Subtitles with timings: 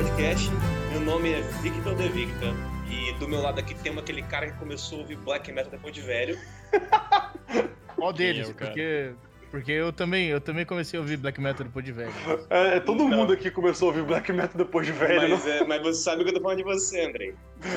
[0.00, 0.48] podcast.
[0.92, 2.54] Meu nome é Victor De Victor.
[2.88, 5.94] E do meu lado aqui tem aquele cara que começou a ouvir black metal depois
[5.94, 6.38] de velho.
[7.96, 8.48] Qual deles?
[8.48, 8.70] é o cara?
[8.70, 9.12] porque,
[9.50, 12.10] porque eu também, eu também comecei a ouvir black metal depois de velho.
[12.48, 13.18] É, é, todo Então.
[13.18, 16.24] mundo aqui começou a ouvir black metal depois de velho, mas, é, mas você sabe
[16.24, 17.34] que eu tô falando de você, Andrei.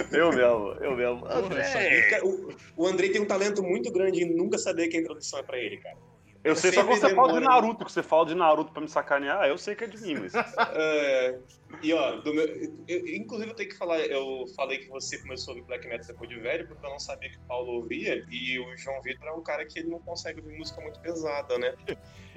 [0.09, 1.23] Eu mesmo, eu mesmo.
[1.23, 5.39] Cara, O, o Andrei tem um talento muito grande em nunca saber que a introdução
[5.39, 5.97] é pra ele, cara.
[6.43, 7.45] Eu sei só sempre quando você fala de.
[7.45, 10.15] Naruto, que você fala de Naruto pra me sacanear, eu sei que é de mim,
[10.15, 10.33] mas...
[10.75, 11.39] É,
[11.81, 12.45] e ó, do meu,
[12.87, 16.05] eu- inclusive eu tenho que falar, eu falei que você começou a ouvir black metal
[16.07, 19.27] depois de velho, porque eu não sabia que o Paulo ouvia, e o João Vitor
[19.27, 21.73] é um cara que ele não consegue ouvir música muito pesada, né?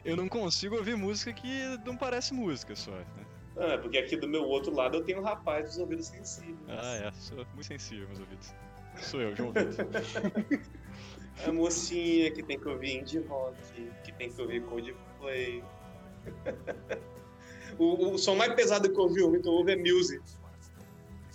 [0.04, 2.92] Eu não consigo ouvir música que não parece música só.
[2.92, 3.04] né?
[3.58, 6.58] É, porque aqui do meu outro lado eu tenho um rapaz dos ouvidos sensíveis.
[6.68, 7.10] Ah, é.
[7.12, 8.54] Sou muito sensível, meus ouvidos.
[8.98, 9.86] Sou eu, João Vitor.
[11.44, 13.56] A mocinha que tem que ouvir indie rock,
[14.04, 15.62] que tem que ouvir Coldplay.
[17.78, 20.22] o, o som mais pesado que eu ouvi, o Vitor ouve é Music.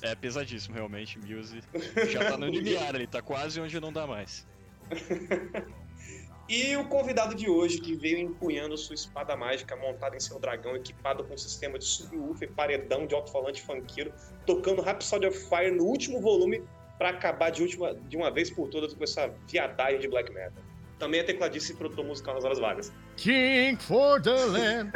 [0.02, 1.20] É pesadíssimo, realmente.
[1.20, 1.62] Muse
[2.10, 4.48] já tá no limiar ali, tá quase onde não dá mais.
[6.50, 10.76] E o convidado de hoje, que veio empunhando sua espada mágica montada em seu dragão,
[10.76, 14.14] equipado com um sistema de subwoofer, paredão de alto-falante funkeiro,
[14.46, 16.62] tocando Rhapsody of Fire no último volume
[17.02, 20.64] pra acabar de, última, de uma vez por todas com essa viadagem de black metal.
[21.00, 22.94] Também é tecladista e produtor musical nas horas vagas.
[23.18, 24.92] King for the land.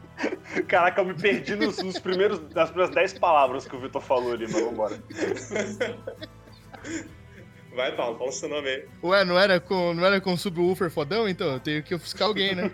[0.66, 4.32] Caraca, eu me perdi nos, nos primeiros, nas primeiras 10 palavras que o Vitor falou
[4.32, 4.98] ali, mas vambora.
[7.74, 8.88] Vai, Paulo, fala o seu nome aí.
[9.02, 11.28] Ué, não era com, não era com subwoofer fodão?
[11.28, 12.70] Então, eu tenho que ofuscar alguém, né?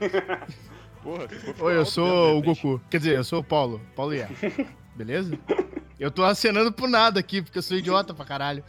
[1.03, 1.27] Porra,
[1.59, 2.43] Oi, eu sou mesmo, o.
[2.43, 2.81] Goku.
[2.89, 3.81] Quer dizer, eu sou o Paulo.
[3.97, 4.29] Paulo Iá.
[4.95, 5.37] Beleza?
[5.99, 8.65] Eu tô acenando pro nada aqui, porque eu sou idiota pra caralho.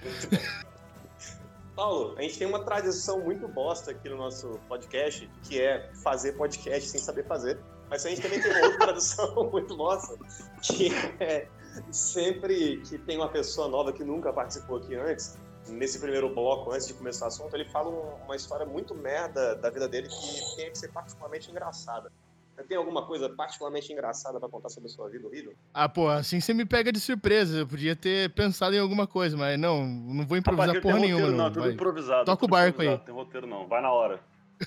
[1.75, 6.33] Paulo, a gente tem uma tradição muito bosta aqui no nosso podcast, que é fazer
[6.33, 7.59] podcast sem saber fazer.
[7.89, 10.15] Mas a gente também tem uma outra tradição muito bosta,
[10.61, 11.47] que é
[11.91, 15.35] sempre que tem uma pessoa nova que nunca participou aqui antes,
[15.67, 19.55] nesse primeiro bloco, antes de começar o assunto, ele fala um- uma história muito merda
[19.55, 22.11] da vida dele que tem que ser particularmente engraçada.
[22.55, 25.53] Você tem alguma coisa particularmente engraçada pra contar sobre a sua vida horrível?
[25.73, 27.57] Ah, pô, assim você me pega de surpresa.
[27.59, 31.05] Eu podia ter pensado em alguma coisa, mas não, não vou improvisar Rapaz, porra tem
[31.05, 31.43] nenhuma, roteiro, não.
[31.43, 31.71] não, é tudo vai.
[31.71, 32.25] improvisado.
[32.25, 32.87] Toca o barco aí.
[32.87, 34.19] improvisado, Tem roteiro não, vai na hora.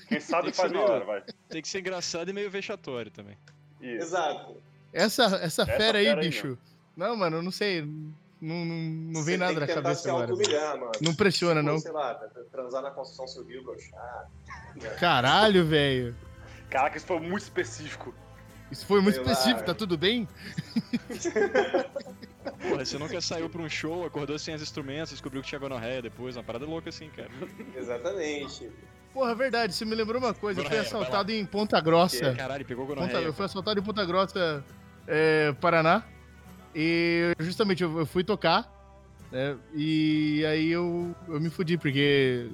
[0.09, 1.23] Quem sabe faz na hora, vai.
[1.49, 3.37] Tem que ser engraçado e meio vexatório também.
[3.81, 4.03] Isso.
[4.07, 4.57] Exato.
[4.91, 6.57] Essa, essa fera aí, fera aí, bicho.
[6.95, 7.81] Não, mano, eu não sei.
[8.39, 8.75] Não, não,
[9.13, 10.27] não vem nada na cabeça se agora.
[10.77, 10.91] mano.
[11.01, 11.79] Não pressiona, Tipo, não.
[11.79, 12.13] Sei lá,
[12.51, 14.29] transar na construção civil, gostar.
[14.99, 16.15] Caralho, velho.
[16.69, 18.13] Caraca, isso foi muito específico.
[18.69, 19.31] Isso foi muito Sei lá.
[19.31, 20.27] específico, tá tudo bem?
[22.69, 26.01] Porra, você nunca saiu pra um show, acordou sem os instrumentos, descobriu que tinha gonorreia
[26.01, 27.29] depois, uma parada louca assim, cara.
[27.75, 28.69] Exatamente.
[29.13, 30.59] Porra, verdade, você me lembrou uma coisa.
[30.59, 32.35] Eu fui Gonorreia, assaltado em Ponta Grossa.
[32.35, 33.25] Caralho, pegou Ponta- gonorreia.
[33.25, 34.63] eu fui assaltado em Ponta Grossa,
[35.07, 36.03] é, Paraná.
[36.75, 38.69] E justamente eu fui tocar.
[39.37, 42.49] Né, e aí eu, eu me fudi, porque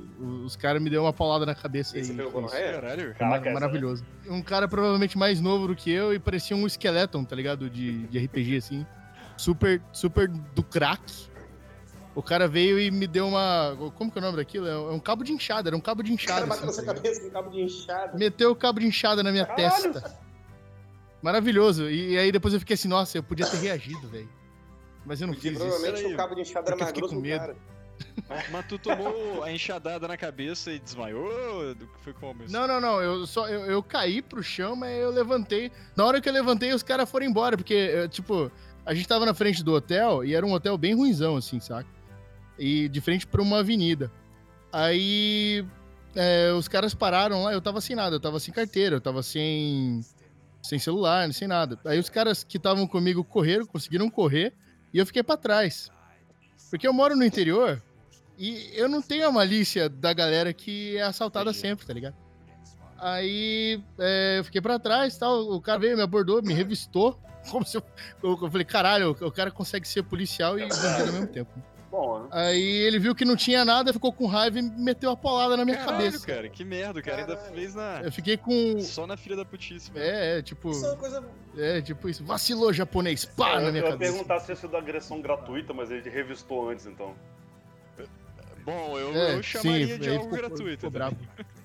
[0.46, 1.98] os caras me deu uma paulada na cabeça.
[1.98, 2.50] E E você pegou foi isso.
[2.52, 2.74] gonorreia?
[2.82, 3.02] Caralho.
[3.06, 4.06] Foi Caraca, mar- essa- maravilhoso.
[4.28, 7.70] Um cara provavelmente mais novo do que eu e parecia um skeleton, tá ligado?
[7.70, 8.86] De, de RPG, assim.
[9.38, 11.02] Super, super do crack.
[12.16, 13.76] O cara veio e me deu uma.
[13.96, 14.68] Como que é o nome daquilo?
[14.68, 16.46] É um cabo de inchada, era um cabo de O cara inchada.
[16.46, 18.18] bateu na assim, sua tá cabeça com um cabo de inchada.
[18.18, 19.94] Meteu o cabo de inchada na minha Caralho.
[19.94, 20.16] testa.
[21.22, 21.90] Maravilhoso.
[21.90, 24.30] E aí depois eu fiquei assim, nossa, eu podia ter reagido, velho.
[25.06, 25.66] Mas eu não Porque fiz isso.
[25.68, 26.14] provavelmente Peraí.
[26.14, 27.56] o cabo de eu mais grosso com medo.
[28.52, 31.76] Mas tu tomou a enxadada na cabeça e desmaiou?
[31.76, 32.52] Do que Foi como isso?
[32.54, 33.02] Não, não, não.
[33.02, 35.72] Eu só eu, eu caí pro chão, mas eu levantei.
[35.96, 38.52] Na hora que eu levantei, os caras foram embora, porque, eh, tipo,
[38.86, 41.88] a gente tava na frente do hotel e era um hotel bem ruinzão, assim, saca?
[42.58, 44.12] E de frente pra uma avenida.
[44.72, 45.66] Aí
[46.16, 49.22] eh, os caras pararam lá, eu tava sem nada, eu tava sem carteira, eu tava
[49.22, 50.02] sem,
[50.62, 51.80] sem celular, sem nada.
[51.86, 54.54] Aí os caras que estavam comigo correram, conseguiram correr,
[54.94, 55.90] e eu fiquei pra trás.
[56.70, 57.82] Porque eu moro no interior
[58.38, 61.60] e eu não tenho a malícia da galera que é assaltada Entendi.
[61.60, 62.16] sempre, tá ligado?
[62.98, 65.52] Aí é, eu fiquei pra trás tal.
[65.52, 67.20] O cara veio, me abordou, me revistou.
[67.52, 67.84] Como se eu,
[68.24, 71.52] eu, eu falei, caralho, o cara consegue ser policial e bandido ao mesmo tempo.
[71.94, 72.28] Bom, né?
[72.32, 75.64] Aí ele viu que não tinha nada, ficou com raiva e meteu a polada na
[75.64, 76.26] minha Caralho, cabeça.
[76.26, 78.02] cara, que merda, o cara ainda fez na...
[78.02, 78.80] Eu fiquei com.
[78.80, 79.92] Só na filha da mesmo.
[79.96, 80.72] É, é, tipo.
[80.72, 81.24] Isso é uma coisa.
[81.56, 82.26] É, tipo isso.
[82.26, 84.12] Vacilou japonês, pá, eu, na minha eu ia cabeça.
[84.12, 87.14] perguntar se tinha sido agressão gratuita, mas ele revistou antes, então.
[88.66, 90.90] Bom, eu, É, eu chamaria sim, de algo ficou- gratuito.
[90.90, 91.12] ficou.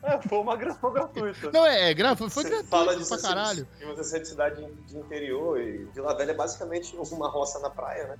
[0.02, 1.50] É, foi uma agressão gratuita.
[1.52, 3.68] Não, é, é gra- foi, foi Você gratuito fala pra disso caralho.
[3.80, 7.70] E você ser de cidade de interior e Vila Velha é basicamente uma roça na
[7.70, 8.16] praia, né?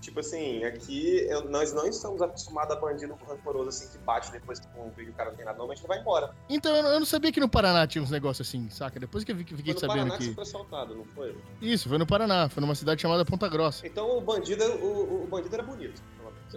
[0.00, 4.60] Tipo assim, aqui eu- nós não estamos acostumados a bandido rancoroso assim que bate depois
[4.60, 6.32] que um vídeo o cara não tem nada, normalmente ele vai embora.
[6.48, 9.00] Então eu não, eu não sabia que no Paraná tinha uns negócios assim, saca?
[9.00, 11.36] Depois que eu fiquei Foi no sabendo Paraná que você foi assaltado, não foi?
[11.60, 13.84] Isso, foi no Paraná, foi numa cidade chamada Ponta Grossa.
[13.86, 16.00] Então o bandido, o, o bandido era bonito.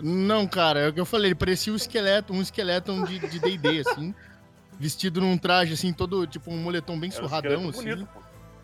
[0.04, 3.40] Não, cara, é o que eu falei, ele parecia um esqueleto, um esqueleto de de
[3.40, 4.14] D&D, assim.
[4.80, 7.90] Vestido num traje, assim, todo, tipo, um moletom bem Era um surradão, esqueleto assim.
[7.90, 8.20] bonito, pô.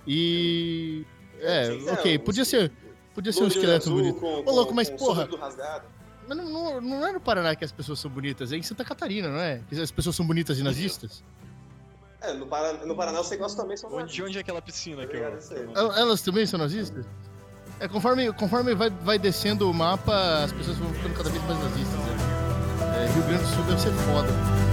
[0.07, 1.05] E...
[1.39, 2.71] É, Sim, ok, um podia ser,
[3.17, 4.19] podia ser um esqueleto bonito.
[4.19, 5.27] Com, Ô, louco, mas porra-.
[6.27, 8.85] Mas não, não, não é no Paraná que as pessoas são bonitas, é em Santa
[8.85, 9.63] Catarina, não é?
[9.67, 11.23] Que as pessoas são bonitas e nazistas?
[12.21, 15.07] É, no, Paraná, no Paraná os negócios também são Onde, de onde é aquela piscina
[15.07, 15.37] que eu.
[15.37, 17.05] Que Elas também são nazistas?
[17.79, 21.59] É, conforme, conforme vai, vai descendo o mapa, as pessoas vão ficando cada vez mais
[21.59, 22.17] nazistas, né?
[22.97, 24.67] É, Rio Grande do Sul deve ser foda.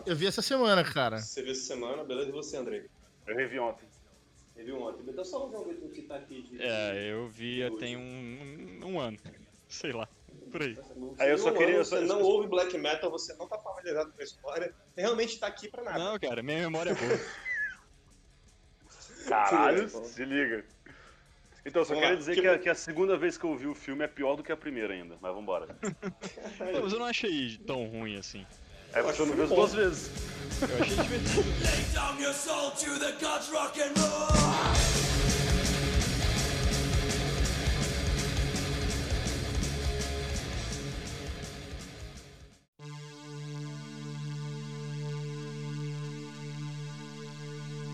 [0.00, 0.10] Ontem.
[0.10, 1.18] eu vi essa semana, cara.
[1.18, 2.28] Você viu essa semana, beleza?
[2.28, 2.86] E você, Andrei?
[3.26, 3.88] Eu revi ontem.
[4.56, 5.04] Viu ontem?
[5.08, 6.42] Então só vamos ver o que tá aqui.
[6.42, 6.62] De...
[6.62, 9.16] É, eu vi tem um, um ano.
[9.68, 10.06] Sei lá,
[10.52, 10.76] por aí.
[11.18, 13.58] Aí eu só um queria- ano, só- Você não ouve black metal, você não tá
[13.58, 14.74] familiarizado com a história.
[14.94, 15.98] Você realmente tá aqui pra nada.
[15.98, 17.20] Não, cara, minha memória é boa.
[19.28, 20.04] Caralho, Beleza.
[20.04, 20.64] se liga.
[21.64, 22.16] Então, só Vamos queria lá.
[22.18, 24.34] dizer Que- que a, que a segunda vez que eu vi o filme é pior
[24.34, 25.76] do que a primeira ainda, mas vambora.
[26.58, 28.46] Mas eu não achei tão ruim assim.
[28.92, 29.02] É
[29.36, 29.56] vi as bom.
[29.56, 30.10] duas vezes.
[30.62, 31.44] Eu achei divertido.
[31.62, 34.30] Lay down your soul to the gods rock and roll.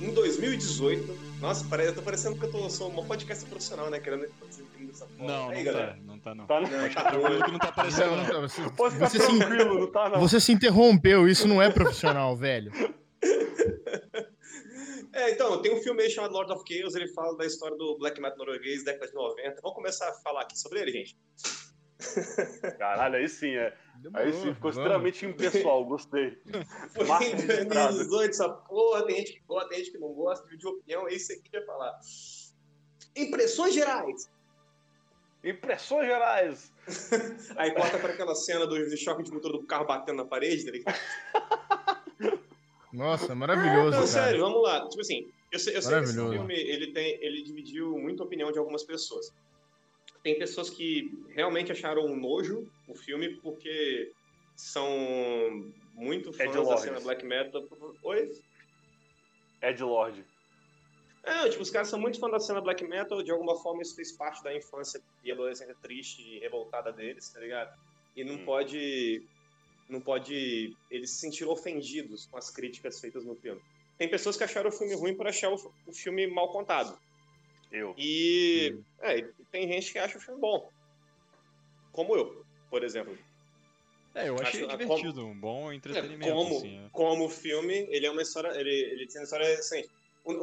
[0.01, 4.01] Em 2018, nossa, eu tô parecendo que eu tô, sou uma podcast profissional, né?
[4.01, 5.27] Querendo fazer entender essa porra.
[5.29, 5.93] Não, Aí, não galera.
[5.93, 6.47] tá, não tá não.
[6.47, 6.61] Tá?
[6.61, 7.43] Não, tá Tranquilo ruim.
[7.43, 8.33] que não tá aparecendo Não, não.
[8.33, 10.21] não, você, Pode ficar você se, tranquilo, não tá não.
[10.21, 12.73] você se interrompeu, isso não é profissional, velho.
[15.13, 17.97] É, então, tem um filme aí chamado Lord of Chaos, ele fala da história do
[17.97, 19.63] black metal norueguês, década de 90.
[19.63, 21.17] Vamos começar a falar aqui sobre ele, gente.
[22.79, 23.75] Caralho, aí sim, é.
[24.15, 24.77] Aí sim, ficou Vamos.
[24.77, 26.39] extremamente impessoal, gostei.
[26.95, 27.93] Foi Marca em registrada.
[27.95, 31.15] 2018, essa porra, tem gente que gosta, tem gente que não gosta, de opinião, é
[31.15, 31.99] isso aqui que eu ia falar.
[33.17, 34.31] Impressões gerais.
[35.43, 36.73] Impressões gerais.
[37.57, 40.65] Aí corta para aquela cena do, do choque de motor do carro batendo na parede,
[40.65, 40.99] tá ligado?
[42.93, 44.07] Nossa, maravilhoso, Não, cara.
[44.07, 44.89] sério, vamos lá.
[44.89, 48.51] Tipo assim, eu sei, eu sei que esse filme ele, tem, ele dividiu muita opinião
[48.51, 49.33] de algumas pessoas.
[50.27, 54.13] Tem pessoas que realmente acharam um nojo o filme porque
[54.57, 54.91] são
[55.95, 57.63] muito fãs da cena black metal.
[58.03, 58.29] Oi?
[59.63, 60.25] Ed Lord.
[61.23, 63.95] É, tipo, os caras são muito fãs da cena black metal, de alguma forma isso
[63.95, 67.71] fez parte da infância e adolescência triste e revoltada deles, tá ligado?
[68.17, 68.45] E não Hum.
[68.45, 69.23] pode.
[69.89, 70.77] Não pode.
[70.91, 73.61] Eles se sentiram ofendidos com as críticas feitas no filme.
[73.97, 75.55] Tem pessoas que acharam o filme ruim por achar o,
[75.87, 76.99] o filme mal contado.
[77.73, 77.95] Eu.
[77.99, 78.79] E.
[79.01, 80.71] É, e tem gente que acha o filme bom.
[81.93, 83.17] Como eu, por exemplo.
[84.15, 86.79] É, eu achei Acho- divertido, um bom É, entretenimento, como, assim.
[86.85, 86.89] é.
[86.91, 88.49] como filme, ele é uma história.
[88.59, 89.91] Ele, ele tem uma história recente.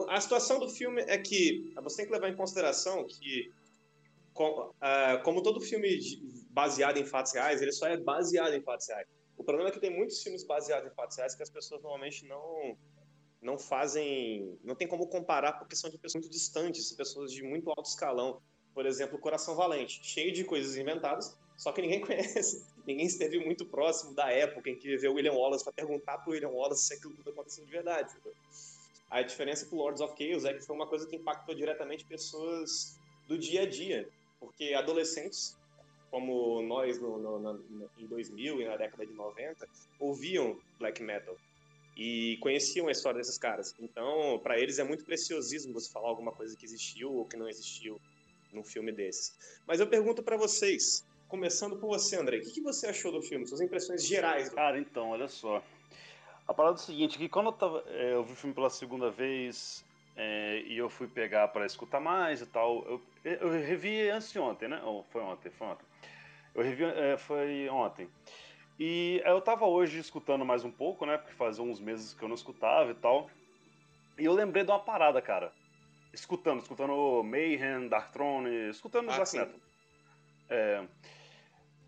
[0.10, 3.52] A situação do filme é que você tem que levar em consideração que,
[4.34, 6.00] co- ah, como todo filme
[6.52, 9.08] baseado em fatos reais, ele só é baseado em fatos reais.
[9.36, 12.26] O problema é que tem muitos filmes baseados em fatos reais que as pessoas normalmente
[12.28, 12.78] não
[13.44, 17.70] não fazem, não tem como comparar porque são de pessoas muito distantes, pessoas de muito
[17.70, 18.42] alto escalão.
[18.74, 23.66] Por exemplo, Coração Valente, cheio de coisas inventadas, só que ninguém conhece, ninguém esteve muito
[23.66, 27.14] próximo da época em que viveu William Wallace para perguntar para William Wallace se aquilo
[27.14, 28.12] tudo aconteceu de verdade.
[29.12, 32.98] A diferença com Lords of Chaos é que foi uma coisa que impactou diretamente pessoas
[33.28, 34.10] do dia a dia,
[34.40, 35.56] porque adolescentes,
[36.10, 39.68] como nós no, no, no- em 2000 e na década de 90,
[40.00, 41.38] ouviam black metal
[41.96, 43.76] e conheciam a história desses caras.
[43.80, 47.48] Então, para eles é muito preciosismo você falar alguma coisa que existiu ou que não
[47.48, 48.00] existiu
[48.52, 49.62] num filme desses.
[49.68, 53.48] Mas eu pergunto para vocês, começando por você, André, o que, você achou do filme?
[53.48, 55.64] Suas impressões gerais Cara, então, olha só.
[56.48, 58.70] A parada é o seguinte, que quando eu, tava, é, eu vi o filme pela
[58.70, 59.84] segunda vez
[60.16, 64.40] é, e eu fui pegar pra escutar mais e tal, eu, eu revi antes de
[64.40, 64.82] ontem, né?
[64.84, 65.86] Ou foi ontem, foi ontem.
[66.54, 68.08] Eu revi, é, foi ontem.
[68.80, 71.18] E eu tava hoje escutando mais um pouco, né?
[71.18, 73.30] Porque fazia uns meses que eu não escutava e tal.
[74.18, 75.54] E eu lembrei de uma parada, cara.
[76.12, 79.38] Escutando, escutando Mayhem, Dark Throne, escutando Ah, Black.
[79.38, 79.60] Metal.
[80.50, 80.84] É,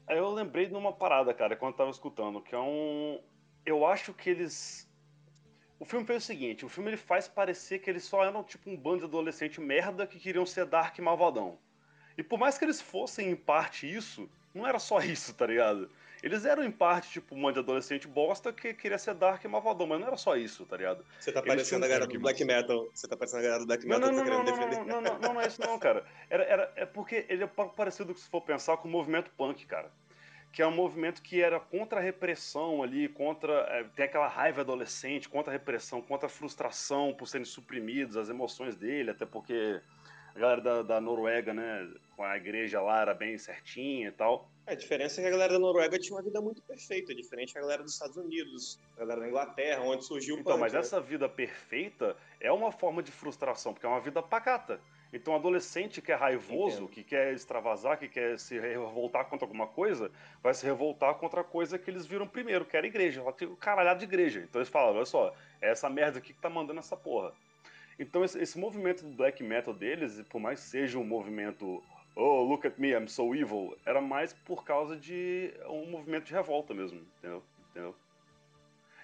[0.07, 3.19] Aí eu lembrei de uma parada, cara, quando eu tava escutando, que é um.
[3.65, 4.87] Eu acho que eles.
[5.79, 8.69] O filme fez o seguinte: o filme ele faz parecer que eles só eram tipo
[8.69, 11.57] um bando de adolescente merda que queriam ser Dark e malvadão.
[12.17, 15.89] E por mais que eles fossem em parte isso, não era só isso, tá ligado?
[16.25, 19.47] Eles eram em parte tipo um bando de adolescente bosta que queria ser Dark e
[19.47, 21.05] malvadão, mas não era só isso, tá ligado?
[21.19, 22.89] Você tá parecendo a galera do Black Metal.
[22.91, 24.69] Você tá parecendo a galera do Black Não, Metal não, que não, tá não, querendo
[24.71, 24.91] não, defender.
[24.91, 26.03] não, não, não, não é isso não, cara.
[26.27, 29.67] Era, era, é porque ele é pa- parecido, se for pensar, com o movimento punk,
[29.67, 29.91] cara.
[30.51, 33.53] Que é um movimento que era contra a repressão ali, contra.
[33.69, 38.29] é, tem aquela raiva adolescente, contra a repressão, contra a frustração por serem suprimidos, as
[38.29, 39.79] emoções dele, até porque
[40.33, 44.49] a galera da, da Noruega, né, com a igreja lá era bem certinha e tal.
[44.67, 47.53] É, A diferença é que a galera da Noruega tinha uma vida muito perfeita, diferente
[47.53, 50.73] da galera dos Estados Unidos, da galera da Inglaterra, onde surgiu o Então, punk, mas
[50.73, 50.79] né?
[50.79, 54.79] essa vida perfeita é uma forma de frustração, porque é uma vida pacata.
[55.13, 56.89] Então, um adolescente que é raivoso, Entendo.
[56.89, 60.11] que quer extravasar, que quer se revoltar contra alguma coisa,
[60.43, 63.21] vai se revoltar contra a coisa que eles viram primeiro, que era a igreja.
[63.21, 64.41] Ela tem o caralhado de igreja.
[64.41, 67.31] Então eles falam, olha só, é essa merda aqui que tá mandando essa porra.
[67.97, 71.81] Então esse, esse movimento do black metal deles, por mais que seja um movimento
[72.15, 76.33] oh, look at me, I'm so evil, era mais por causa de um movimento de
[76.33, 77.43] revolta mesmo, entendeu?
[77.71, 77.95] entendeu?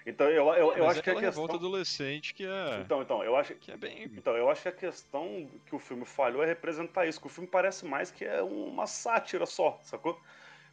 [0.06, 1.30] Então eu, eu, eu Mas acho é que a questão...
[1.30, 2.80] revolta adolescente que é.
[2.84, 4.06] Então, então, eu acho, Que é bem.
[4.18, 7.30] então, eu acho que a questão que o filme falhou é representar isso, que o
[7.30, 10.20] filme parece mais que é uma sátira só, sacou?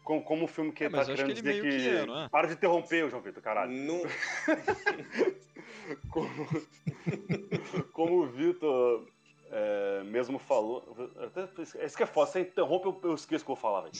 [0.03, 1.69] Como, como o filme que É, tá eu querendo que dizer que.
[1.69, 2.29] meio que é, não é?
[2.31, 3.71] Para de interromper, o João Vitor, caralho.
[3.71, 4.03] Não-
[6.11, 6.29] Como,
[7.93, 9.07] como o Vitor
[9.51, 11.13] é, mesmo falou.
[11.17, 13.83] Até, isso que é foda, você interrompe, eu, eu esqueço o que eu vou falar,
[13.83, 13.95] velho.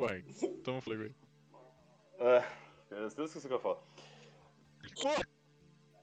[0.00, 1.14] Ué, então eu falei.
[2.18, 2.44] É,
[2.90, 3.78] eu esqueci o que eu ia falar.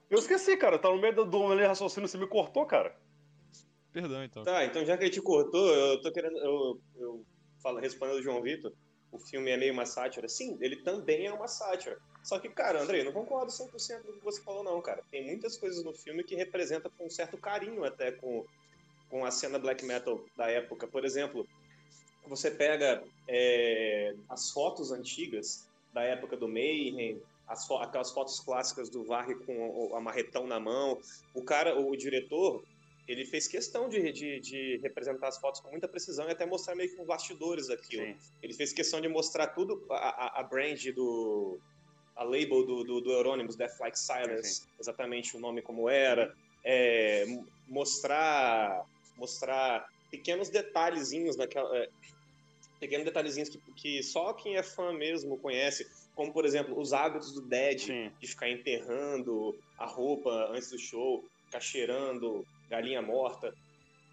[0.09, 2.95] Eu esqueci, cara, tá no meio do, do raciocínio, você me cortou, cara.
[3.91, 4.43] Perdão, então.
[4.43, 6.37] Tá, então já que ele te cortou, eu tô querendo.
[6.37, 7.25] Eu, eu
[7.61, 8.71] falo, respondendo o João Vitor,
[9.11, 10.27] o filme é meio uma sátira.
[10.27, 11.97] Sim, ele também é uma sátira.
[12.23, 15.03] Só que, cara, Andrei, não concordo 100% com o que você falou, não, cara.
[15.11, 18.45] Tem muitas coisas no filme que representam com um certo carinho até com,
[19.09, 20.87] com a cena black metal da época.
[20.87, 21.47] Por exemplo,
[22.27, 28.89] você pega é, as fotos antigas da época do Mayhem, as fo- aquelas fotos clássicas
[28.89, 30.99] do Varg com o, o amarretão na mão.
[31.33, 32.63] O cara, o, diretor,
[33.11, 36.75] ele fez questão de, de, de representar as fotos com muita precisão e até mostrar
[36.75, 38.05] meio que uns bastidores daquilo.
[38.05, 38.15] Sim.
[38.41, 41.59] Ele fez questão de mostrar tudo, a, a, brand do.
[42.15, 46.33] a label do, do, do Euronymous, Death Like Silence, exatamente o nome como era.
[46.63, 47.25] É,
[47.67, 48.85] mostrar.
[49.17, 51.77] mostrar pequenos detalhezinhos naquela.
[51.77, 51.89] é,
[52.79, 57.33] pequenos detalhezinhos que, que só quem é fã mesmo conhece, como por exemplo os hábitos
[57.33, 58.11] do Dead, Sim.
[58.19, 63.53] de ficar enterrando a roupa antes do show, ficar cheirando galinha morta.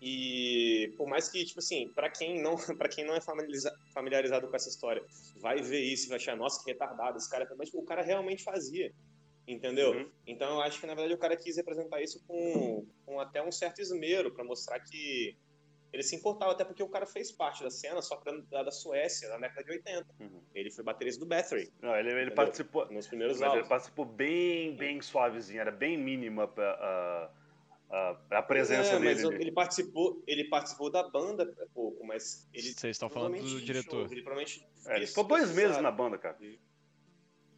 [0.01, 4.49] E por mais que, tipo assim, pra quem não, para quem não é familiariza- familiarizado
[4.49, 5.03] com essa história,
[5.41, 8.03] vai ver isso e vai achar, nossa, que retardado esse cara, mas tipo, o cara
[8.03, 8.93] realmente fazia.
[9.47, 9.93] Entendeu?
[9.93, 10.11] Uhum.
[10.27, 13.51] Então eu acho que na verdade o cara quis representar isso com, com até um
[13.51, 15.35] certo esmero pra mostrar que
[15.91, 19.27] ele se importava, até porque o cara fez parte da cena, só da, da Suécia,
[19.31, 20.07] na década de 80.
[20.21, 20.43] Uhum.
[20.55, 22.87] Ele foi baterista do Bathory Não, ele, ele participou.
[22.93, 27.31] nos primeiros Mas ele participou bem, bem suavezinho, era bem mínima a, a,
[27.91, 29.37] a, a presença É, mas dele.
[29.43, 34.11] ele participou, ele participou da banda pouco, mas ele Vocês estão falando do diretor.
[34.13, 35.83] ele provavelmente É, ele ficou dois meses sabe?
[35.83, 36.37] na banda, cara.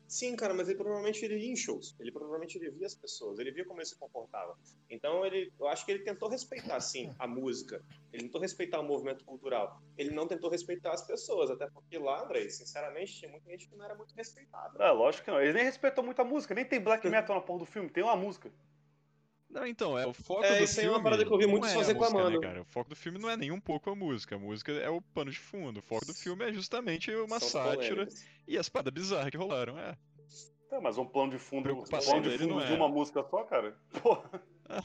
[0.07, 1.95] Sim, cara, mas ele provavelmente ele ia em shows.
[2.01, 4.59] Ele provavelmente ele via as pessoas, ele via como ele se comportava.
[4.89, 7.81] Então ele, eu acho que ele tentou respeitar sim a música.
[8.13, 9.81] Ele tentou respeitar o movimento cultural.
[9.97, 13.77] Ele não tentou respeitar as pessoas, até porque lá, Andrei, sinceramente, tinha muita gente que
[13.77, 14.83] não era muito respeitada.
[14.83, 15.41] É, lógico que não.
[15.41, 18.03] Ele nem respeitou muito a música, nem tem black metal na porra do filme, tem
[18.03, 18.51] uma música.
[19.51, 20.97] Não, então, é o foco É, do isso aí é filme.
[20.97, 22.41] uma parada que eu ouvi muitos é a música, reclamando.
[22.41, 22.63] Né, cara?
[22.63, 24.37] O foco do filme não é nem um pouco a música.
[24.37, 25.81] A música é o pano de fundo.
[25.81, 28.25] O foco do filme é justamente uma São sátira polêmicas.
[28.47, 29.77] e as paradas bizarras que rolaram.
[29.79, 29.97] É.
[30.69, 32.77] Tá, mas um plano de fundo, um plano de fundo de é.
[32.77, 33.77] uma música só, cara?
[34.01, 34.31] Porra.
[34.69, 34.81] Ah.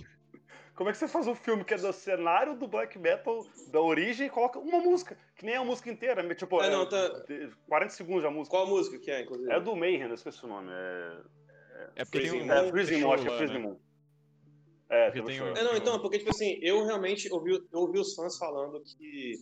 [0.74, 3.80] Como é que você faz um filme que é do cenário do black metal, da
[3.80, 6.90] origem, e coloca uma música, que nem a música inteira, é tipo, É, é, não,
[6.90, 8.58] tá- de- 40 segundos a música.
[8.58, 9.50] Qual a música que é, inclusive?
[9.52, 10.70] É do Mayhem, eu esqueci o nome.
[10.74, 11.18] É,
[11.98, 12.46] É porque tem Freezing um.
[12.48, 12.54] Moon?
[12.54, 13.60] é Freezing Moon, acho que é Freezing né?
[13.60, 13.80] Moon.
[14.90, 18.00] É, Porque tem um É, não, então, porque, tipo assim, eu realmente ouvi, eu ouvi
[18.00, 19.34] os fãs falando que,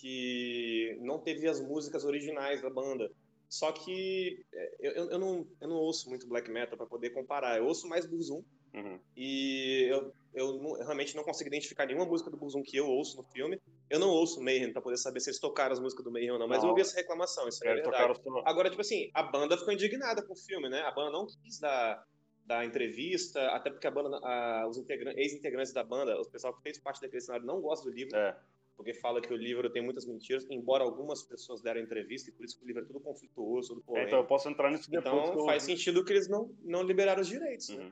[0.00, 3.08] que não teve as músicas originais da banda.
[3.48, 7.58] Só que é, eu, eu, não, eu não ouço muito black metal pra poder comparar.
[7.58, 8.42] Eu ouço mais Burzum
[8.74, 8.98] Uhum.
[9.16, 12.88] e eu, eu, não- eu realmente não consigo identificar nenhuma música do Burzum que eu
[12.88, 13.56] ouço no filme.
[13.88, 16.38] Eu não ouço Mayhem pra poder saber se eles tocaram as músicas do Mayhem ou
[16.40, 16.64] não, mas Não.
[16.64, 18.18] eu ouvi essa reclamação, isso aí é Eles verdade.
[18.20, 18.42] tocaram.
[18.44, 20.80] Agora, tipo assim, a banda ficou indignada com o filme, né?
[20.80, 22.02] A banda não quis dar,
[22.44, 26.62] dar entrevista, até porque a banda, a- os integran- ex-integrantes da banda, o pessoal que
[26.62, 28.36] fez parte daquele cenário não gosta do livro, É.
[28.76, 32.44] porque fala que o livro tem muitas mentiras, embora algumas pessoas deram entrevista, e por
[32.44, 34.08] isso que o livro é tudo conflituoso, tudo polêmico.
[34.08, 35.12] Então eu posso entrar nisso depois.
[35.14, 37.90] que Então eu- faz sentido que eles não, não liberaram os direitos, né?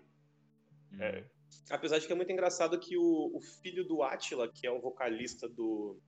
[0.92, 1.02] Uhum.
[1.02, 1.24] É.
[1.70, 4.80] Apesar de que é muito engraçado que o, o filho do Attila, que é o
[4.80, 5.98] vocalista do,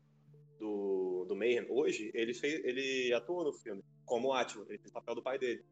[0.58, 4.90] do, do Mayhem hoje, ele, fez, ele atuou no filme, como o Attila, ele fez
[4.90, 5.64] o papel do pai dele.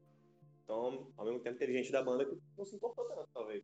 [0.64, 3.62] Então, ao mesmo tempo, teve gente da banda que não se importou tanto, talvez.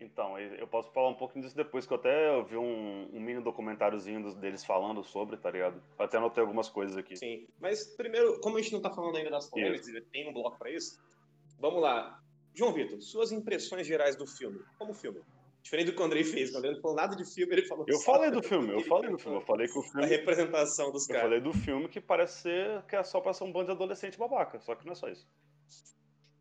[0.00, 3.40] Então, eu posso falar um pouquinho disso depois, que eu até vi um, um mini
[3.42, 5.80] documentáriozinho deles falando sobre, tá ligado?
[5.98, 7.16] Eu até anotei algumas coisas aqui.
[7.16, 7.46] Sim.
[7.60, 10.70] Mas, primeiro, como a gente não tá falando ainda das polêmicas, tem um bloco pra
[10.70, 11.00] isso,
[11.60, 12.20] vamos lá.
[12.52, 14.60] João Vitor, suas impressões gerais do filme.
[14.78, 15.20] Como filme?
[15.62, 17.86] Diferente do que o Andrei fez, quando ele não falou nada de filme, ele falou
[17.88, 19.38] Eu falei do filme, eu falei do filme.
[19.38, 20.06] Eu falei que o A filme.
[20.06, 21.22] representação dos Eu caras.
[21.30, 24.18] falei do filme que parece ser que é só pra ser um bando de adolescente
[24.18, 25.26] babaca, só que não é só isso.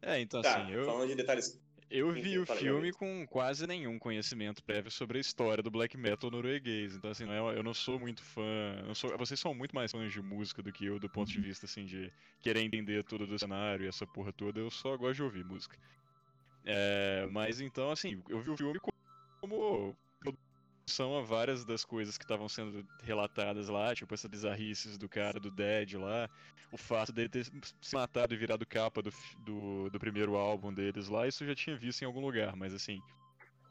[0.06, 1.60] É, então Tá, assim, eu, falando de detalhes.
[1.90, 6.30] eu vi o filme com quase nenhum conhecimento prévio sobre a história do black metal
[6.30, 6.96] norueguês.
[6.96, 8.42] Então, assim, não é- eu não sou muito fã.
[8.94, 11.66] sou- vocês são muito mais fãs de música do que eu, do ponto de vista,
[11.66, 14.60] assim, de querer entender tudo do cenário e essa porra toda.
[14.60, 15.78] Eu só gosto de ouvir música.
[16.66, 18.80] É, mas então, assim, eu vi o filme
[19.42, 19.96] como
[20.84, 25.40] produção a várias das coisas que estavam sendo relatadas lá, tipo essas bizarrices do cara
[25.40, 26.30] do Dead lá,
[26.72, 31.08] o fato dele ter se matado e virado capa do, do, do primeiro álbum deles
[31.08, 33.02] lá, isso eu já tinha visto em algum lugar, mas assim,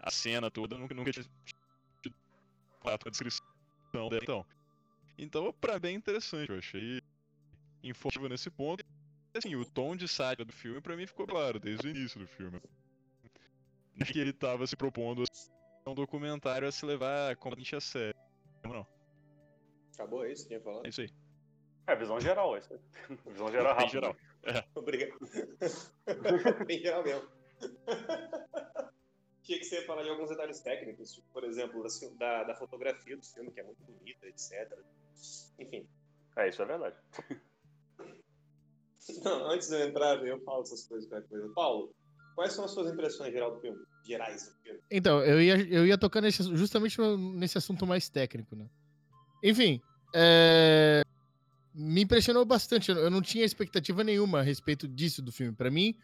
[0.01, 1.27] a cena toda eu nunca, nunca tinha
[2.85, 3.45] a descrição
[3.93, 4.21] dela.
[4.23, 4.47] Então,
[5.19, 7.01] então pra bem interessante, eu achei
[7.83, 8.85] informativo nesse ponto.
[9.35, 12.27] Assim, o tom de sátira do filme pra mim ficou claro desde o início do
[12.27, 12.61] filme.
[14.07, 18.21] Que ele tava se propondo a ser um documentário a se levar completamente a sério.
[18.65, 18.87] Não,
[19.95, 20.47] Acabou é isso?
[20.47, 20.87] Tinha falado?
[20.87, 21.11] é isso aí.
[21.87, 22.81] É, visão geral, é isso aí.
[23.27, 23.89] Visão geral Bem rápida.
[23.91, 24.17] geral.
[24.75, 25.19] Obrigado.
[26.67, 27.29] Bem geral mesmo.
[29.43, 33.17] Tinha que você falar de alguns detalhes técnicos, tipo, por exemplo, assim, da, da fotografia
[33.17, 34.73] do filme, que é muito bonita, etc.
[35.59, 35.89] Enfim.
[36.37, 36.97] É, isso é verdade.
[39.25, 41.49] Não, antes de eu entrar, eu falo essas coisas, qualquer coisa.
[41.55, 41.93] Paulo,
[42.37, 43.85] quais são as suas impressões geral do filme?
[44.63, 44.81] Filme?
[44.91, 46.99] Então, eu ia, eu ia tocar nesse, justamente
[47.37, 48.69] nesse assunto mais técnico, né?
[49.43, 49.81] Enfim,
[50.15, 51.03] é,
[51.75, 52.91] me impressionou bastante.
[52.91, 55.55] Eu não tinha expectativa nenhuma a respeito disso do filme.
[55.55, 55.97] Pra mim,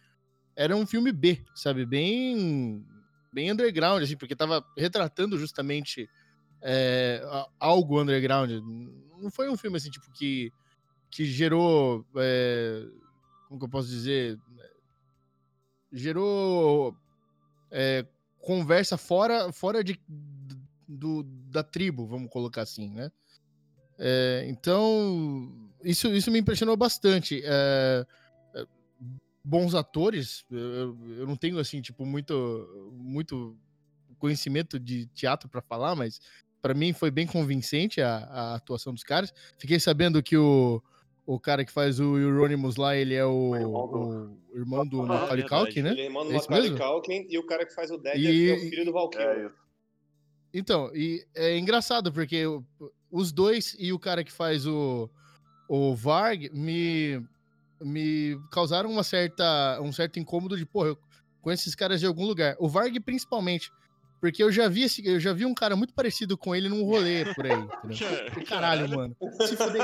[0.57, 1.85] era um filme B, sabe?
[1.85, 2.85] Bem,
[3.33, 6.09] bem underground, assim, porque tava retratando justamente
[6.63, 7.23] é,
[7.61, 8.51] algo underground.
[9.21, 10.53] Não foi um filme, assim, tipo, que,
[11.11, 12.05] que gerou.
[12.17, 12.87] é,
[13.49, 14.39] como que eu posso dizer?
[15.93, 16.97] Gerou
[17.71, 18.07] é,
[18.41, 20.01] conversa fora, fora de,
[20.87, 23.11] do, da tribo, vamos colocar assim, né?
[23.99, 27.43] É, então, isso, isso me impressionou bastante.
[27.45, 28.07] É,
[28.55, 28.67] é,
[29.45, 33.57] bons atores, eu, eu não tenho, assim, tipo, muito, muito
[34.19, 36.21] conhecimento de teatro para falar, mas
[36.61, 39.33] para mim foi bem convincente a, a atuação dos caras.
[39.59, 40.83] Fiquei sabendo que o,
[41.31, 45.03] o cara que faz o Euronymous lá, ele é o, irmão do- o irmão do
[45.03, 45.47] Ah, Macaulay.
[45.47, 45.91] Culkin, né?
[45.91, 46.71] Ele é irmão do É Macaulay?
[46.75, 49.47] Culkin e o cara que faz o Dead E- é o filho do Val Kilmer.
[49.47, 49.51] É.
[50.55, 52.45] Então, e é engraçado, porque
[53.11, 55.11] os dois e o cara que faz o,
[55.69, 57.23] o Varg me,
[57.79, 60.99] me causaram uma certa, um certo incômodo de, porra, eu
[61.43, 62.57] conheço esses caras de algum lugar.
[62.59, 63.71] O Varg, principalmente,
[64.21, 66.83] porque eu já vi, esse, eu já vi um cara muito parecido com ele num
[66.85, 67.53] rolê por aí.
[67.85, 67.99] entendeu?
[68.47, 69.17] Caralho, mano.
[69.47, 69.83] Se fuder.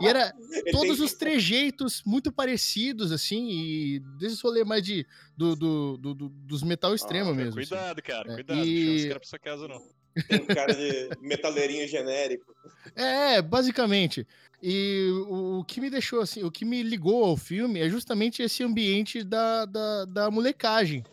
[0.00, 0.32] E, e era
[0.72, 6.28] todos os trejeitos muito parecidos, assim, e desses rolê mais de, do, do, do- do-
[6.28, 7.60] dos metal extremo É, mesmo.
[7.60, 7.68] assim.
[7.70, 8.56] Cuidado, cara, É, cuidado.
[8.58, 9.82] Não e- chama esse cara pra sua casa, não.
[10.28, 12.46] Tem cara de metaleirinho genérico.
[12.94, 14.26] É, basicamente.
[14.62, 18.42] E o, o que me deixou assim, o que me ligou ao filme é justamente
[18.42, 21.04] esse ambiente da, da, da molecagem.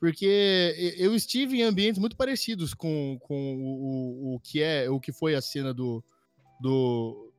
[0.00, 5.00] Porque eu estive em ambientes muito parecidos com, com o, o, o que é, o
[5.00, 6.02] que foi a cena do,
[6.60, 7.32] do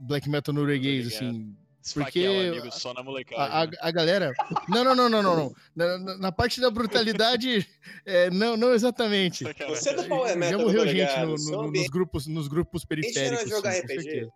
[0.00, 1.54] black metal norueguês, assim.
[1.94, 3.42] Porque amigo só na molecagem.
[3.42, 3.72] A, a, né?
[3.80, 4.32] a galera.
[4.68, 5.54] Não, não, não, não, não, não.
[5.74, 7.66] Na, na- parte da brutalidade,
[8.04, 9.44] é, não, não exatamente.
[9.68, 13.40] Você é do Power Já Metal, morreu gente no- no- nos, grupos, nos grupos periféricos.
[13.40, 14.28] era jogar sim, com RPG.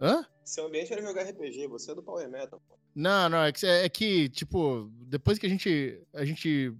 [0.00, 0.26] Hã?
[0.46, 2.62] Seu ambiente era jogar RPG, você é do Power Metal.
[2.94, 6.72] Não, não, é que, é que, tipo, depois que a gente, a gente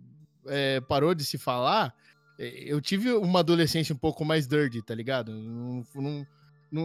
[0.46, 1.92] é, parou de se falar,
[2.38, 5.32] é, eu tive uma adolescência um pouco mais dirty, tá ligado?
[5.32, 6.26] Não, não,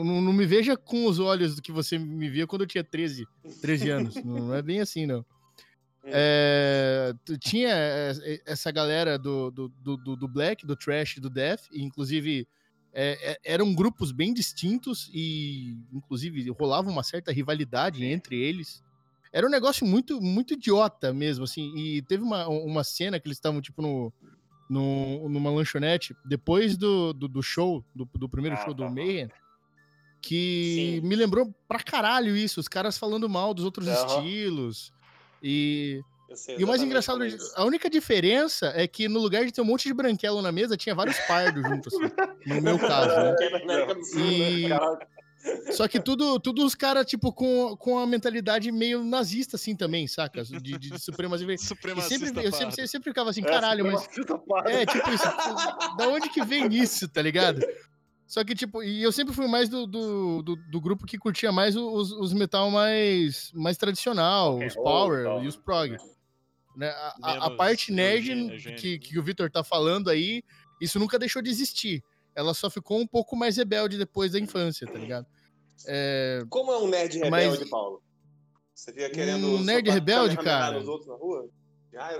[0.04, 2.84] não, não- me veja com os olhos do que você me via quando eu tinha
[2.84, 3.28] 13,
[3.62, 4.16] 13 anos.
[4.26, 5.24] não é bem assim, não.
[6.04, 11.66] É, tu tinha é, essa galera do, do, do, do- Black, do Trash, do Death,
[11.72, 12.46] e inclusive é,
[12.94, 18.84] é, eram grupos bem distintos e, inclusive, rolava uma certa rivalidade entre eles.
[19.34, 21.74] Era um negócio muito, muito idiota mesmo, assim.
[21.78, 24.14] E teve uma, uma cena que eles estavam, tipo, no,
[24.70, 28.90] no, numa lanchonete, depois do, do, do show, do, do primeiro Ah, show do tá.
[28.90, 29.30] Mayhem,
[30.22, 31.08] que Sim.
[31.08, 34.20] me lembrou pra caralho isso, os caras falando mal dos outros Aham.
[34.20, 34.92] estilos.
[35.42, 36.02] E,
[36.58, 37.54] e o mais engraçado, é isso.
[37.56, 40.78] a única diferença é que no lugar de ter um monte de branquelo na mesa,
[40.78, 42.14] tinha vários pardos juntos, assim,
[42.46, 43.36] no meu caso, né?
[43.40, 43.96] É né?
[44.18, 44.70] E,
[45.72, 50.08] só que tudo, tudo os caras, tipo, com, com a mentalidade meio nazista, assim, também,
[50.08, 50.44] saca?
[50.44, 51.52] De, de, de supremacia.
[51.52, 54.70] E Supremacista sempre, eu sempre, sempre ficava assim, É, caralho, mas supremacista pardo.
[54.70, 55.26] é, tipo isso.
[55.98, 57.62] Da onde que vem isso, tá ligado?
[58.28, 61.52] Só que, tipo, e eu sempre fui mais do, do, do, do grupo que curtia
[61.52, 65.62] mais os, os metal mais, mais tradicional, and os power e tal, e os né?
[65.66, 65.98] prog.
[66.76, 66.90] Né?
[66.90, 70.44] A, a- a parte nerd que, que o Vitor tá falando aí,
[70.80, 72.04] isso nunca deixou de existir.
[72.36, 75.26] Ela só ficou um pouco mais rebelde depois da infância, tá ligado?
[75.88, 78.02] É, Como é um nerd Mas- rebelde, Paulo?
[78.74, 79.48] Você fica querendo.
[79.48, 80.80] Um nerd rebelde, cara?
[80.80, 81.48] nos outros na rua?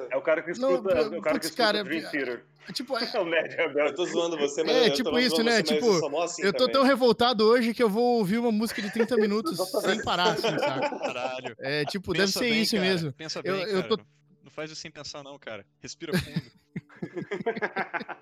[0.10, 2.46] É o cara que Não, escuta, é o cara putz, que escuta cara, Dream Theater.
[2.74, 3.96] tipo, é, É o nerd Eu rebelde.
[3.96, 5.52] tô zoando você, mas É, eu tipo tô isso, zoando né?
[5.56, 5.86] você, mas Tipo,
[6.16, 6.74] eu assim eu tô também.
[6.74, 10.42] tão revoltado hoje que eu vou ouvir uma música de 30 minutos sem parar, assim?
[10.42, 11.56] Caralho.
[11.60, 12.88] É, tipo, deve Pensa ser bem, isso cara.
[12.88, 13.14] mesmo.
[13.14, 13.88] Pensa Eu- bem, eu cara.
[13.98, 14.04] tô-
[14.52, 15.66] Não faz isso sem pensar, não, cara.
[15.80, 16.52] Respira fundo.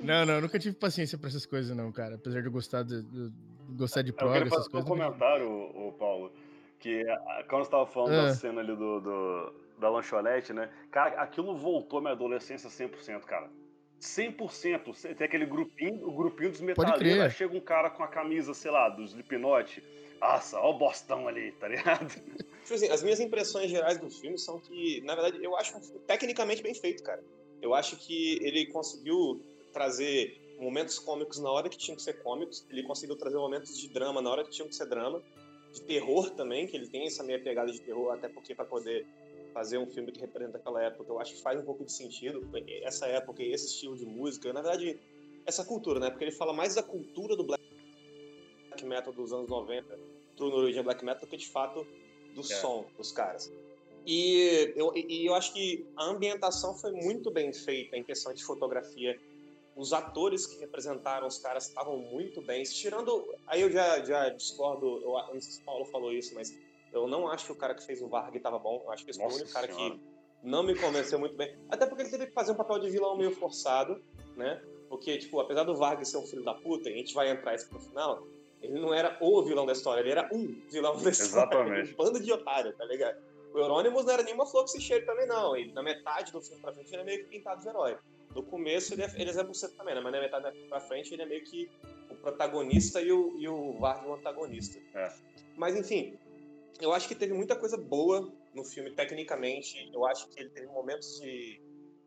[0.00, 2.16] Não, não, eu nunca tive paciência pra essas coisas, não, cara.
[2.16, 3.32] Apesar de eu gostar de, de-
[3.70, 4.72] gostar de Eu prog, essas um coisas.
[4.72, 4.98] nunca tive.
[5.08, 6.32] comentário, o, o Paulo,
[6.78, 8.22] que a- quando você tava falando Ah.
[8.26, 10.68] da cena ali do, do- da lanchonete, né?
[10.90, 13.48] Cara, aquilo voltou à minha adolescência 100%, cara.
[14.00, 14.94] 100%.
[14.94, 18.54] Cê- Tem aquele grupinho, o grupinho dos metaleiros, aí chega um cara com a camisa,
[18.54, 19.82] sei lá, do Slipknot.
[20.20, 22.08] Nossa, ó o bostão ali, tá ligado?
[22.62, 26.62] Tipo assim, as minhas impressões gerais do filme são que, na verdade, eu acho tecnicamente
[26.62, 27.22] bem feito, cara.
[27.62, 29.40] Eu acho que ele conseguiu
[29.72, 33.88] trazer momentos cômicos na hora que tinham que ser cômicos, ele conseguiu trazer momentos de
[33.88, 35.22] drama na hora que tinham que ser drama,
[35.72, 39.06] de terror também, que ele tem essa meia pegada de terror, até porque para poder
[39.50, 42.46] fazer um filme que representa aquela época, eu acho que faz um pouco de sentido,
[42.82, 44.98] essa época e esse estilo de música, na verdade,
[45.46, 46.10] essa cultura, né?
[46.10, 47.60] Porque ele fala mais da cultura do black
[48.84, 49.98] metal dos anos 90,
[50.36, 51.86] do Norwegian Black Metal, do que de fato
[52.34, 53.52] do som dos caras.
[54.06, 58.42] E eu, e eu acho que a ambientação foi muito bem feita em questão de
[58.42, 59.20] fotografia.
[59.76, 62.62] Os atores que representaram os caras estavam muito bem.
[62.62, 63.34] Tirando.
[63.46, 66.56] Aí eu já, já discordo, eu não sei se o Paulo falou isso, mas
[66.92, 68.82] eu não acho que o cara que fez o Varg estava bom.
[68.84, 69.94] Eu acho que esse foi o Nossa único cara Senhora.
[69.94, 70.00] que
[70.42, 71.56] não me convenceu muito bem.
[71.68, 74.02] Até porque ele teve que fazer um papel de vilão meio forçado,
[74.36, 74.62] né?
[74.88, 77.54] Porque, tipo, apesar do Varg ser um filho da puta, e a gente vai entrar
[77.54, 78.26] isso pro final,
[78.60, 81.56] ele não era o vilão da história, ele era um vilão da história.
[81.56, 81.92] Exatamente.
[81.92, 83.18] Um bando de otário, tá ligado?
[83.54, 85.56] O Euronymous não era nenhuma flor que se cheire também, não.
[85.56, 87.96] E na metade do filme pra frente ele é meio que pintado de herói.
[88.34, 90.00] No começo ele é, ele é Buceta também, né?
[90.00, 91.68] Mas na metade pra frente ele é meio que
[92.08, 94.78] o protagonista e o, e o Varg o antagonista.
[94.94, 95.12] É.
[95.56, 96.16] Mas enfim,
[96.80, 99.90] eu acho que teve muita coisa boa no filme, tecnicamente.
[99.92, 101.60] Eu acho que ele teve momentos de,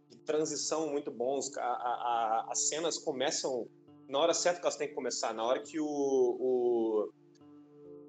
[0.09, 1.55] de transição muito bons.
[1.57, 3.67] A- a- a- as cenas começam
[4.07, 5.33] na hora certa que elas têm que começar.
[5.33, 7.09] Na hora que o, o,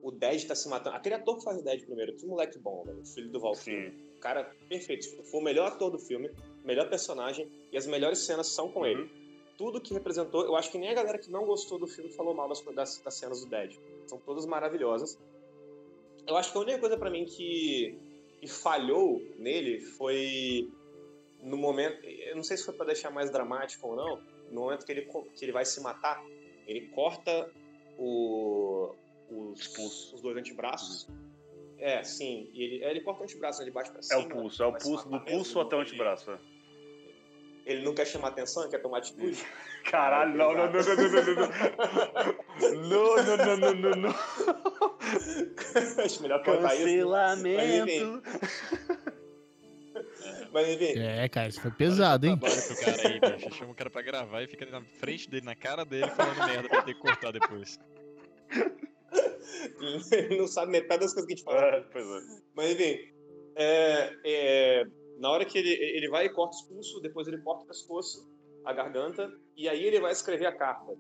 [0.03, 0.97] o Dead tá se matando.
[0.97, 3.91] Aquele ator que faz o Dead primeiro, que moleque bom, velho, o filho do Valkyrie.
[3.91, 4.05] Sim.
[4.21, 5.07] Cara perfeito.
[5.31, 6.31] Foi o melhor ator do filme,
[6.65, 8.87] melhor personagem, e as melhores cenas são com Uhum.
[8.87, 9.25] ele.
[9.57, 12.35] Tudo que representou, eu acho que nem a galera que não gostou do filme falou
[12.35, 13.77] mal das, das, das cenas do Dead.
[14.07, 15.17] São todas maravilhosas.
[16.27, 17.99] Eu acho que a única coisa pra mim que,
[18.41, 20.71] que falhou nele foi
[21.43, 22.05] no momento.
[22.05, 24.21] Eu não sei se foi pra deixar mais dramático ou não.
[24.51, 25.03] No momento que ele,
[25.35, 26.23] que ele vai se matar,
[26.67, 27.51] ele corta
[27.99, 28.95] o,
[29.31, 31.09] os, os dois antebraços.
[31.79, 32.49] É, sim.
[32.55, 34.21] E ele, é, ele corta o antebraço, de baixo pra É cima.
[34.21, 36.31] o pulso, é o pulso, do pulso até o ele- antebraço.
[36.31, 36.39] é.
[37.67, 39.43] Ele não quer chamar atenção, quer tomar atitude.
[39.91, 41.35] Caralho, não, não, não, não, não, não,
[42.77, 44.15] não, não, não, não, não, não.
[46.05, 46.85] Acho melhor cortar isso.
[46.85, 48.23] Cancelamento.
[50.53, 52.39] Mas enfim, É, cara, isso foi pesado, hein?
[52.39, 53.55] Trabalho pro cara aí, bicho.
[53.55, 56.69] Chama o cara pra gravar e fica na frente dele, na cara dele, falando merda
[56.69, 57.79] pra ter que cortar depois.
[60.13, 61.61] ele não sabe metade das coisas que a gente fala.
[61.61, 62.41] É, pois é.
[62.55, 62.99] Mas enfim,
[63.57, 64.85] é, é,
[65.19, 68.29] na hora que ele, ele vai e corta os pulsos, depois ele corta o pescoço,
[68.65, 70.93] a garganta, e aí ele vai escrever a carta.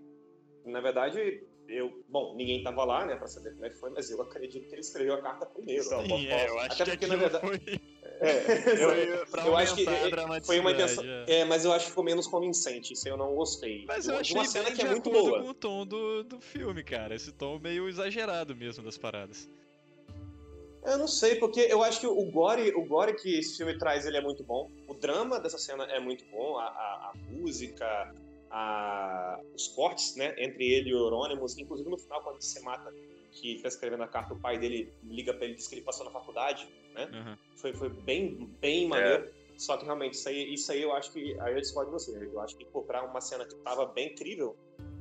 [0.65, 2.05] Na verdade, eu.
[2.09, 4.75] Bom, ninguém tava lá, né, pra saber como é que foi, mas eu acredito que
[4.75, 5.89] ele escreveu a carta primeiro.
[5.91, 6.05] Né?
[6.07, 7.47] Sim, é, eu acho Até que porque, na verdade.
[7.47, 7.81] foi,
[8.21, 8.31] É,
[8.83, 11.05] eu, foi pra eu acho que é, foi uma intenção.
[11.05, 11.41] é.
[11.41, 12.93] É, mas eu acho que ficou menos convincente.
[12.93, 13.85] Isso eu não gostei.
[13.87, 15.43] Mas eu uma- achei uma cena que é muito boa.
[15.43, 17.15] com o tom do, do filme, cara.
[17.15, 19.49] Esse tom meio exagerado mesmo das paradas.
[20.87, 24.05] Eu não sei, porque eu acho que o gore, o gore que esse filme traz,
[24.05, 24.71] ele é muito bom.
[24.87, 28.15] O drama dessa cena é muito bom, a, a- a música,
[28.57, 32.63] a, os cortes, né, entre ele e o Euronymous, inclusive no final, quando ele se
[32.63, 32.89] mata,
[33.33, 35.75] que ele tá escrevendo a carta, o pai dele liga pra ele e diz que
[35.75, 37.11] ele passou na faculdade, né?
[37.13, 37.39] Aham.
[37.57, 39.29] Foi, foi bem, bem maneiro.
[39.57, 41.37] Só que realmente, isso aí, isso aí eu acho que.
[41.41, 42.17] Aí eu discordo de você.
[42.17, 44.57] Eu acho que, pô, pra uma cena que tava bem incrível,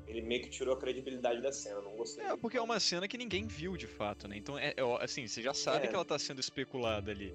[0.08, 1.82] ele meio que tirou a credibilidade da cena.
[1.82, 2.24] Não gostei.
[2.24, 4.38] É, porque é uma cena que ninguém viu de fato, né?
[4.38, 5.89] Então, é, é- assim, você já sabe É.
[5.89, 7.34] que ela tá sendo especulada ali.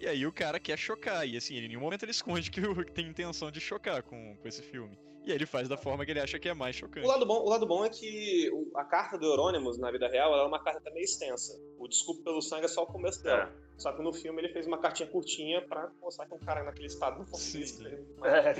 [0.00, 2.60] E aí o cara quer chocar, e assim, em nenhum momento ele esconde que
[2.92, 4.96] tem intenção de chocar com, com esse filme.
[5.26, 7.04] E aí ele faz da forma que ele acha que é mais chocante.
[7.04, 10.32] O lado bom, o lado bom é que a carta do Euronymous na vida real
[10.32, 11.60] ela é uma carta meio extensa.
[11.80, 13.52] O desculpa pelo sangue é só o começo dela.
[13.76, 16.86] Só que no filme ele fez uma cartinha curtinha pra mostrar que um cara naquele
[16.86, 17.82] estado não conseguia Sim, sim.
[17.82, 18.06] escrever.
[18.24, 18.54] É.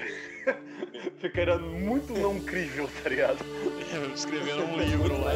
[1.21, 3.39] Ficaria muito não crível, tá ligado?
[4.13, 5.33] Escrevendo um livro lá.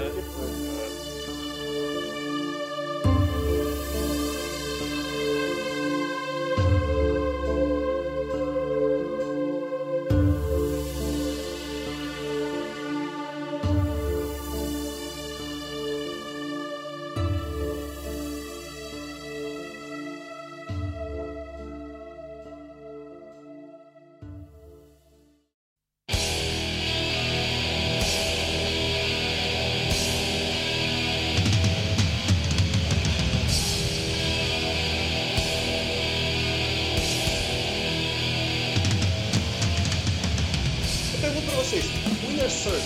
[41.70, 41.84] Vocês,
[42.26, 42.80] o Inner Circle,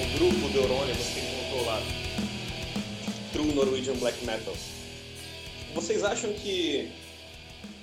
[0.00, 1.80] o grupo do Euronymous que ele montou lá,
[3.32, 4.54] True Norwegian Black Metal,
[5.74, 6.92] vocês acham que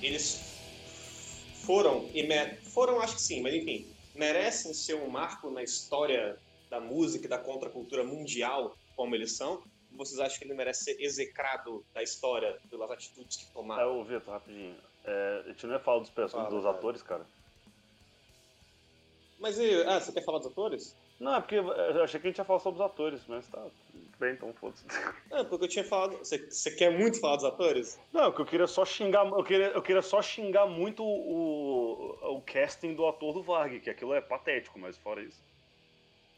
[0.01, 0.39] eles
[1.65, 2.25] foram, e
[2.69, 6.37] foram acho que sim, mas enfim, merecem ser um marco na história
[6.69, 9.61] da música e da contracultura mundial como eles são?
[9.91, 13.99] Ou Vocês acham que ele merece ser execrado da história pelas atitudes que É, tomaram?
[13.99, 14.75] ô Vitor, rapidinho.
[15.05, 16.77] É, a gente não ia falar dos, perso- Fala, dos cara.
[16.77, 17.25] atores, cara?
[19.43, 20.95] Mas e, ah, você quer falar dos atores?
[21.19, 23.61] Não, é porque eu achei que a gente ia falar sobre os atores, mas tá.
[24.17, 24.85] Bem, então foda-se.
[25.29, 26.17] Ah, porque eu tinha falado.
[26.19, 27.99] Você, você quer muito falar dos atores?
[28.13, 29.27] Não, que eu queria só xingar.
[29.27, 33.89] Eu queria, eu queria só xingar muito o, o casting do ator do Varg, que
[33.89, 35.41] aquilo é patético, mas fora isso.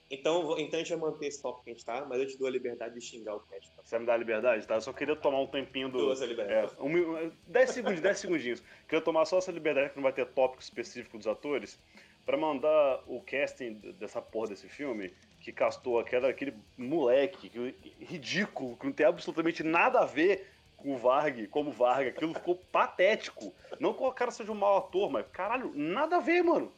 [0.10, 2.38] Então, então a gente vai manter esse tópico que a gente tá, mas eu te
[2.38, 3.70] dou a liberdade de xingar o cast.
[3.76, 3.82] Tá?
[3.84, 4.76] Você me dá a liberdade, tá?
[4.76, 5.98] Eu só queria tomar um tempinho do.
[5.98, 8.64] Duas a É, um, mi- 10 segundos, 10 segundinhos.
[8.88, 11.80] Queria tomar só essa liberdade que não vai ter tópico específico dos atores,
[12.26, 18.76] pra mandar o casting dessa porra desse filme, que castou aquela, aquele moleque que- ridículo,
[18.78, 22.08] que não tem absolutamente nada a ver com o Varg, como Varg.
[22.08, 23.54] Aquilo ficou patético.
[23.80, 26.72] Não que o cara seja um mau ator, mas caralho, nada a ver, mano.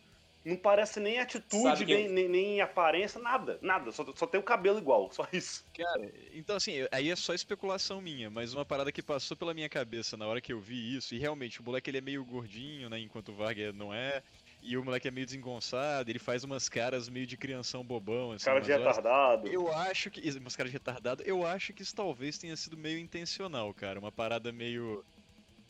[0.45, 3.59] Não parece nem atitude, Sabe que- nem, nem, nem aparência, nada.
[3.61, 3.91] Nada.
[3.91, 5.65] Só, só tem o cabelo igual, só isso.
[5.75, 9.53] Cara, então assim, eu- aí é só especulação minha, mas uma parada que passou pela
[9.53, 12.23] minha cabeça na hora que eu vi isso, e realmente o moleque ele é meio
[12.23, 14.23] gordinho, né, enquanto o Varg não é,
[14.67, 18.45] e o moleque é meio desengonçado, ele faz umas caras meio de crianção bobão, assim,
[18.45, 19.47] Cara de retardado.
[19.47, 20.29] Eu acho que.
[20.37, 23.99] Umas caras de retardado, eu acho que isso talvez tenha sido meio intencional, cara.
[23.99, 25.03] Uma parada meio.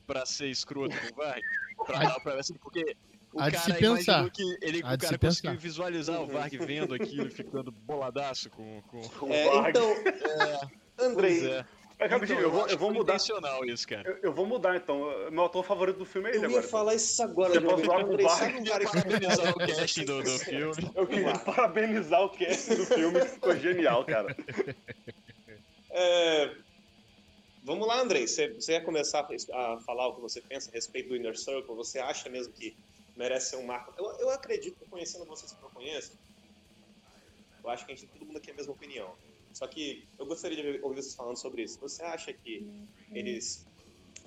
[0.05, 1.41] pra ser escroto com o Varg.
[1.85, 2.95] Pra, Há- pra, assim, porque.
[3.33, 3.83] O há cara se pensar.
[4.23, 5.53] imaginou que ele, Há o cara se conseguiu pensar.
[5.61, 6.27] visualizar o Uhum.
[6.29, 8.81] Varg vendo aquilo e ficando boladaço com.
[8.87, 9.01] com...
[9.25, 9.69] O É, Varg.
[9.69, 9.93] então,
[10.99, 11.65] Andrei, Pois é.
[11.99, 13.17] Mas, rapidinho, eu, vou, eu que foi mudar.
[13.65, 14.07] isso, cara.
[14.07, 15.09] Eu, eu vou mudar então.
[15.31, 16.67] Meu ator favorito do filme é ele eu ia agora.
[16.67, 18.39] falar isso agora, Você João pode falar com o Andrei, Varg?
[18.39, 20.91] sabe um cara que Parabenizar o casting do, do filme.
[20.95, 24.35] Eu queria parabenizar o cast do filme, que ficou genial, cara.
[25.89, 26.55] É,
[27.67, 28.25] Vamos lá, Andrei.
[28.25, 31.75] Você, você ia começar a falar o que você pensa a respeito do Inner Circle?
[31.75, 32.77] Você acha mesmo que
[33.13, 33.93] merece ser um marco?
[33.97, 36.17] Eu, eu acredito, conhecendo vocês que eu conheço,
[37.61, 39.13] eu acho que a gente todo mundo aqui tem a mesma opinião.
[39.57, 41.79] Só que eu gostaria de ouvir vocês falando sobre isso.
[41.79, 42.63] Você acha que
[43.11, 43.65] eles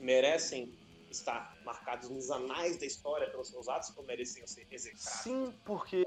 [0.00, 0.72] merecem
[1.08, 5.22] estar marcados nos anais da história pelos seus atos ou merecem ser execrados?
[5.22, 6.04] Sim, porque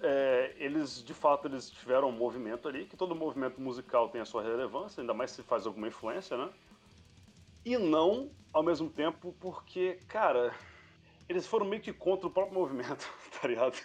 [0.00, 4.24] é, eles, de fato, eles tiveram um movimento ali, que todo movimento musical tem a
[4.24, 6.48] sua relevância, ainda mais se faz alguma influência, né?
[7.64, 10.54] E não, ao mesmo tempo, porque, cara,
[11.28, 13.04] eles foram meio que contra o próprio movimento,
[13.42, 13.76] tá ligado?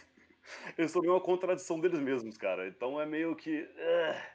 [0.78, 2.68] Eles meio uma contradição deles mesmos, cara.
[2.68, 3.68] Então é meio que.
[3.78, 4.35] é,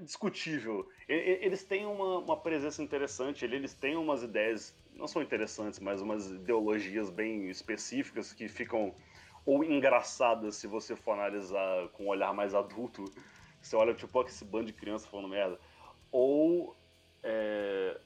[0.00, 0.86] discutível.
[1.08, 6.30] Eles têm uma, uma presença interessante, eles têm umas ideias, não são interessantes, mas umas
[6.30, 8.94] ideologias bem específicas que ficam
[9.46, 13.04] ou engraçadas se você for analisar com um olhar mais adulto.
[13.60, 15.60] Você olha, tipo, ó, que esse bando de criança falando merda.
[16.10, 16.76] Ou
[17.22, 18.00] é,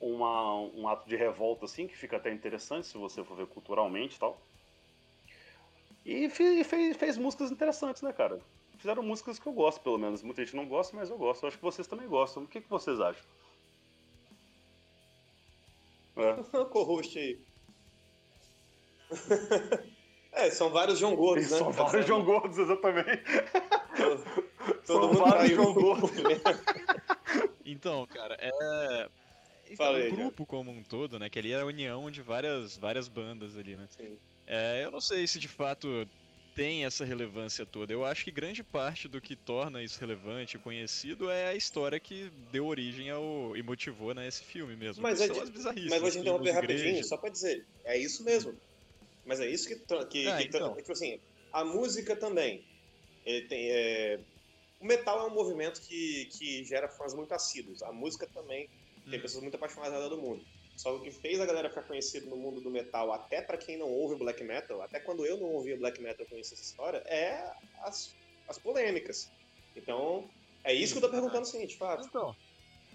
[0.00, 4.16] uma, um ato de revolta, assim, que fica até interessante se você for ver culturalmente
[4.16, 4.48] e tal.
[6.04, 8.40] E fe- fez, fez músicas interessantes, né, cara?
[8.84, 10.22] Fizeram músicas que eu gosto, pelo menos.
[10.22, 11.42] Muita gente não gosta, mas eu gosto.
[11.42, 12.42] Eu acho que vocês também gostam.
[12.42, 13.24] O que, que vocês acham?
[16.16, 16.64] É.
[16.68, 17.40] co-host aí.
[20.32, 21.56] é, são vários João Gordos, né?
[21.56, 22.06] São Tá vários.
[22.06, 23.22] João Gordos, exatamente.
[23.96, 26.10] Todo, São mundo vários João o Gordos.
[27.64, 29.08] Então, cara, é.
[29.64, 31.30] Então, Fala aí, o grupo como um todo, né?
[31.30, 33.86] Que ali é a união de várias, várias bandas ali, né?
[33.88, 34.18] Sim.
[34.46, 36.06] É, eu não sei se de fato
[36.54, 37.92] tem essa relevância toda.
[37.92, 41.98] Eu acho que grande parte do que torna isso relevante e conhecido é a história
[41.98, 45.02] que deu origem ao e motivou né, esse filme mesmo.
[45.02, 47.66] Mas é de- bizarrices, Mas vou te interromper rapidinho, só pra dizer.
[47.84, 48.56] É isso mesmo.
[49.24, 49.74] Mas é isso que.
[50.06, 50.74] que, Ah, que então.
[50.76, 51.18] Tipo assim,
[51.52, 52.64] a música também.
[53.24, 54.18] Ele tem, é,
[54.80, 57.82] O metal é um movimento que, que gera fãs muito assíduos.
[57.82, 58.68] A música também
[59.10, 59.22] tem Hum.
[59.22, 60.46] pessoas muito apaixonadas do mundo.
[60.76, 63.78] Só o que fez a galera ficar conhecida no mundo do metal, até pra quem
[63.78, 66.98] não ouve black metal, até quando eu não ouvia black metal eu conheci essa história,
[67.06, 67.40] é
[67.82, 68.16] as,
[68.48, 69.30] as polêmicas.
[69.76, 70.28] Então,
[70.64, 72.06] é isso que eu tô perguntando o de fato.
[72.06, 72.34] Então,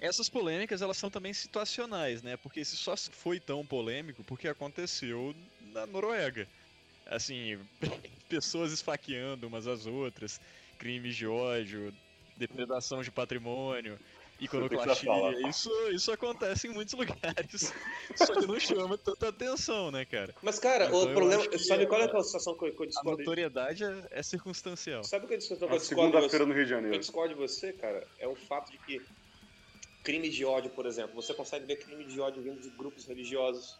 [0.02, 2.38] essas polêmicas elas são também situacionais, né?
[2.38, 5.34] Porque isso só foi tão polêmico porque aconteceu
[5.74, 6.48] na Noruega.
[7.06, 7.60] Assim,
[8.30, 10.40] pessoas esfaqueando umas às outras,
[10.78, 11.94] crimes de ódio,
[12.38, 14.00] depredação de patrimônio,
[14.40, 15.10] iconoclastia.
[15.10, 15.34] falar.
[15.50, 17.74] Isso, isso acontece em muitos lugares.
[18.16, 20.34] Só que não chama tanta atenção, né, cara?
[20.42, 21.48] Mas, cara, Então, o eu problema.
[21.48, 23.18] que Sabe qual é, a- aquela situação que eu, que eu A discordo?
[23.18, 25.04] de- notoriedade é, é circunstancial.
[25.04, 25.86] Sabe o que eu discordo, que eu você?
[25.86, 27.00] segunda-feira no Rio de Eu Janeiro.
[27.00, 29.06] discordo de você, cara, é o fato de que
[30.04, 33.80] crime de ódio, por exemplo, você consegue ver crime de ódio vindo de grupos religiosos,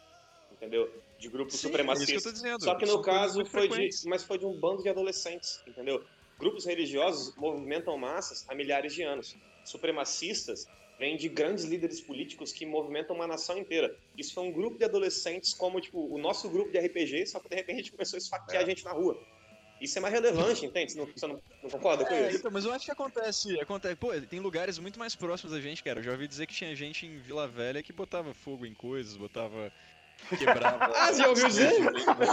[0.50, 0.86] entendeu?
[1.18, 2.22] De grupos Sim, é isso que eu supremacistas.
[2.22, 2.62] tô dizendo.
[2.62, 6.06] Só que no São caso foi de, mas foi de um bando de adolescentes, entendeu?
[6.38, 9.34] Grupos religiosos movimentam massas há milhares de anos.
[9.64, 10.66] Supremacistas
[10.98, 13.90] vêm de grandes líderes políticos que movimentam uma nação inteira.
[14.16, 17.48] Isso foi um grupo de adolescentes como tipo o nosso grupo de RPG, só que
[17.48, 19.16] de repente a gente começou a esfaquear a gente na rua.
[19.80, 20.92] Isso é mais relevante, entende?
[20.92, 22.38] Você não, você não, não concorda com É, isso?
[22.40, 23.96] então, mas eu acho que acontece, acontece.
[23.96, 26.00] Pô, tem lugares muito mais próximos da gente, cara.
[26.00, 29.16] Eu já ouvi dizer que tinha gente em Vila Velha que botava fogo em coisas,
[29.16, 29.72] botava.
[30.28, 30.92] Quebrava.
[30.94, 31.72] Ah, você já ouviu dizer?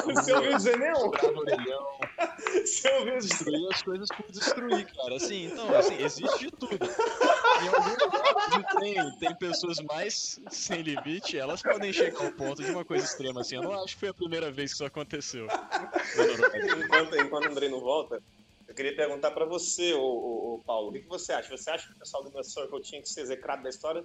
[0.05, 1.11] Você ouviu dizer não?
[1.11, 1.99] Quebrava orelhão,
[2.65, 3.29] Você ouviu dizer?
[3.29, 5.15] destruía as coisas por destruir, cara.
[5.15, 6.75] Assim, então, assim, existe de tudo.
[6.75, 8.23] Em algum lugar
[8.53, 13.03] onde tem, tem pessoas mais sem limite, elas podem chegar ao ponto de uma coisa
[13.05, 13.55] extrema assim.
[13.55, 15.47] Eu não acho que foi a primeira vez que isso aconteceu.
[16.83, 18.21] Enquanto, enquanto o Andrei não volta,
[18.67, 21.55] eu queria perguntar pra você, ô, ô, ô, Paulo, o que, que você acha?
[21.55, 24.03] Você acha que o pessoal do Inner Circle tinha que ser execrado da história?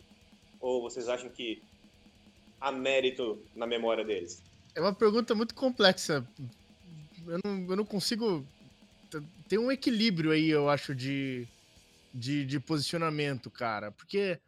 [0.60, 1.62] Ou vocês acham que
[2.62, 4.42] há mérito na memória deles?
[4.74, 6.26] É uma pergunta muito complexa.
[7.26, 8.46] Eu não, eu não consigo.
[9.48, 11.46] Tem um equilíbrio aí, eu acho, de,
[12.14, 13.90] de, de posicionamento, cara.
[13.90, 14.38] Porque,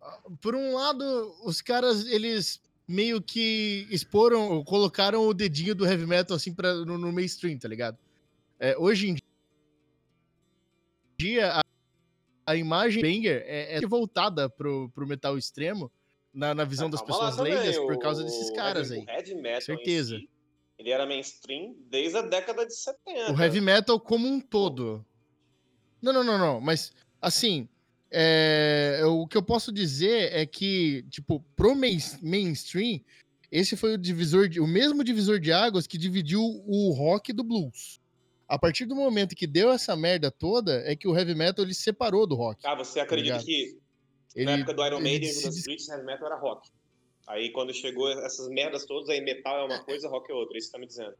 [0.00, 6.06] ah, por um lado, os caras, eles meio que exporam, colocaram o dedinho do heavy
[6.06, 7.98] metal assim pra, no, no mainstream, tá ligado?
[8.58, 9.16] É, hoje em
[11.18, 11.62] dia, a,
[12.46, 15.92] a imagem Banger é, é voltada pro, pro metal extremo,
[16.38, 19.14] na, na visão das Calma lá pessoas também, leigas, por causa desses caras heavy- aí.
[19.16, 20.16] O heavy metal Certeza.
[20.16, 20.28] si,
[20.78, 23.32] ele era mainstream desde a década de 70.
[23.32, 25.04] O heavy metal como um todo.
[26.00, 26.60] Não, não, não, não.
[26.60, 27.68] Mas, assim,
[28.10, 33.00] é, o que eu posso dizer é que, tipo, pro main- mainstream,
[33.50, 37.42] esse foi o divisor, de- o mesmo divisor de águas que dividiu o rock do
[37.42, 38.00] blues.
[38.46, 41.74] A partir do momento que deu essa merda toda, é que o heavy metal ele
[41.74, 42.60] se separou do rock.
[42.64, 43.44] Ah, você acredita Ligado.
[43.44, 43.76] que
[44.38, 46.68] Ele, na época do Iron Maiden e dis- Priest, heavy metal era rock.
[47.26, 50.56] Aí quando chegou essas merdas todas, aí metal é uma coisa, rock é outra.
[50.56, 51.14] Isso que você tá me dizendo.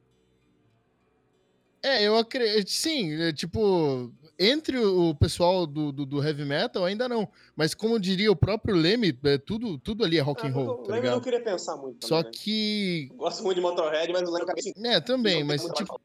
[1.82, 2.70] É, eu acredito.
[2.70, 7.28] Sim, é, tipo, entre o pessoal do, do, do heavy metal, ainda não.
[7.54, 10.54] Mas como diria o próprio Leme, é, tudo, tudo ali é rock Ah, and eu
[10.54, 11.20] roll, não- tá eu não ligado?
[11.22, 12.38] queria pensar muito Só também, né?
[12.42, 13.08] que.
[13.14, 14.72] Gosto muito de Motorhead, mas não lembro cabeça.
[14.84, 16.00] É, também, Não mas tipo.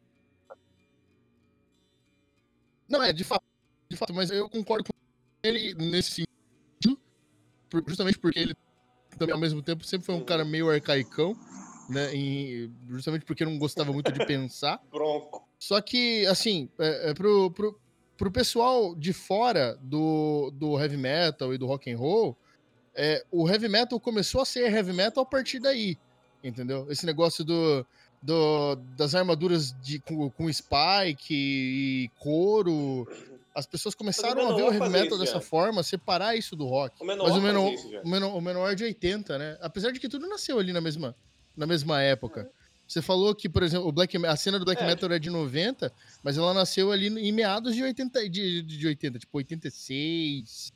[2.88, 3.44] Não, é, de fato,
[3.90, 4.92] de fato, mas eu concordo com
[5.44, 6.24] ele nesse
[7.74, 8.56] por- justamente porque ele
[9.18, 11.36] também, ao mesmo tempo, sempre foi um cara meio arcaicão,
[11.90, 12.14] né?
[12.16, 14.80] e justamente porque não gostava muito de pensar.
[14.92, 15.48] Bronco.
[15.60, 17.80] Só que, assim, é, é pro, pro,
[18.18, 22.36] pro pessoal de fora do, do heavy metal e do rock and roll,
[22.96, 25.98] é, o heavy metal começou a ser heavy metal a partir daí,
[26.44, 26.86] entendeu?
[26.90, 27.86] Esse negócio do,
[28.22, 33.08] do, das armaduras de, com, com spike e couro.
[33.56, 35.42] As pessoas começaram a ver o heavy metal isso dessa já.
[35.42, 36.96] forma, separar isso do rock.
[37.02, 39.58] O menor Mas o menor, isso o menor, o menor é de 80, né?
[39.62, 41.16] Apesar de que tudo nasceu ali na mesma,
[41.56, 42.50] na mesma época.
[42.88, 44.86] Você falou que, por exemplo, o black, a cena do black É.
[44.88, 45.92] metal é de 90,
[46.24, 50.72] mas ela nasceu ali em meados de 80, de, de 80 tipo 86,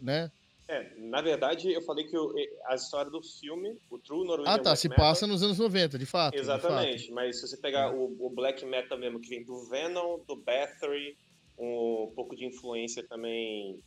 [0.00, 0.30] né?
[0.68, 2.34] É, na verdade, eu falei que o-
[2.66, 5.58] a história do filme, o True Norwegian Ah, tá, Black se Metal, passa nos anos
[5.58, 6.34] 90, de fato.
[6.34, 7.90] de Exatamente, mas se você pegar É.
[7.90, 11.16] o, o black metal mesmo, que vem do Venom, do Bathory,
[11.58, 13.80] um pouco de influência também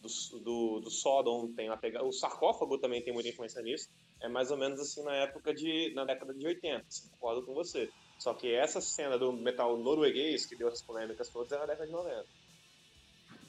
[0.00, 2.04] do, do, do Sodom, tem uma pega...
[2.04, 3.88] o sarcófago também tem muita influência nisso,
[4.20, 7.54] é mais ou menos assim na época de, na década de 80, assim, concordo com
[7.54, 7.90] você.
[8.18, 11.86] Só que essa cena do metal norueguês, que deu essas polêmicas todas, é na década
[11.86, 12.26] de 90.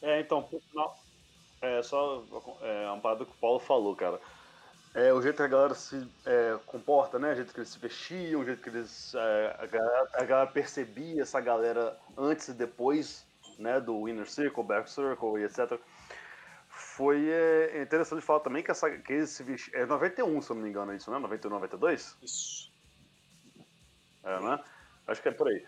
[0.02, 0.98] É, então, final,
[1.62, 2.24] é só
[2.62, 4.20] é, uma parada que o Paulo falou, cara.
[4.94, 7.32] É, o jeito que a galera se é, comporta, né?
[7.32, 9.16] O jeito que eles se vestiam, o jeito que eles.
[9.16, 13.26] é, a, galera, a galera percebia essa galera antes e depois,
[13.64, 13.80] né?
[13.80, 15.80] Do Inner Circle, Back Circle e etc.
[16.70, 19.82] Foi é, interessante falar também que, essa, que eles se vestiam.
[19.82, 21.18] É 91, se eu não me engano, é isso, né?
[21.18, 22.18] 91, 92?
[22.22, 22.72] Isso.
[24.24, 24.60] É, né?
[25.08, 25.66] Acho que é por aí.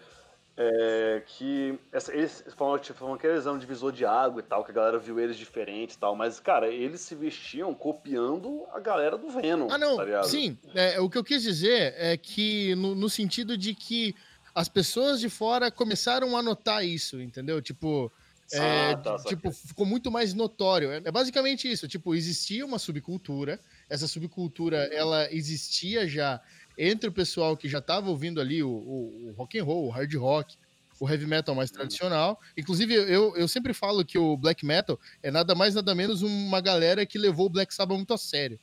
[0.58, 4.64] É, que essa, eles falam, tipo, falam que eles eram divisor de água e tal,
[4.64, 8.80] que a galera viu eles diferentes e tal, mas, cara, eles se vestiam copiando a
[8.80, 9.68] galera do Venom.
[9.70, 9.98] Ah, não.
[9.98, 10.24] tá?
[10.24, 14.16] Sim, é, o que eu quis dizer é que, no, no sentido de que
[14.56, 17.62] as pessoas de fora começaram a notar isso, entendeu?
[17.62, 18.10] Tipo,
[18.54, 20.92] é, Ah, tá, tipo, ficou muito mais notório.
[20.92, 21.88] É, é basicamente isso.
[21.88, 23.60] Tipo, existia uma subcultura.
[23.90, 26.42] Essa subcultura, ela existia já
[26.78, 29.90] entre o pessoal que já estava ouvindo ali o, o, o rock and roll, o
[29.90, 30.56] hard rock,
[31.00, 32.40] o heavy metal mais tradicional.
[32.56, 36.62] Inclusive, eu, eu sempre falo que o black metal é nada mais nada menos uma
[36.62, 38.60] galera que levou o Black Sabbath muito a sério.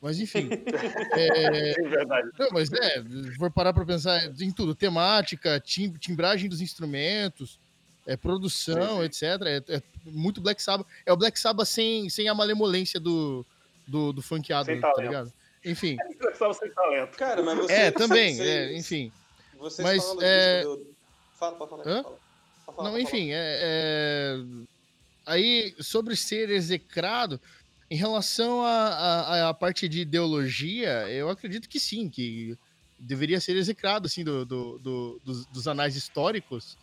[0.00, 0.48] Mas enfim.
[1.12, 2.28] é, É verdade.
[2.38, 7.58] não, mas é, se for parar pra pensar em tudo, temática, tim- timbragem dos instrumentos,
[8.06, 9.22] é, produção, etc.
[9.44, 10.86] É, é muito Black Sabbath.
[11.04, 13.44] É o Black Sabbath sem, sem a malemolência do,
[13.86, 15.06] do, do funkeado, Sem tá talento.
[15.10, 15.32] ligado?
[15.64, 15.96] Enfim.
[16.32, 17.16] Estava sem talento.
[17.16, 17.72] Cara, mas você.
[17.72, 19.12] É, também, vocês- é, enfim.
[19.58, 20.96] Vocês Mas, falando é- disso do...
[21.36, 21.82] Fala, pode falar.
[21.88, 22.04] Hã?
[22.64, 22.90] Fala.
[22.90, 24.38] Não, enfim, é, é-
[25.26, 27.40] aí sobre ser execrado,
[27.90, 32.56] em relação à parte de ideologia, eu acredito que sim, que
[32.98, 36.76] deveria ser execrado assim do, do- do- dos, dos anais históricos,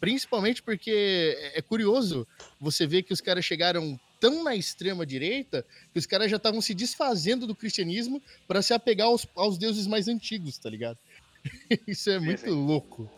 [0.00, 2.26] principalmente porque é é curioso
[2.60, 6.60] você ver que os caras chegaram tão na extrema direita que os caras já estavam
[6.60, 10.98] se desfazendo do cristianismo para se apegar aos, aos deuses mais antigos, tá ligado?
[11.86, 13.08] Isso é muito louco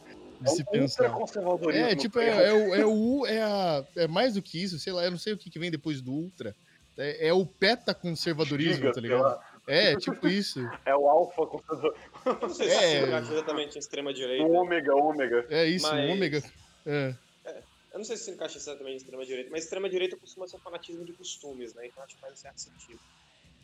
[0.41, 1.05] de É se um pensar.
[1.75, 4.93] É, tipo, é, é o, é o é, a, é mais do que isso, sei
[4.93, 6.55] lá, eu não sei o que, que vem depois do ultra.
[7.01, 9.23] É, é o peta-conservadorismo, Giga, tá ligado?
[9.23, 9.47] lá.
[9.67, 10.61] É, tipo isso.
[10.85, 11.97] É o alfa conservador.
[12.27, 12.79] Eu não sei se É.
[13.01, 14.45] se encaixa exatamente em extrema-direita.
[14.45, 15.47] O ômega, ômega.
[15.51, 16.43] É isso, Mas- o ômega.
[16.87, 17.15] É.
[17.93, 21.05] Eu não sei se se encaixa exatamente em extrema-direita, mas extrema-direita costuma ser um fanatismo
[21.05, 21.87] de costumes, né?
[21.87, 23.01] Então acho que faz um certo sentido.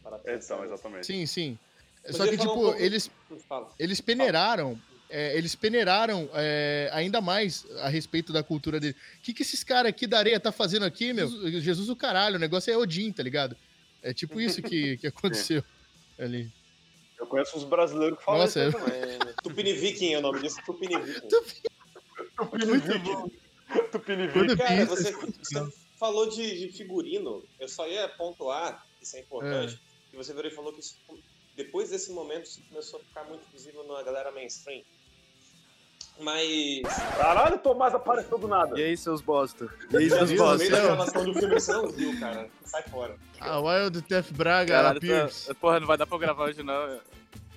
[0.03, 1.07] Para Então, exatamente.
[1.07, 1.59] Sim, sim.
[2.05, 3.11] Mas Só que, falar um tipo, pouco- eles,
[3.49, 3.68] Fala.
[3.78, 4.78] eles peneiraram.
[5.09, 8.97] É, eles peneiraram é, ainda mais a respeito da cultura dele.
[9.19, 11.29] O que, que esses caras aqui da areia tá fazendo aqui, meu?
[11.29, 13.57] Jesus, Jesus o caralho, o negócio é Odin, tá ligado?
[14.03, 15.63] É tipo isso que, que aconteceu
[16.19, 16.51] ali.
[17.19, 19.01] Eu conheço uns brasileiros que falam Nossa, isso aí também.
[19.01, 21.29] É, Tupini Viking é o nome disso, Tupini Viking.
[22.67, 23.31] Muito bom.
[23.91, 24.33] Tupinivi.
[24.33, 29.81] Quando Cara, você, você falou de, de figurino, eu só ia pontuar, isso é importante,
[30.11, 30.97] que você virou e falou que isso,
[31.57, 34.83] depois desse momento isso começou a ficar muito visível na galera mainstream.
[36.21, 36.83] Mas.
[37.17, 38.79] Caralho, Tomás apareceu do nada.
[38.79, 39.69] E aí, seus bosta?
[39.91, 40.59] E aí, seus viu no bosta?
[40.59, 42.49] meio da gravação do filme você não viu, cara.
[42.64, 43.17] Sai fora.
[43.41, 45.47] A Wild Death Braga, Caralho, Pierce.
[45.49, 46.87] tá- porra, não vai dar pra eu gravar hoje não.
[46.89, 47.01] Não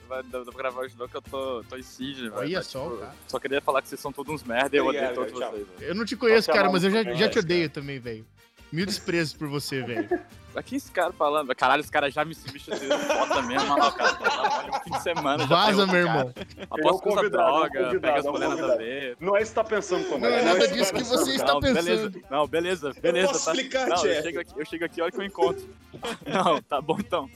[0.09, 2.35] Vai dar pra gravar hoje não, que eu tô, tô em Sidney, velho.
[2.35, 3.15] Olha Mas, só, tipo, cara.
[3.27, 5.51] Só queria falar que vocês são todos uns merda e eu odeio todos tchau.
[5.51, 5.89] vocês, velho.
[5.89, 8.25] Eu não te conheço, cara, mas eu já, já te odeio também, velho.
[8.71, 10.07] Mil desprezos por você, velho.
[10.55, 13.91] Aqui esse cara falando, caralho, os caras já me substituíram foda mesmo, olha lá, o
[13.93, 15.45] cara tá trabalhando um fim de semana.
[15.45, 16.33] Vaza, tá eu, meu irmão.
[16.35, 19.17] É Aposto que usa é droga, pega as é mulheres nada a ver.
[19.19, 20.21] Não é isso que tá pensando, Tomás.
[20.21, 21.25] Não é nada que disso tá que pensando.
[21.25, 21.83] você está Não, pensando.
[21.83, 23.27] beleza, não, beleza, beleza.
[23.27, 23.51] posso tá?
[23.51, 25.69] explicar, não, eu chego, aqui, eu chego aqui a hora que eu encontro.
[26.25, 27.29] Não, tá bom então.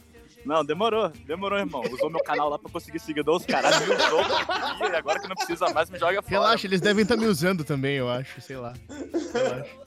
[0.46, 1.82] Não, demorou, demorou, irmão.
[1.90, 5.36] Usou meu canal lá pra conseguir seguidor, os caras me usou e agora que não
[5.36, 6.30] precisa mais, me joga fora.
[6.30, 8.74] Relaxa, eles devem estar me usando também, eu acho, sei lá.
[9.34, 9.84] Relaxa.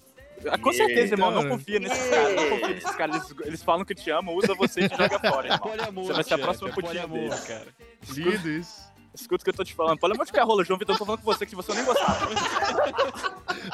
[0.62, 3.16] Com certeza, irmão, não Então, confia nesses caras, não confia nesses caras.
[3.16, 5.58] Eles, eles falam que te amam, usa você e te joga fora, irmão.
[5.58, 7.30] Poliamor, Você vai ser a próxima putinha dele.
[7.46, 7.66] cara.
[8.10, 8.86] Lindo isso.
[9.14, 9.98] Escuta o que eu tô te falando.
[9.98, 12.28] Poliamor de rola, João Vitor, eu tô falando com você que você nem gostava.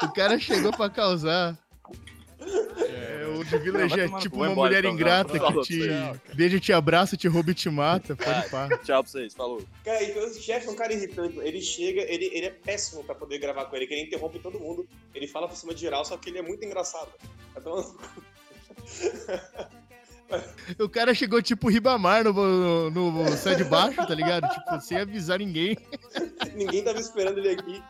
[0.03, 1.57] O cara chegou pra causar.
[2.77, 5.61] É, o de Village é no tipo uma embora, mulher então, ingrata não.
[5.61, 8.15] que te beija, te abraça, te rouba e te mata.
[8.15, 8.69] Pode pá.
[8.83, 9.63] Tchau pra vocês, falou.
[9.83, 11.37] Cara, e o chefe é um cara irritante.
[11.39, 14.59] Ele chega, ele, ele é péssimo pra poder gravar com ele, que ele interrompe todo
[14.59, 14.87] mundo.
[15.13, 17.11] Ele fala por cima de geral, só que ele é muito engraçado.
[17.55, 17.95] Então,
[20.79, 24.49] O cara chegou tipo Ribamar no, no, no sai de baixo, tá ligado?
[24.49, 25.77] Tipo, sem avisar ninguém.
[26.55, 27.83] ninguém tava esperando ele aqui.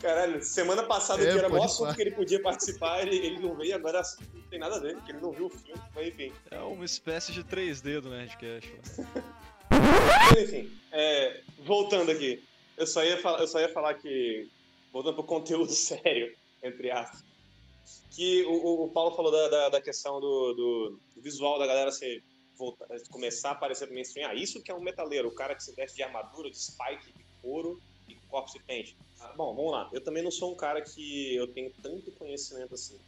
[0.00, 3.54] Caralho, semana passada É, que era maior assunto que ele podia participar, ele, ele não
[3.56, 4.02] veio, agora
[4.34, 6.32] não tem nada a ver, porque ele não viu o filme, mas enfim.
[6.50, 8.70] É uma espécie de 3D do Nerdcast.
[10.38, 12.42] enfim, é, voltando aqui,
[12.76, 14.48] eu só, ia falar, eu só ia falar que,
[14.92, 17.24] voltando pro conteúdo sério, entre aspas,
[18.14, 21.90] que o, o- o Paulo falou da, da, da questão do, do visual da galera
[21.90, 22.22] se
[22.58, 24.28] voltar, começar a aparecer no mainstream.
[24.28, 27.12] Ah, isso que é um metaleiro, o cara que se veste de armadura, de spike,
[27.16, 27.80] de couro,
[28.36, 28.94] Corpse Paint.
[29.34, 29.88] Bom, vamos lá.
[29.94, 32.98] Eu também não sou um cara que eu tenho tanto conhecimento assim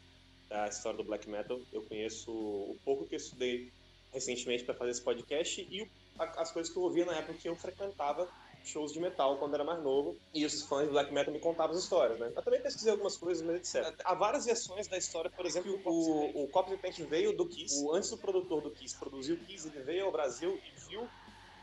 [0.49, 1.61] da história do black metal.
[1.71, 3.71] Eu conheço o pouco que eu estudei
[4.11, 5.87] recentemente para fazer esse podcast e
[6.19, 8.27] as coisas que eu ouvia na época que eu frequentava
[8.65, 11.77] shows de metal quando era mais novo e os fãs de black metal me contavam
[11.77, 12.33] as histórias, né?
[12.35, 13.95] Eu também pesquisei algumas coisas, mas etc.
[14.03, 17.85] Há várias versões da história, por exemplo, o, o Corpse Paint veio do Kiss.
[17.85, 21.07] O, antes do produtor do Kiss produzir o Kiss, ele veio ao Brasil e viu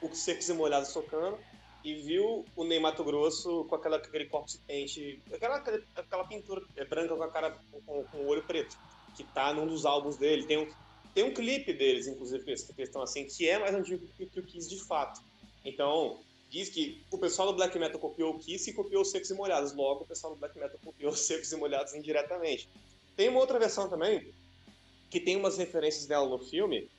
[0.04, 1.40] o Secos e Molhados tocando
[1.86, 4.98] e viu o Ney Mato Grosso com aquela, aquele corpse paint,
[5.32, 5.58] aquela,
[5.96, 7.56] aquela pintura branca com a cara
[7.86, 8.76] com, com o olho preto,
[9.16, 10.46] que tá num dos álbuns dele.
[10.46, 10.68] Tem um,
[11.14, 14.40] tem um clipe deles, inclusive, com essa questão assim, que é mais antigo que, que
[14.40, 15.22] o Kiss de fato.
[15.64, 16.20] Então,
[16.50, 19.36] diz que o pessoal do Black Metal copiou o Kiss e copiou os Secos e
[19.36, 19.72] Molhados.
[19.72, 22.68] Logo, o pessoal do Black Metal copiou os Secos e Molhados indiretamente.
[23.16, 24.28] Tem uma outra versão também,
[25.12, 26.90] que tem umas referências dela no filme,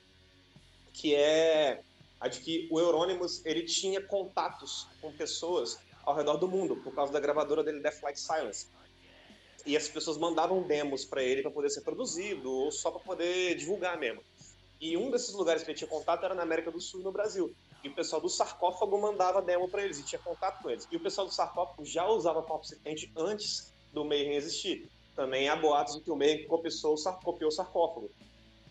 [0.92, 1.82] que é
[2.20, 6.94] a de que o Euronymous ele tinha contatos com pessoas ao redor do mundo por
[6.94, 8.68] causa da gravadora dele Death Like Silence.
[9.64, 13.56] E as pessoas mandavam demos para ele para poder ser produzido ou só para poder
[13.56, 14.22] divulgar mesmo.
[14.80, 17.10] E um desses lugares que ele tinha contato era na América do Sul e no
[17.10, 17.52] Brasil.
[17.82, 20.86] E o pessoal do sarcófago mandava demo para eles e tinha contato com eles.
[20.90, 25.56] E o pessoal do sarcófago já usava Corpse Paint antes do Mayhem existir também há
[25.56, 26.94] boatos de que o Mayhem copiou
[27.24, 28.10] copiou o sarcófago.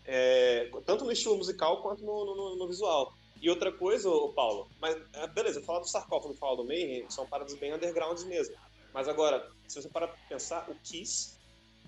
[0.04, 4.68] É, tanto no estilo musical quanto no, no, no visual e outra coisa, ô Paulo,
[4.80, 8.54] mas ah, beleza, falar do sarcófago e falar do Mayhem são paradas bem undergrounds mesmo.
[8.92, 11.38] Mas agora, se você parar pra pensar, o Kiss,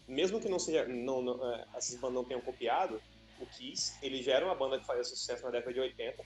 [0.06, 3.00] mesmo que não seja, não, não, é, essas bandas não tenham copiado,
[3.40, 6.22] o Kiss, ele já era uma banda que fazia sucesso na década de 80,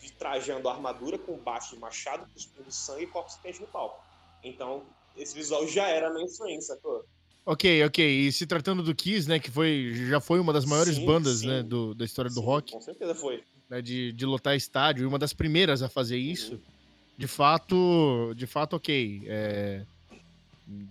[0.00, 4.02] de trajando armadura com baixo de machado, cuspindo sangue e corpos paint no palco.
[4.42, 4.84] Então,
[5.16, 7.04] esse visual já era mainstream, sacou?
[7.46, 8.04] Ok, ok.
[8.04, 11.40] E se tratando do Kiss, né, que foi, já foi uma das maiores Sim, bandas,
[11.40, 11.46] sim.
[11.46, 13.44] né, do, da história do Sim, rock, Com certeza foi.
[13.74, 16.60] Né, de, de lotar estádio, e uma das primeiras a fazer isso.
[17.16, 19.22] De fato, de fato, ok.
[19.26, 19.84] é,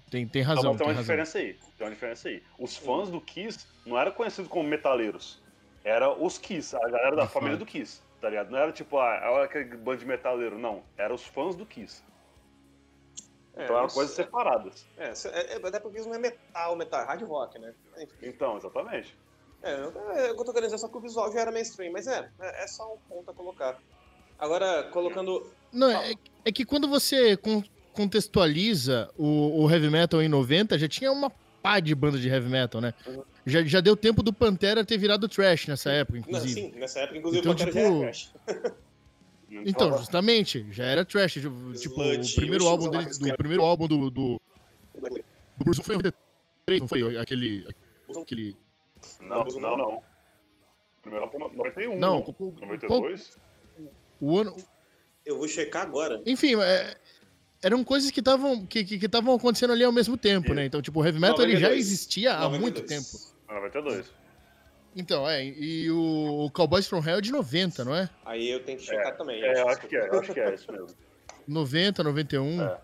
[0.10, 0.72] Tem, tem Então, razão.
[0.72, 1.02] tem tem uma razão.
[1.04, 1.54] diferença aí.
[1.78, 2.44] Tem uma diferença aí.
[2.60, 5.42] Os fãs do Kiss não eram conhecidos como metaleiros.
[5.84, 7.66] Era os Kiss, a galera da De família fato.
[7.66, 8.52] do Kiss, tá ligado?
[8.52, 10.58] Não era tipo, ah, olha aquele bando de metaleiro.
[10.58, 10.82] Não.
[10.98, 12.02] Eram os fãs do Kiss.
[13.56, 14.86] É, Então eram isso- coisas separadas.
[14.98, 17.74] É, é, é, até porque isso não é metal, metal, é hard rock, né?
[17.98, 18.16] Enfim.
[18.24, 19.14] Então, exatamente.
[19.64, 22.64] É, eu tô querendo dizer só que o visual já era mainstream, mas é, é,
[22.64, 23.80] é só um ponto a colocar.
[24.38, 25.50] Agora, colocando.
[25.72, 30.88] Não, é, é que quando você con- contextualiza o, o heavy metal em 90, já
[30.90, 31.30] tinha uma
[31.62, 32.94] pá de banda de heavy metal, né?
[33.08, 33.24] Uhum.
[33.46, 36.54] Já, já deu tempo do Pantera ter virado trash nessa época, Não, inclusive.
[36.54, 38.34] sim, nessa época, inclusive, Então, o Pantera tipo, já era trash.
[39.66, 41.34] Então, justamente, já era trash.
[41.34, 44.42] Tipo, tipo, o Sludge, primeiro Wishes álbum dele, do primeiro álbum do, do,
[44.94, 47.18] do Bruce foi em 93, não foi?
[47.18, 47.68] Aquele.
[48.22, 48.58] aquele
[49.22, 50.04] Não, não, não.
[51.02, 51.98] Primeiro álbum 91.
[51.98, 52.22] não, não.
[52.22, 53.38] qual- 92?
[54.22, 54.56] o ano.
[55.26, 56.22] Eu vou checar agora.
[56.26, 56.96] Enfim, é,
[57.62, 60.66] eram coisas que estavam que, que, que acontecendo ali ao mesmo tempo, né?
[60.66, 61.80] Então, tipo, o heavy metal ele já 92.
[61.88, 62.62] existia há 92.
[62.62, 63.34] muito tempo.
[63.50, 64.12] 92.
[64.96, 68.10] Então, é, e o Cowboys from Hell é de 90, não é?
[68.26, 69.42] Aí eu tenho que checar também.
[69.44, 70.88] É, eu acho que é, eu acho que é isso mesmo.
[71.48, 72.62] 90, 91.
[72.62, 72.78] É.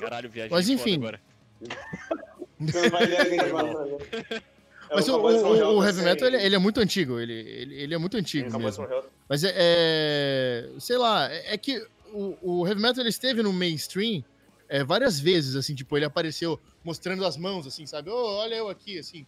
[0.00, 0.96] Caralho, viagem Mas enfim.
[0.96, 1.20] agora.
[2.58, 3.42] Você não vai ideia
[4.90, 7.18] É, Mas o, o- o heavy sem- metal, ele, ele é muito antigo.
[7.18, 9.02] Ele, ele, ele é muito antigo Cowboys mesmo.
[9.28, 13.52] Mas é, é- Sei lá, é, é que o, o heavy metal ele esteve no
[13.52, 14.22] mainstream
[14.68, 18.10] é, várias vezes, assim, tipo, ele apareceu mostrando as mãos, assim, sabe?
[18.10, 19.24] Ô, olha eu aqui, assim.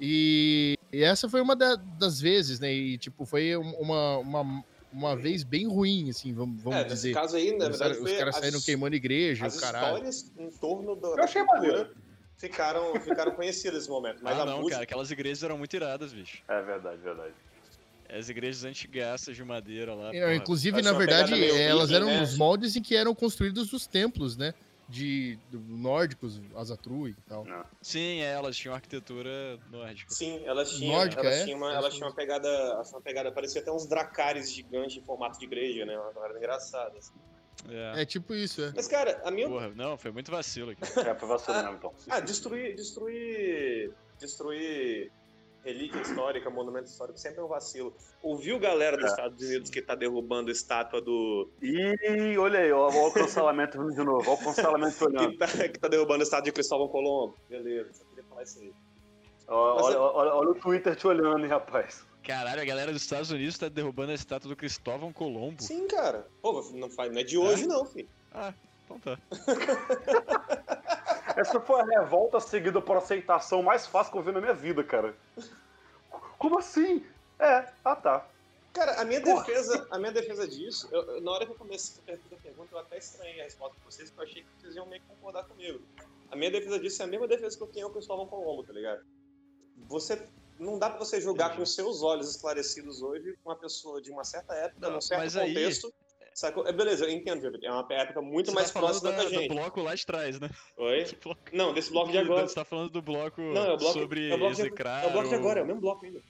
[0.00, 2.72] E, e essa foi uma da- das vezes, né?
[2.72, 6.94] E, tipo, foi um- uma, uma, uma vez bem ruim, assim, vamos, vamos É, nesse
[6.94, 7.14] dizer.
[7.14, 9.86] caso aí, na Os, verdade, os caras as- saíram queimando igreja, As o caralho.
[10.08, 11.90] histórias em torno do, Eu da achei cultura maneiro.
[12.38, 14.20] Ficaram, ficaram conhecidas nesse momento.
[14.22, 14.74] Mas ah, a não, música.
[14.74, 16.42] cara, aquelas igrejas eram muito iradas, bicho.
[16.48, 17.34] É verdade, verdade.
[18.08, 20.14] As igrejas antigaças de madeira lá.
[20.14, 20.34] É.
[20.34, 22.22] Inclusive, na verdade, elas eram né?
[22.22, 24.54] os moldes em que eram construídos os templos, né?
[24.88, 27.44] De, nórdicos, Azatru e tal.
[27.82, 30.10] Sim, é, elas tinham arquitetura nórdica.
[30.10, 31.44] Sim, elas tinham, Nórdica, elas é?
[31.44, 32.82] tinham, uma, elas tinham uma pegada.
[32.90, 35.98] Uma pegada, parecia até uns dracares gigantes em formato de igreja, né?
[35.98, 36.96] Uma parada engraçada.
[36.96, 37.12] assim.
[37.68, 38.02] É.
[38.02, 38.72] É tipo isso, é.
[38.74, 39.48] Mas, cara, a minha.
[39.48, 40.82] Porra, não, foi muito vacilo aqui.
[41.00, 41.92] É, foi vacilo mesmo, então.
[42.08, 42.74] Ah, destruir.
[42.76, 43.92] Destruir.
[44.18, 45.10] Destruir
[45.64, 47.94] relíquia histórica, monumento histórico, sempre é um vacilo.
[48.22, 49.08] Ouviu galera dos É.
[49.10, 51.50] Estados Unidos que tá derrubando a estátua do.
[51.60, 55.30] Ih, olha aí, ó, ó o cancelamento vindo de novo, ó o cancelamento olhando.
[55.32, 57.34] Que tá, que tá derrubando a estátua de Cristóvão Colombo.
[57.50, 58.72] Beleza, só queria falar isso aí.
[59.48, 62.06] Ó, olha, é- olha, olha o Twitter te olhando, hein, rapaz.
[62.28, 65.62] Caralho, a galera dos Estados Unidos tá derrubando a estátua do Cristóvão Colombo.
[65.62, 66.26] Sim, cara.
[66.42, 68.06] Pô, não, faz, não é de hoje, não, filho.
[68.34, 68.52] Ah,
[68.84, 69.18] então tá.
[71.36, 74.84] Essa foi a revolta seguida por aceitação mais fácil que eu vi na minha vida,
[74.84, 75.16] cara.
[76.38, 77.02] Como assim?
[77.38, 78.26] É, ah tá.
[78.74, 82.02] Cara, a minha defesa, a minha defesa disso, eu- eu- na hora que eu comecei
[82.12, 84.48] a fazer a pergunta, eu até estranhei a resposta de vocês, porque eu achei que
[84.60, 85.80] vocês iam meio que concordar comigo.
[86.30, 88.64] A minha defesa disso é a mesma defesa que eu tenho com o Cristóvão Colombo,
[88.64, 89.00] tá ligado?
[89.88, 90.28] Você.
[90.58, 94.54] Não dá pra você julgar com seus olhos esclarecidos hoje uma pessoa de uma certa
[94.54, 95.92] época, Não, num certo mas aí- contexto.
[96.34, 96.64] Sacou?
[96.68, 99.48] É, beleza, eu entendo, é uma época muito Você mais tá próxima da, da- gente.
[99.48, 100.48] do bloco lá de trás, né?
[100.76, 101.04] Oi?
[101.52, 102.46] Não, desse bloco de agora.
[102.46, 104.64] Você tá falando do bloco, Não, é o bloco, sobre é o bloco de, é
[104.66, 106.20] o bloco de ou- agora, é o mesmo bloco ainda.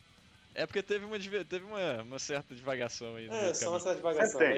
[0.54, 3.26] É porque teve uma, teve uma, uma certa divagação aí.
[3.28, 4.38] no É, só uma certa divagação.
[4.40, 4.52] Tem.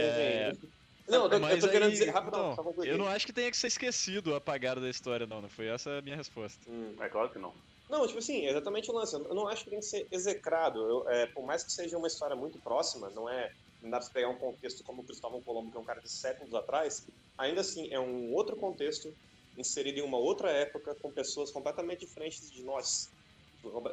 [0.53, 0.69] enfim.
[1.09, 2.11] Não, eu, tô- eu tô querendo aí, dizer.
[2.11, 2.89] Rapidão, então, só concluir.
[2.89, 5.43] Eu não acho que tenha que ser esquecido ou apagado da história, não.
[5.43, 6.61] Não foi essa a minha resposta.
[6.71, 6.95] Hum.
[7.01, 7.53] É claro que não.
[7.91, 9.15] Não, tipo assim, exatamente o lance.
[9.17, 10.79] Eu não acho que tem que ser execrado.
[10.81, 13.49] Eu, é, por mais que seja uma história muito próxima, não é.
[13.81, 16.11] Não dá pra pegar um contexto como o Cristóvão Colombo, que é um cara de
[16.11, 16.95] séculos atrás.
[17.39, 19.09] Ainda assim, é um outro contexto,
[19.57, 23.09] inserido em uma outra época, com pessoas completamente diferentes de nós.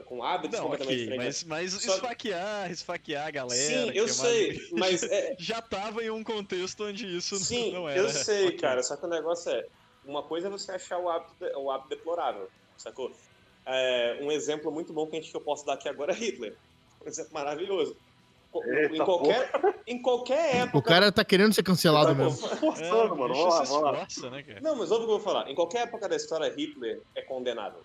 [0.05, 1.43] Com hábitos Não, completamente ok, diferentes.
[1.43, 3.63] mas, mas Só- esfaquear, esfaquear a galera.
[3.63, 7.73] Sim, eu é sei, mais- mas é, Já tava em um contexto onde isso Sim,
[7.73, 7.99] não era.
[7.99, 8.57] eu sei, ok.
[8.59, 8.81] cara.
[8.83, 9.61] Só que o negócio é:
[10.03, 13.09] uma coisa é você achar o hábito, o hábito deplorável, sacou?
[13.67, 16.15] É, um exemplo muito bom que, a gente, que eu posso dar aqui agora é
[16.15, 16.55] Hitler.
[17.05, 17.95] Um exemplo maravilhoso.
[18.65, 19.51] Eita, em, qualquer,
[19.85, 20.77] em qualquer época.
[20.77, 22.47] O cara tá querendo ser cancelado Tá mesmo.
[22.47, 23.33] É, Forçando, o mano.
[23.33, 24.31] Vamos lá, vamos lá.
[24.31, 24.61] né, cara?
[24.61, 25.49] Não, mas ouve o que eu vou falar.
[25.51, 27.81] Em qualquer época da história, Hitler é condenável.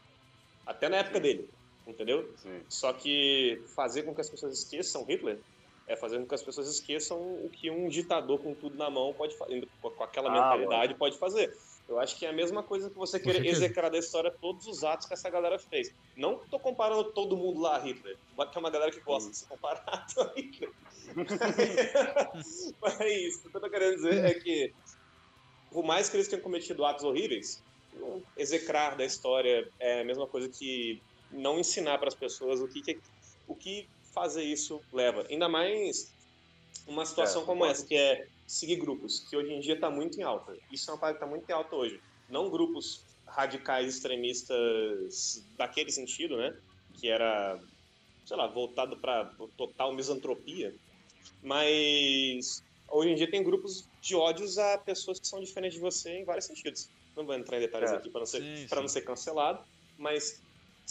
[0.64, 1.50] Até na época dele.
[1.86, 2.32] Entendeu?
[2.36, 2.60] Sim.
[2.68, 5.38] Só que fazer com que as pessoas esqueçam Hitler
[5.88, 9.12] é fazer com que as pessoas esqueçam o que um ditador com tudo na mão
[9.12, 11.52] pode fazer, com aquela Ah, mentalidade pode fazer.
[11.92, 14.82] Eu acho que é a mesma coisa que você querer execrar da história todos os
[14.82, 15.88] atos que essa galera fez.
[16.16, 19.36] Não tô comparando todo mundo lá a Hitler, mas tem uma galera que gosta de
[19.36, 20.70] se comparar a Hitler.
[22.80, 23.46] mas é isso.
[23.46, 24.72] O que eu tô querendo dizer é que,
[25.70, 27.62] por mais que eles tenham cometido atos horríveis,
[28.36, 32.80] execrar da história é a mesma coisa que não ensinar para as pessoas o que,
[32.82, 33.00] que-
[33.46, 35.26] o que fazer isso leva.
[35.28, 35.96] Ainda mais
[36.86, 38.18] uma situação É, como essa, que é
[38.52, 40.54] seguir grupos, que hoje em dia está muito em alta.
[40.70, 41.98] Isso é uma parada que está muito em alta hoje.
[42.28, 46.52] Não grupos radicais extremistas daquele sentido, né?
[47.00, 47.58] Que era,
[48.26, 49.24] sei lá, voltado para
[49.56, 50.74] total misantropia.
[51.42, 56.10] Mas hoje em dia tem grupos de ódios a pessoas que são diferentes de você
[56.10, 56.88] em vários sentidos.
[57.16, 57.96] Não vou entrar em detalhes É.
[57.96, 59.64] aqui para não, ser- Sim, pra não ser cancelado,
[59.98, 60.42] mas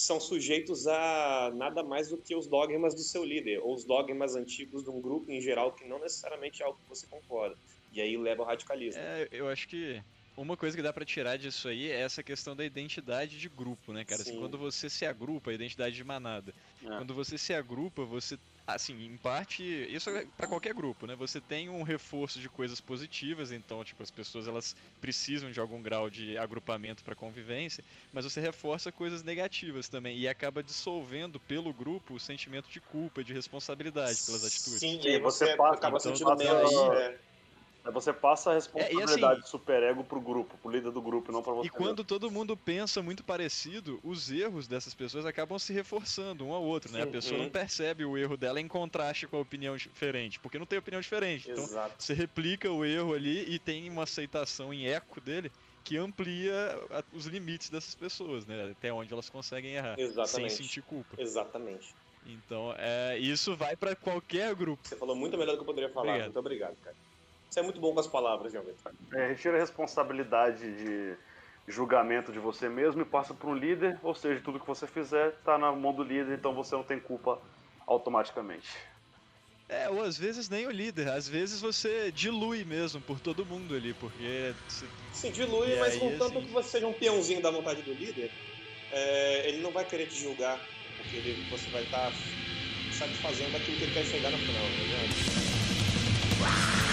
[0.02, 4.36] são sujeitos a nada mais do que os dogmas do seu líder, ou os dogmas
[4.36, 7.56] antigos de um grupo em geral, que não necessariamente é algo que você concorda.
[7.92, 9.02] E aí leva ao radicalismo.
[9.02, 10.02] É, eu acho que
[10.36, 13.94] uma coisa que dá pra tirar disso aí é essa questão da identidade de grupo,
[13.94, 14.22] né, cara?
[14.22, 14.40] Assim, Sim.
[14.40, 16.54] quando você se agrupa, a identidade de manada.
[16.84, 16.88] É.
[16.88, 21.16] Quando você se agrupa, você, assim, em parte, isso é pra qualquer grupo, né?
[21.16, 25.82] Você tem um reforço de coisas positivas, então, tipo, as pessoas elas precisam de algum
[25.82, 31.74] grau de agrupamento pra convivência, mas você reforça coisas negativas também e acaba dissolvendo pelo
[31.74, 34.80] grupo o sentimento de culpa, de responsabilidade pelas atitudes.
[34.80, 36.72] Sim, e aí você você, passa- acaba então, sentindo menos.
[36.74, 37.31] aí- é.
[37.84, 41.34] Você passa a responsabilidade É, assim- do superego pro grupo, pro líder do grupo, e
[41.34, 41.68] não pra você.
[41.68, 46.54] E quando todo mundo pensa muito parecido, os erros dessas pessoas acabam se reforçando um
[46.54, 47.02] ao outro, né?
[47.02, 47.44] A Sim, pessoa uhum.
[47.46, 51.02] não percebe o erro dela em contraste com a opinião diferente, porque não tem opinião
[51.02, 51.50] diferente.
[51.50, 51.96] Então, Exato.
[52.04, 55.52] você replica o erro ali e tem uma aceitação em eco dele
[55.84, 56.54] que amplia
[56.92, 58.72] a- os limites dessas pessoas, né?
[58.72, 60.54] Até onde elas conseguem errar, sem Exatamente.
[60.54, 61.16] sentir culpa.
[61.20, 61.96] Exatamente.
[62.24, 64.88] Então, é, isso vai pra qualquer grupo.
[64.88, 66.10] Você falou muito melhor do que eu poderia falar.
[66.10, 66.28] Obrigado.
[66.28, 66.96] Muito obrigado, cara.
[67.52, 68.94] Você é muito bom com as palavras, João Vitor.
[69.14, 71.18] É, retira a responsabilidade de
[71.68, 75.32] julgamento de você mesmo e passa para um líder, ou seja, tudo que você fizer
[75.44, 77.38] tá na mão do líder, então você não tem culpa
[77.86, 78.70] automaticamente.
[79.68, 83.76] É, ou às vezes nem o líder, às vezes você dilui mesmo por todo mundo
[83.76, 87.52] ali, porque você Sim, dilui, E mas contanto assim- que você seja um peãozinho da
[87.52, 88.32] vontade do líder,
[88.94, 90.58] é, ele não vai querer te julgar,
[90.96, 92.14] porque ele- você vai estar
[92.94, 94.64] satisfazendo aquilo que ele quer chegar no final,
[96.40, 96.91] tá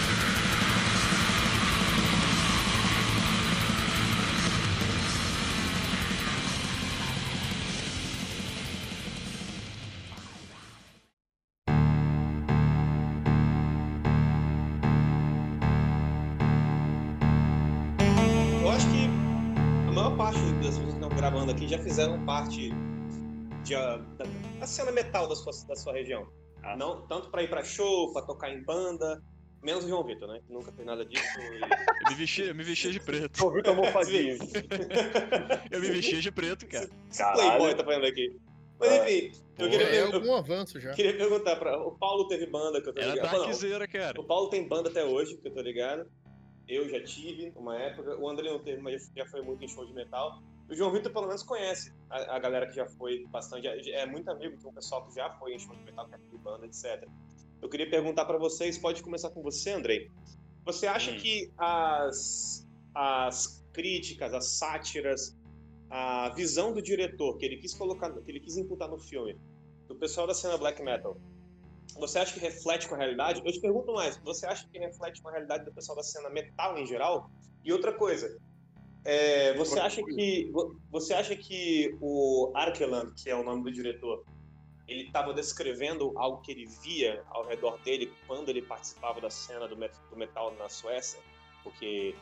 [21.31, 22.70] gravando aqui já fizeram parte
[23.62, 24.24] de, ah, da,
[24.61, 26.26] da cena metal da sua, da sua região.
[26.62, 26.74] Ah.
[26.74, 29.22] Não, tanto pra ir pra show, pra tocar em banda,
[29.62, 30.41] menos o João Vitor, né?
[30.47, 31.22] Que nunca fez nada disso.
[31.39, 31.61] e-
[32.07, 33.45] eu me vestia, eu me vestia de preto.
[33.45, 34.39] Ouviu que almofadinha.
[35.70, 36.89] Eu me vestia de preto, cara.
[37.11, 37.22] Esse.
[37.35, 38.35] Playboy tá falando aqui.
[38.81, 38.97] Mas Ah.
[39.11, 40.93] enfim, eu Pô, queria, É eu algum avanço já.
[40.95, 41.76] queria perguntar pra.
[41.79, 43.33] O Paulo teve banda que eu tô Era ligado.
[43.33, 44.18] Não, darkzeira, cara.
[44.18, 46.09] O Paulo tem banda até hoje, que eu tô ligado.
[46.66, 48.16] Eu já tive uma época.
[48.18, 50.41] O André não teve, mas já foi muito em show de metal.
[50.68, 53.66] O João Vitor, pelo menos, conhece a, a galera que já foi bastante.
[53.66, 56.14] É, é muito amigo, tem um pessoal que já foi em show de metal, que
[56.14, 57.08] é de banda, etc.
[57.62, 60.10] eu queria perguntar para vocês, pode começar com você, Andrei.
[60.64, 61.16] Você acha Hum.
[61.16, 65.36] que as, as críticas, as sátiras,
[65.90, 69.40] a visão do diretor que ele quis colocar, que ele quis imputar no filme,
[69.86, 71.16] do pessoal da cena black metal,
[71.98, 73.40] você acha que reflete com a realidade?
[73.44, 76.28] Eu te pergunto mais, você acha que reflete com a realidade do pessoal da cena
[76.28, 77.30] metal em geral?
[77.64, 78.38] E outra coisa,
[79.11, 83.72] é, você acha que vo- você acha que o Arkeland, que é o nome do
[83.72, 84.22] diretor,
[84.86, 89.66] ele estava descrevendo algo que ele via ao redor dele quando ele participava da cena
[89.66, 89.76] do
[90.16, 91.20] metal na Suécia?
[91.62, 92.14] Porque,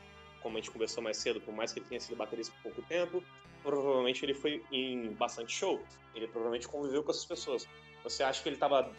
[0.43, 2.89] como a gente conversou mais cedo, por mais que ele tenha sido baterista por pouco
[2.89, 3.22] tempo,
[3.62, 5.82] provavelmente ele foi em bastante show.
[6.14, 7.68] Ele provavelmente conviveu com essas pessoas.
[8.03, 8.91] Você acha que ele estava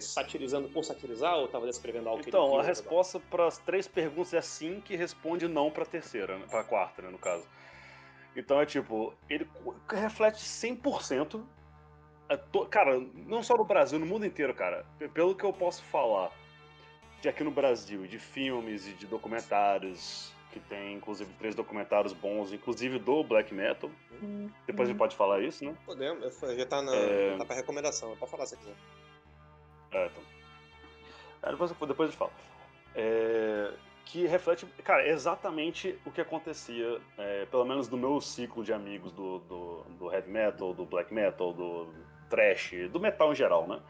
[0.00, 3.86] satirizando por satirizar ou estava descrevendo algo que ele Então, a resposta para as três
[3.86, 6.46] perguntas é sim, que responde não para a terceira, né?
[6.50, 7.46] para a quarta, né, no caso.
[8.34, 9.48] Então é tipo, ele
[9.88, 11.42] reflete 100%.
[12.28, 14.84] a to- Cara, não só no Brasil, no mundo inteiro, cara.
[15.14, 16.32] Pelo que eu posso falar
[17.22, 22.52] de aqui no Brasil, de filmes e de documentários, que tem inclusive três documentários bons,
[22.52, 23.88] inclusive do black metal.
[24.66, 25.74] Depois a gente pode falar isso, né?
[25.86, 26.24] Podemos,
[26.56, 27.36] já tá, na, É.
[27.38, 28.74] tá pra recomendação, pode falar se quiser.
[29.92, 30.22] É, então.
[31.42, 32.32] É, depois, depois eu falo.
[32.94, 33.72] É,
[34.06, 39.12] que reflete, cara, exatamente o que acontecia, é, pelo menos no meu ciclo de amigos
[39.12, 41.92] do, do, do heavy metal, do black metal, do
[42.30, 43.80] thrash, do metal em geral, né?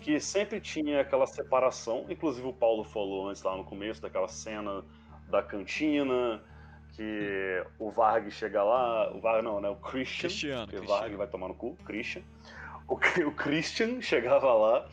[0.00, 4.84] Que sempre tinha aquela separação, inclusive o Paulo falou antes lá no começo, daquela cena
[5.28, 6.42] da cantina,
[6.92, 9.68] que o Varg chega lá, o Varg não, né?
[9.68, 10.62] O Christian, Cristiano.
[10.62, 11.00] porque Cristiano.
[11.02, 12.22] Varg vai tomar no cu, Christian.
[12.88, 12.94] O,
[13.26, 14.88] o Christian chegava lá.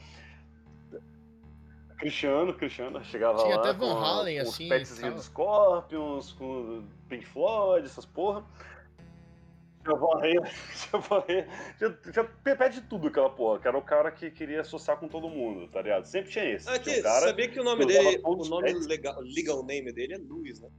[2.04, 3.62] Cristiano, Cristiano chegava Tinha lá.
[3.62, 8.06] até Van com, Halen, com assim, Os e petzinhos dos Scorpions, com Pink Floyd, essas
[8.06, 8.44] porra.
[9.86, 10.34] Já varrei,
[10.92, 11.46] já varrei,
[11.78, 12.24] já, já
[12.56, 15.82] pede tudo aquela porra, que era o cara que queria associar com todo mundo, tá
[15.82, 16.06] ligado?
[16.06, 16.70] Sempre tinha esse.
[16.70, 18.88] Aqui, tinha um cara, sabia que o nome que dele, o os nome pets?
[18.88, 20.70] legal, legal name dele é Luiz, né?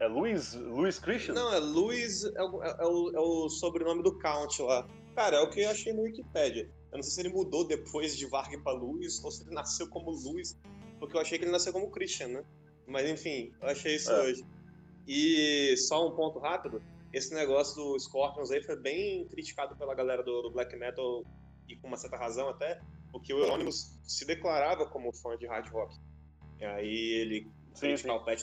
[0.00, 1.32] É Luiz, Luiz Christian?
[1.32, 4.86] Não, é Luiz, é o, é o- é o sobrenome do Count lá.
[5.14, 6.70] Cara, é o que eu achei no Wikipedia.
[6.96, 9.86] Eu não sei se ele mudou depois de Varg pra Luiz ou se ele nasceu
[9.88, 10.58] como Luiz,
[10.98, 12.44] porque eu achei que ele nasceu como Christian, né?
[12.86, 14.22] Mas enfim, eu achei isso É.
[14.22, 14.44] hoje.
[15.06, 16.82] E só um ponto rápido,
[17.12, 21.22] esse negócio do Scorpions aí foi bem criticado pela galera do, do black metal
[21.68, 22.80] e com uma certa razão até,
[23.12, 25.94] porque o Euronymous se declarava como fã de hard rock.
[26.58, 27.94] E aí ele Sim,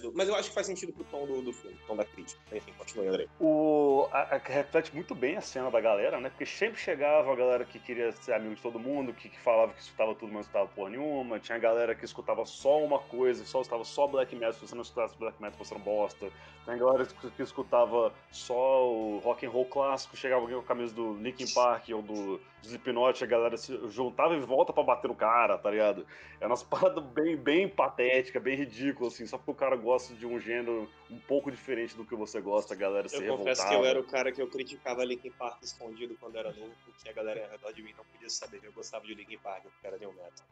[0.01, 0.13] do...
[0.15, 2.39] Mas eu acho que faz sentido pro tom do, do filme, tom da crítica.
[2.55, 3.27] Enfim, continue, André.
[3.39, 6.29] O, a, a- que reflete muito bem a cena da galera, né?
[6.29, 9.73] Porque sempre chegava a galera que queria ser amigo de todo mundo, que, que falava
[9.73, 11.39] que escutava tudo, mas não escutava porra nenhuma.
[11.39, 14.75] Tinha a galera que escutava só uma coisa, só escutava só black metal, se você
[14.75, 16.31] não escutasse black metal, você não bosta.
[16.65, 20.63] Tem a galera que, que escutava só o rock and roll clássico, chegava alguém com
[20.63, 24.81] a camisa do Linkin Park ou do Slipknot, a galera se juntava e volta pra
[24.83, 26.05] bater no cara, tá ligado?
[26.39, 30.25] É umas paradas bem, bem patética, bem ridícula, assim, só porque o cara gosta de
[30.25, 33.69] um gênero um pouco diferente do que você gosta, a galera se Eu confesso revoltava.
[33.69, 37.09] que eu era o cara que eu criticava Linkin Park escondido quando era novo, porque
[37.09, 39.63] a galera ao redor de mim não podia saber que eu gostava de Linkin Park,
[39.63, 40.45] porque era de um metal.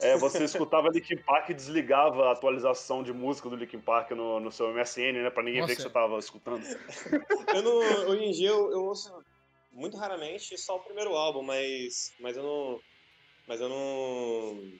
[0.00, 4.40] É, você escutava Linkin Park e desligava a atualização de música do Linkin Park no,
[4.40, 5.30] no seu MSN, né?
[5.30, 5.76] Pra ninguém ver Nossa.
[5.76, 6.62] que você tava escutando.
[7.54, 9.12] Eu não, hoje em dia eu, eu ouço
[9.72, 12.80] muito raramente só o primeiro álbum, mas, mas eu não.
[13.46, 14.72] Mas eu não.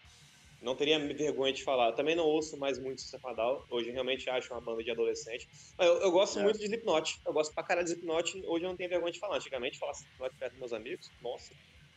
[0.63, 1.93] Não teria vergonha de falar.
[1.93, 3.03] Também não ouço mais muito
[3.37, 3.65] Down.
[3.71, 5.47] Hoje realmente acho uma banda de adolescente.
[5.77, 6.43] Mas eu, eu gosto É.
[6.43, 7.15] muito de Slipknot.
[7.27, 8.33] Eu gosto pra caralho de Slipknot.
[8.47, 9.37] Hoje eu não tenho vergonha de falar.
[9.37, 11.13] Antigamente, falar Slipknot perto dos meus amigos.
[11.21, 11.55] Nossa.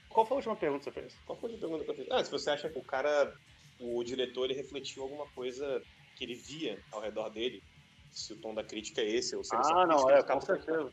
[0.10, 1.14] Qual foi a última pergunta que você fez?
[1.26, 2.06] Qual foi a pergunta que eu fiz?
[2.12, 3.32] Ah, se você acha que o cara,
[3.80, 5.82] o diretor, ele refletiu alguma coisa
[6.16, 7.62] que ele via ao redor dele,
[8.10, 10.92] se o tom da crítica é esse, ou se ele Ah, não, é, com certeza.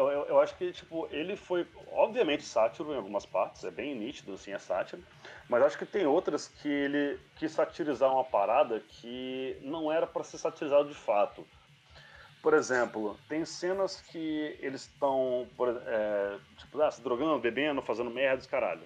[0.00, 3.94] Eu, eu, eu acho que, tipo, ele foi, obviamente, sátiro em algumas partes, é bem
[3.94, 5.02] nítido, assim, é sátiro,
[5.46, 10.24] mas acho que tem outras que ele quis satirizar uma parada que não era pra
[10.24, 11.46] ser satirizado de fato.
[12.42, 15.46] Por exemplo, tem cenas que eles estão,
[15.86, 18.82] é, tipo, ah, se drogando, bebendo, fazendo merda, caralho.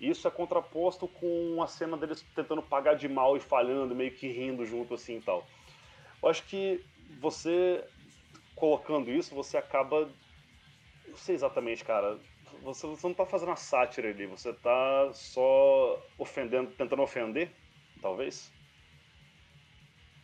[0.00, 4.28] Isso é contraposto com a cena deles tentando pagar de mal e falhando, meio que
[4.28, 5.46] rindo junto assim e tal.
[6.22, 6.82] Eu acho que
[7.20, 7.84] você
[8.54, 10.08] colocando isso, você acaba.
[11.14, 12.20] Não sei exatamente, cara.
[12.60, 17.56] Você, você não tá fazendo uma sátira ali, você tá só ofendendo, tentando ofender,
[18.02, 18.52] talvez.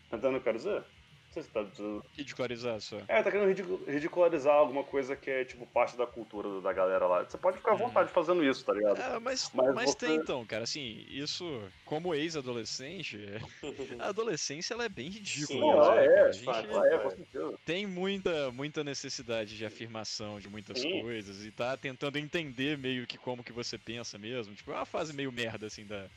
[0.08, 0.99] Entendendo o que eu quero dizer?
[1.30, 2.98] Não sei se tá dizendo- Ridicularizar só.
[3.06, 7.06] É, tá querendo ridicu- ridicularizar alguma coisa que é, tipo, parte da cultura da galera
[7.06, 7.22] lá.
[7.22, 9.00] Você pode ficar à vontade fazendo isso, tá ligado?
[9.00, 11.44] É, mas, Mas mas, você- tem então, cara, assim, isso,
[11.84, 13.16] como ex-adolescente,
[14.00, 15.84] a adolescência ela é bem ridícula.
[15.84, 17.58] Sim, né, é, a gente é, com certeza.
[17.64, 21.00] tem muita, muita necessidade de afirmação de muitas Sim.
[21.00, 24.52] coisas e tá tentando entender meio que como que você pensa mesmo.
[24.52, 26.08] Tipo, é uma fase meio merda, assim, da,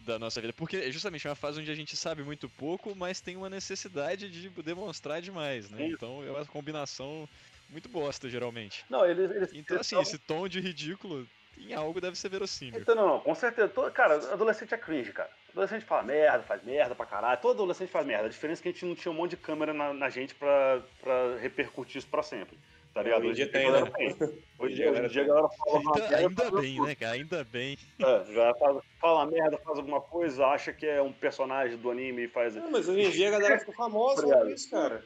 [0.00, 0.52] da nossa vida.
[0.52, 4.30] Porque é justamente uma fase onde a gente sabe muito pouco, mas tem uma necessidade
[4.30, 5.78] de demonstrar demais, né?
[5.78, 5.92] Sim.
[5.92, 7.28] Então é uma combinação
[7.68, 8.84] muito bosta, geralmente.
[8.88, 9.30] Não, eles.
[9.30, 11.28] eles Então, eles assim, tavam- esse tom de ridículo
[11.58, 12.80] em algo deve ser verossímil.
[12.80, 13.68] Então, não, não, com certeza.
[13.68, 15.30] Todo, cara, adolescente é cringe, cara.
[15.50, 17.40] Adolescente fala merda, faz merda pra caralho.
[17.40, 18.26] Todo adolescente faz merda.
[18.26, 20.34] A diferença é que a gente não tinha um monte de câmera na, na gente
[20.34, 22.56] pra, pra repercutir isso pra sempre.
[22.98, 23.26] Tá ligado?
[23.28, 23.90] Hoje a tem, né?
[23.96, 24.06] tem.
[24.08, 24.24] Hoje,
[24.58, 26.16] Hoje hoje em dia a galera fala uma Ainda, merda.
[26.18, 27.12] ainda bem, né, cara?
[27.14, 27.78] Ainda bem.
[28.00, 31.90] É, já faz, fala uma merda, faz alguma coisa, acha que é um personagem do
[31.92, 32.56] anime e faz.
[32.56, 35.04] Não, mas hoje em dia a galera fica famosa fazendo isso, cara.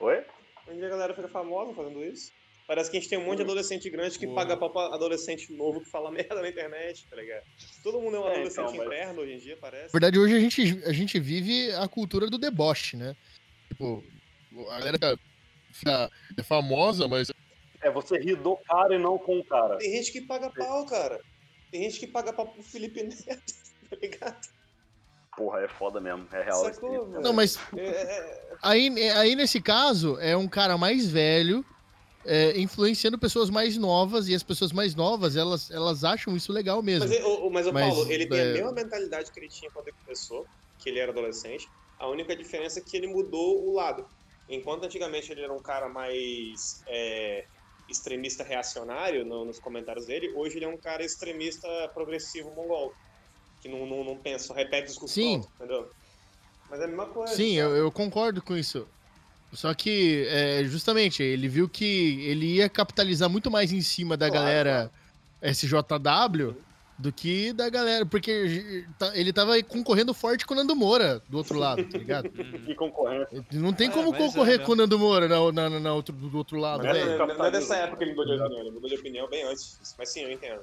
[0.00, 0.16] Oi?
[0.66, 2.32] Hoje em dia a galera fica famosa fazendo isso.
[2.66, 5.52] Parece que a gente tem um monte de adolescente grande que paga pau pra adolescente
[5.52, 7.44] novo que fala merda na internet, tá ligado?
[7.84, 9.84] Todo mundo é um É, adolescente então, mas- interno hoje em dia, parece.
[9.86, 13.14] Na verdade, hoje a gente, a gente vive a cultura do deboche, né?
[13.68, 14.02] Tipo,
[14.70, 14.98] a galera
[16.36, 17.30] é famosa, mas
[17.80, 19.76] É você rir do cara e não com o cara.
[19.78, 21.20] Tem gente que paga pau, cara.
[21.70, 23.24] Tem gente que paga pau pro Felipe Neto,
[23.90, 24.48] tá ligado?
[25.36, 26.26] Porra, é foda mesmo.
[26.32, 26.64] É real.
[26.64, 27.20] Sacou, velho?
[27.20, 31.64] Não, mas É, é, aí, aí nesse caso é um cara mais velho
[32.24, 36.82] é, influenciando pessoas mais novas e as pessoas mais novas elas, elas acham isso legal
[36.82, 37.08] mesmo.
[37.08, 39.70] Mas, o, mas o Mas, Paulo, ele tem é- a mesma mentalidade que ele tinha
[39.70, 40.44] quando ele começou,
[40.78, 41.68] que ele era adolescente.
[41.98, 44.04] A única diferença é que ele mudou o lado.
[44.48, 47.44] Enquanto antigamente ele era um cara mais é,
[47.88, 52.92] extremista reacionário no- nos comentários dele, hoje ele é um cara extremista progressivo mongol.
[53.60, 55.42] Que não, não, não pensa, só repete discurso Sim.
[55.54, 55.90] entendeu?
[56.70, 57.34] Mas é a mesma coisa.
[57.34, 58.88] Sim, eu, eu concordo com isso.
[59.52, 64.28] Só que, é, justamente, ele viu que ele ia capitalizar muito mais em cima da
[64.28, 64.92] Claro, galera
[65.40, 66.62] SJW
[66.98, 68.04] do que da galera.
[68.04, 72.28] Porque tá- ele tava concorrendo forte com o Nando Moura do outro lado, tá ligado?
[72.66, 73.44] Que concorrência.
[73.52, 74.64] Não tem É, como é concorrer mesmo.
[74.66, 77.44] com o Nando Moura na, na, na- na outro, do outro lado, Não é, não
[77.46, 79.78] é dessa época que ele mudou de opinião, ele mudou de opinião bem antes.
[79.98, 80.60] Mas sim, eu entendo.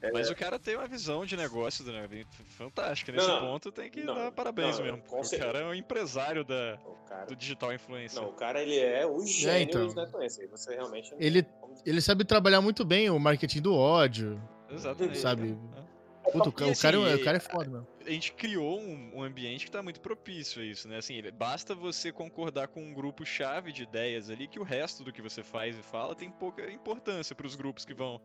[0.00, 2.24] É, Mas o cara tem uma visão de negócio né, bem
[2.56, 3.10] fantástica.
[3.10, 3.40] Nesse não.
[3.40, 5.02] ponto tem que Não, dar parabéns não, mesmo.
[5.10, 5.52] O certeza.
[5.52, 8.22] cara é um empresário da, O cara, do digital influencer.
[8.22, 9.94] não, o cara ele é o gênio então.
[9.94, 10.46] da influência.
[10.48, 11.10] Você realmente.
[11.12, 11.44] não- Ele-
[11.84, 14.40] Ele sabe trabalhar muito bem o marketing do ódio,
[14.70, 15.18] Exatamente.
[15.18, 15.56] sabe?
[15.76, 15.87] É.
[16.32, 17.86] Puta, o, ca- E o cara, é- assim, o cara é foda, mesmo.
[18.06, 20.98] a gente criou um, um ambiente que tá muito propício a isso, né?
[20.98, 25.02] Assim, ele- basta você concordar com um grupo chave de ideias ali que o resto
[25.04, 28.20] do que você faz e fala tem pouca importância pros grupos que vão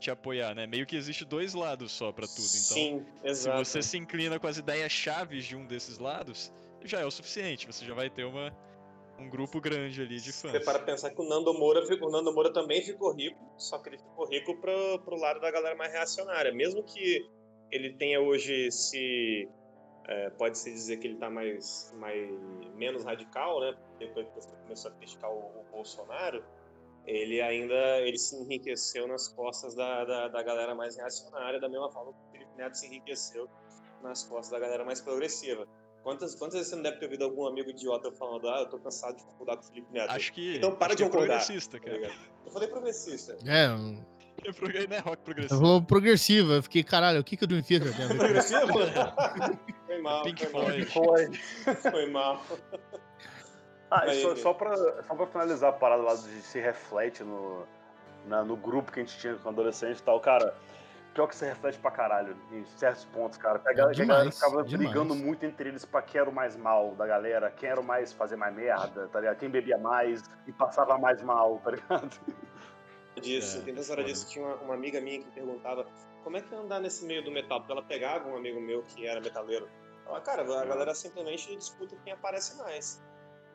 [0.00, 0.66] te apoiar, né?
[0.66, 2.38] Meio que existe dois lados só pra tudo.
[2.40, 3.64] Então, Sim, se exato.
[3.64, 6.52] você se inclina com as ideias chaves de um desses lados,
[6.84, 7.66] já é o suficiente.
[7.66, 8.54] Você já vai ter uma,
[9.18, 10.52] um grupo grande ali de fãs.
[10.52, 13.88] Você para pensar que o Nando Moura, o Nando Moura também ficou rico, só que
[13.88, 16.52] ele ficou rico pro, pro lado da galera mais reacionária.
[16.52, 17.26] Mesmo que
[17.70, 19.48] ele tenha hoje se.
[20.08, 22.30] é, Pode-se dizer que ele tá mais, mais.
[22.74, 23.74] menos radical, né?
[23.98, 26.44] Depois que você começou a criticar o, o Bolsonaro,
[27.06, 31.90] ele ainda ele se enriqueceu nas costas da, da, da galera mais reacionária, da mesma
[31.90, 33.48] forma que o Felipe Neto se enriqueceu
[34.02, 35.66] nas costas da galera mais progressiva.
[36.02, 38.78] Quantas, quantas vezes você não deve ter ouvido algum amigo idiota falando, ah, eu tô
[38.78, 40.10] cansado de concordar com o Felipe Neto?
[40.10, 40.56] Acho que.
[40.56, 41.38] Então para acho de que é concordar.
[41.44, 42.12] progressista, Tá cara.
[42.44, 43.36] Eu falei progressista.
[43.44, 44.04] É, um-
[44.46, 45.56] É prog- não é rock eu progressista.
[45.56, 46.52] vou progressiva.
[46.54, 48.16] Eu fiquei, caralho, o que que o Dream Theater tem a ver?
[48.18, 48.66] Progressivo?
[49.86, 50.86] foi mal, Pink foi mal.
[50.86, 51.38] Floyd.
[51.64, 51.74] Foi.
[51.90, 52.42] Foi mal.
[53.90, 57.64] Ah, e só, só, pra, só pra finalizar a parada lá de se reflete no,
[58.26, 60.54] na- no grupo que a gente tinha com adolescente e tal, cara.
[61.14, 63.58] Pior que se reflete pra caralho em certos pontos, cara.
[63.64, 64.90] A galera, que a galera demais, ficava demais.
[64.90, 67.84] brigando muito entre eles pra quem era o mais mal da galera, quem era o
[67.84, 69.38] mais fazer mais merda, tá ligado?
[69.38, 72.10] Quem bebia mais e passava mais mal, tá ligado?
[73.20, 74.04] Disso, É, tem foda.
[74.04, 75.86] disso, tinha uma, uma amiga minha que perguntava
[76.22, 77.60] como é que é andar nesse meio do metal?
[77.60, 79.68] Porque ela pegava um amigo meu que era metaleiro.
[80.06, 83.02] Ela, cara, a galera simplesmente disputa quem aparece mais.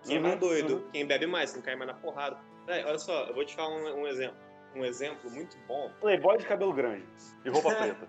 [0.03, 0.89] Quem é Uhum, mais doido, uhum.
[0.91, 2.39] quem bebe mais, quem cai mais na porrada.
[2.65, 4.37] Véi, olha só, eu vou te falar um, um exemplo.
[4.75, 5.91] Um exemplo muito bom.
[5.99, 7.05] Playboy de cabelo grande
[7.45, 8.07] e roupa preta.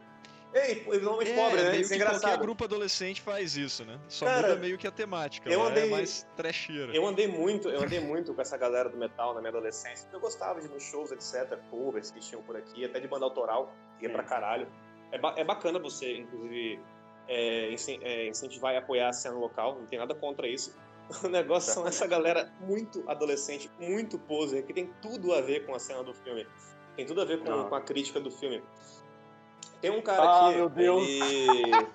[0.55, 1.71] Ei, normalmente É, pobre, né?
[1.71, 2.41] meio Isso é que qualquer engraçado.
[2.41, 3.99] grupo adolescente faz isso, né?
[4.09, 5.49] Só Cara, muda meio que a temática.
[5.49, 6.95] eu lá andei- É mais trecheira.
[6.95, 10.07] Eu andei muito, eu andei muito com essa galera do metal na minha adolescência.
[10.13, 13.25] Eu gostava de ir nos shows, etc, covers que tinham por aqui, até de banda
[13.25, 14.69] autoral, ia pra caralho.
[15.11, 16.79] É, ba- é bacana você, inclusive,
[17.29, 20.75] é, é, incentivar e apoiar a cena local, não tem nada contra isso.
[21.25, 25.75] O negócio são essa galera muito adolescente, muito poser, que tem tudo a ver com
[25.75, 26.47] a cena do filme.
[26.97, 28.63] Tem tudo a ver com, com a crítica do filme.
[29.83, 30.57] Tem um cara Ah, aqui.
[30.57, 31.03] meu Deus.
[31.07, 31.63] Ele...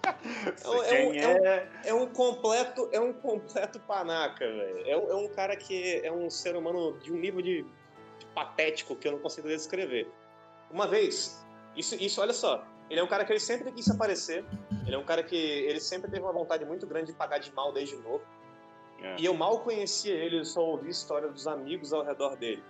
[0.64, 1.70] É um- é um- é.
[1.86, 4.84] é um completo, é um completo panaca, velho.
[4.86, 7.64] É, um- é um cara que é um ser humano de um nível de,
[8.20, 10.12] de patético que eu não consigo descrever.
[10.70, 11.44] Uma vez,
[11.78, 14.44] isso, isso, olha só, ele é um cara que ele sempre quis aparecer.
[14.86, 17.54] Ele é um cara que ele sempre teve uma vontade muito grande de pagar de
[17.54, 18.22] mal desde novo.
[19.02, 19.16] É.
[19.20, 22.64] E eu mal conhecia ele, eu só ouvi história dos amigos ao redor dele.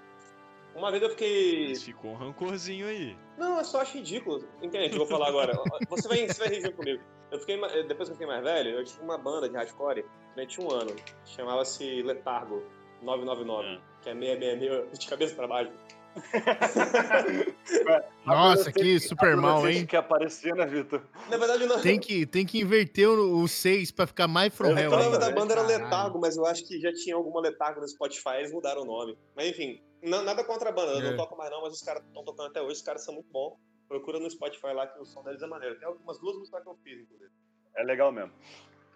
[0.78, 1.70] Uma vez eu fiquei.
[1.70, 3.18] Mas ficou um rancorzinho aí.
[3.38, 4.48] Não, eu só acho ridículo.
[4.62, 4.92] Entende?
[4.94, 5.54] Eu vou falar agora.
[5.90, 7.02] Você vai, você vai rir comigo.
[7.32, 7.58] Eu fiquei,
[7.88, 10.96] depois que eu fiquei mais velho, eu tinha uma banda de hardcore durante um ano.
[11.26, 12.64] Chamava-se Letargo
[13.02, 13.80] 999, É.
[14.02, 15.72] que é 666 de cabeça pra baixo.
[18.26, 19.86] Nossa, que super mal, hein?
[19.86, 21.02] que aparecer, né, Vitor?
[21.30, 21.80] Na verdade, não.
[21.82, 24.90] Tem que, tem que inverter o 6 pra ficar mais from o hell.
[24.90, 25.20] nome ainda.
[25.20, 25.62] da banda era.
[25.62, 29.18] Letargo, mas eu acho que já tinha alguma Letargo no Spotify, eles mudaram o nome.
[29.36, 31.10] Mas enfim, não- nada contra a banda, eu É.
[31.12, 33.30] não toco mais não, mas os caras estão tocando até hoje, os caras são muito
[33.32, 33.58] bons.
[33.88, 35.78] Procura no Spotify lá que o som deles é maneiro.
[35.80, 37.32] Tem algumas duas músicas que eu fiz, inclusive.
[37.76, 38.34] É legal mesmo.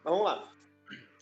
[0.03, 0.51] Mas vamos lá.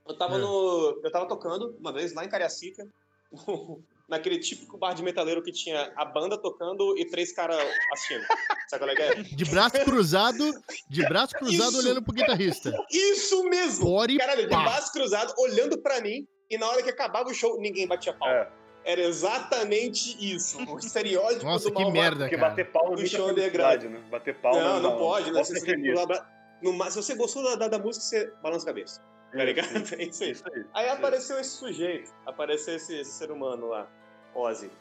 [0.07, 0.38] Eu tava É.
[0.39, 0.99] no.
[1.03, 2.88] Eu tava tocando uma vez lá em Cariacica,
[4.09, 7.59] naquele típico bar de metaleiro que tinha a banda tocando e três caras
[7.93, 8.25] assistindo.
[8.67, 9.13] Sabe qual é que é?
[9.21, 10.51] De braço cruzado,
[10.89, 11.80] de braço cruzado Isso.
[11.80, 12.73] olhando pro guitarrista.
[12.89, 14.03] Isso mesmo!
[14.05, 14.63] E Caralho, de pá.
[14.63, 18.27] braço cruzado, olhando pra mim, e na hora que acabava o show, ninguém batia pau.
[18.27, 18.51] É,
[18.89, 20.57] Era exatamente isso.
[20.67, 24.01] O estereótipo Nossa, do que merda, porque bater pau é show felicidade, né?
[24.09, 25.37] Bater pau Não, não, pode, né?
[25.37, 26.21] Posso Se ser você,
[26.59, 28.99] no se você gostou da, da, da música, você balança a cabeça.
[29.31, 29.67] Tá ligado?
[29.95, 30.31] É isso aí.
[30.31, 30.65] Isso aí.
[30.73, 33.87] Aí apareceu esse sujeito, apareceu esse, esse ser humano lá,
[34.33, 34.71] Ozzy.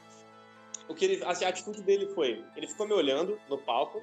[0.88, 4.00] O que ele, a atitude dele foi, ele ficou me olhando no palco,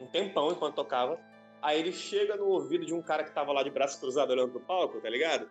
[0.00, 1.16] um tempão enquanto tocava.
[1.62, 4.50] Aí ele chega no ouvido de um cara que tava lá de braço cruzado olhando
[4.50, 5.48] pro palco, tá ligado?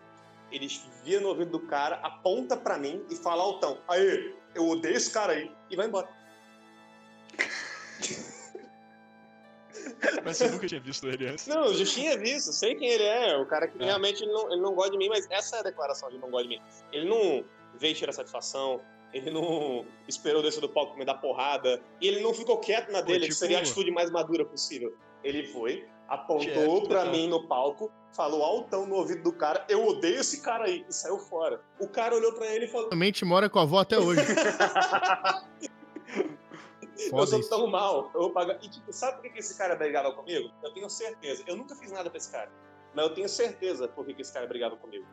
[0.54, 0.68] Ele
[1.04, 5.12] via no ouvido do cara, aponta pra mim e fala altão: Aí, eu odeio esse
[5.12, 6.08] cara aí, e vai embora.
[10.24, 11.48] Mas você nunca tinha visto ele antes.
[11.48, 13.86] Não, eu já tinha visto, sei quem ele é, o cara que É.
[13.86, 16.30] realmente ele não, ele não gosta de mim, mas essa é a declaração de não
[16.30, 16.62] gosta de mim.
[16.92, 17.44] Ele não
[17.76, 18.80] veio tirar satisfação,
[19.12, 23.02] ele não esperou descer do palco me dar porrada, e ele não ficou quieto na
[23.02, 24.96] dele, que tipo- seria a atitude mais madura possível.
[25.24, 27.12] Ele foi, apontou pra total.
[27.12, 30.94] mim no palco, falou altão no ouvido do cara, eu odeio esse cara aí, e
[30.94, 31.62] saiu fora.
[31.80, 34.22] O cara olhou pra ele e falou, Realmente mora com a avó até hoje.
[37.12, 38.58] eu sou tão mal, eu vou pagar.
[38.62, 40.52] E tipo, sabe por que esse cara brigava comigo?
[40.62, 41.44] Eu tenho certeza.
[41.48, 42.52] Eu nunca fiz nada pra esse cara.
[42.94, 45.06] Mas eu tenho certeza por que que esse cara brigava comigo.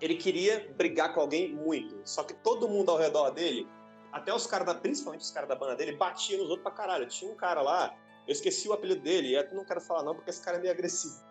[0.00, 2.00] Ele queria brigar com alguém muito.
[2.04, 3.68] Só que todo mundo ao redor dele,
[4.12, 7.06] até os caras da, principalmente os caras da banda dele, batiam nos outros pra caralho.
[7.06, 7.94] Tinha um cara lá,
[8.26, 10.60] eu esqueci o apelido dele, e eu não quero falar não, porque esse cara é
[10.60, 11.22] meio agressivo.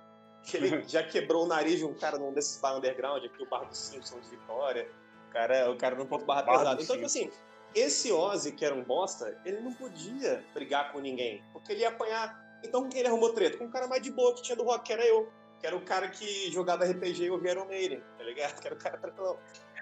[0.44, 3.50] Que ele já quebrou o nariz de um cara num desses bar underground, aqui o
[3.50, 4.88] Bar do Simpson de Vitória.
[5.30, 6.84] O cara, o cara não ponto barra Bar do pesado.
[6.84, 7.32] Então, tipo assim,
[7.74, 11.90] esse Ozzy, que era um bosta, ele não podia brigar com ninguém, porque ele ia
[11.90, 12.42] apanhar.
[12.64, 13.58] Então, com quem ele arrumou treta?
[13.58, 15.30] Com um cara mais de boa que tinha do rock, que era eu.
[15.60, 18.60] Que era o cara que jogava RPG e ouvia Iron Maiden, tá ligado?
[18.60, 19.40] Que era o cara tranquilão.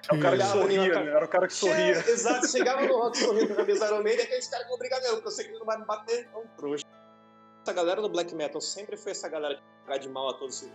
[0.09, 1.05] É o cara que sorria, cara.
[1.05, 1.11] né?
[1.11, 1.93] Era o cara que sorria.
[1.93, 4.79] É, exato, chegava no rock sorrindo com a cabeça Iron Maiden, aqueles caras que vão
[4.79, 6.85] brigar mesmo, porque eu sei que ele não vai me bater, é um trouxa.
[7.61, 10.67] Essa galera do black metal sempre foi essa galera que pagar de mal a todos.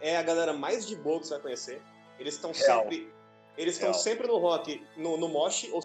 [0.00, 1.82] É a galera mais de boa que você vai conhecer.
[2.18, 3.12] Eles estão sempre.
[3.56, 5.82] Eles estão sempre no rock, no, no mosh, ou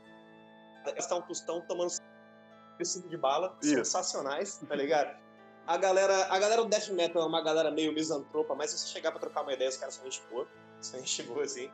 [0.97, 1.91] estão tostão tomando
[2.84, 3.76] cinto de bala, Isso.
[3.76, 5.18] sensacionais, tá ligado?
[5.66, 8.88] A galera, a galera do death metal é uma galera meio misantropa, mas se você
[8.88, 10.47] chegar pra trocar uma ideia, os caras são gente boa.
[10.80, 11.72] São gente boa, assim.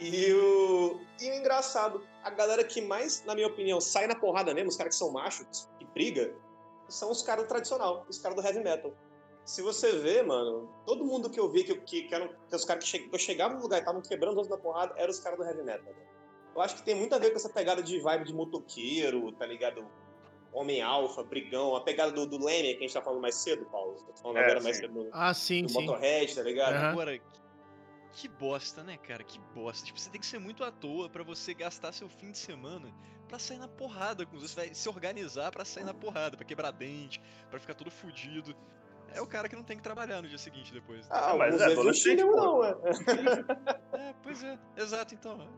[0.00, 4.54] E o, e o engraçado, a galera que mais, na minha opinião, sai na porrada
[4.54, 6.34] mesmo, os caras que são machos, que briga,
[6.88, 8.92] são os caras tradicional, os caras do heavy metal.
[9.44, 12.64] Se você vê, mano, todo mundo que eu vi, que, que, que eram que os
[12.64, 14.92] caras que, che- que eu chegava no lugar e estavam quebrando os outros na porrada,
[14.96, 15.92] eram os caras do heavy metal.
[15.92, 16.02] né?
[16.54, 19.46] Eu acho que tem muito a ver com essa pegada de vibe de motoqueiro, tá
[19.46, 19.86] ligado?
[20.52, 23.66] Homem alfa, brigão, a pegada do, do Leme, que a gente tá falando mais cedo,
[23.66, 23.94] Paulo.
[24.06, 24.82] Tô falando É, agora mais sim.
[24.82, 25.74] cedo do, Ah, sim, do sim.
[25.74, 26.74] Motorhead, tá ligado?
[26.74, 26.90] Aham.
[26.90, 27.20] Agora,
[28.16, 29.22] que, bosta, né, cara?
[29.22, 29.84] Que bosta.
[29.84, 32.90] Tipo, você tem que ser muito à toa pra você gastar seu fim de semana
[33.28, 34.52] pra sair na porrada com os outros.
[34.52, 38.56] Você vai se organizar pra sair na porrada, pra quebrar dente, pra ficar todo fudido.
[39.12, 41.06] É o cara que não tem que trabalhar no dia seguinte depois.
[41.10, 42.36] Ah, mas alguns é não adolescente, pô.
[42.36, 42.74] não, é.
[43.92, 45.48] É, pois é, exato então.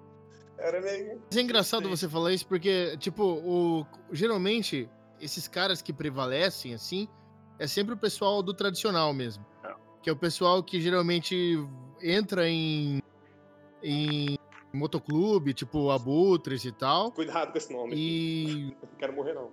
[0.58, 1.22] Era meio.
[1.26, 1.90] Mas é engraçado Sim.
[1.90, 4.88] você falar isso porque, tipo, o, geralmente,
[5.20, 7.08] esses caras que prevalecem, assim,
[7.58, 9.44] é sempre o pessoal do tradicional mesmo.
[9.64, 9.74] É.
[10.02, 11.56] Que é o pessoal que geralmente
[12.02, 13.02] entra em,
[13.82, 14.38] em
[14.72, 17.12] motoclube, tipo Abutres e tal.
[17.12, 17.94] Cuidado com esse nome.
[17.94, 18.76] E.
[18.82, 19.50] Não quero morrer, não.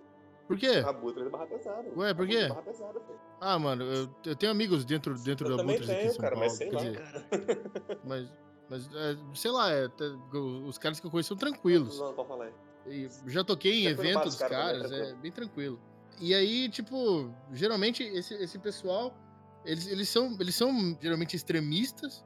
[0.48, 0.84] Por quê?
[0.86, 1.90] Abutre é barra pesada.
[1.98, 2.36] Ué, por quê?
[2.36, 3.20] é barra pesada, filho.
[3.42, 6.14] Ah, mano, eu, eu tenho amigos dentro, dentro Eu do também Abutres aqui em tenho,
[6.14, 6.50] São cara, Paulo.
[6.50, 6.82] mas sei lá.
[6.82, 7.02] dizer,
[8.06, 8.34] mas,
[8.70, 9.90] mas é, sei lá, é,
[10.68, 12.00] os caras que eu conheço são tranquilos.
[12.00, 12.52] Não, pode falar.
[12.88, 15.18] E já toquei em eventos dos caras caras, é tranquilo.
[15.22, 15.80] bem tranquilo.
[16.20, 19.14] E aí, tipo, geralmente esse, esse pessoal,
[19.66, 22.24] eles, eles, são, eles são geralmente extremistas.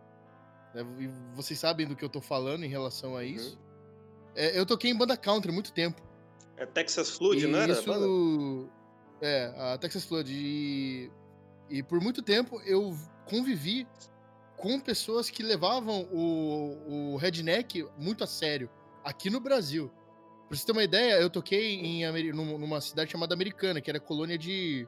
[0.74, 0.86] Né?
[1.00, 3.60] E vocês sabem do que eu tô falando em relação a isso.
[4.36, 6.02] É, eu toquei em banda country há muito tempo.
[6.58, 7.74] É Texas Flood, não era?
[7.74, 8.70] isso.
[9.22, 10.32] É, a Texas Flood.
[10.32, 11.12] E,
[11.70, 12.96] e por muito tempo eu
[13.26, 13.88] convivi
[14.58, 18.70] com pessoas que levavam o, o redneck muito a sério
[19.04, 19.90] aqui no Brasil.
[20.48, 24.38] Pra você ter uma ideia, eu toquei em, numa cidade chamada Americana, que era colônia
[24.38, 24.88] de,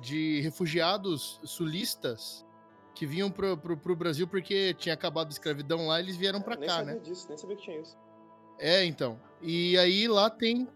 [0.00, 2.44] de refugiados sulistas
[2.98, 6.42] que vinham pro, pro, pro Brasil porque tinha acabado a escravidão lá e eles vieram
[6.42, 7.00] pra nem cá, sabia né?
[7.00, 7.96] disso, nem sabia que tinha isso.
[8.58, 9.20] É, então.
[9.40, 10.66] E aí lá tem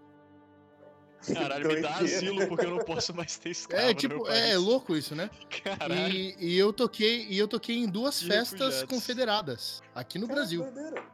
[1.35, 4.57] Caralho, me dá asilo porque eu não posso mais ter escravo É, tipo, é país.
[4.57, 5.29] louco isso, né?
[5.65, 6.13] Caralho.
[6.13, 8.89] E, e eu toquei, e eu toquei em duas Que festas refugiados.
[8.89, 10.63] confederadas aqui no Caraca, Brasil.
[10.63, 11.05] doideira.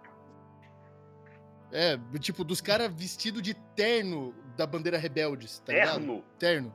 [1.73, 6.01] É, tipo, dos caras vestidos de terno da bandeira rebeldes, tá ligado?
[6.01, 6.25] Terno?
[6.39, 6.75] Terno.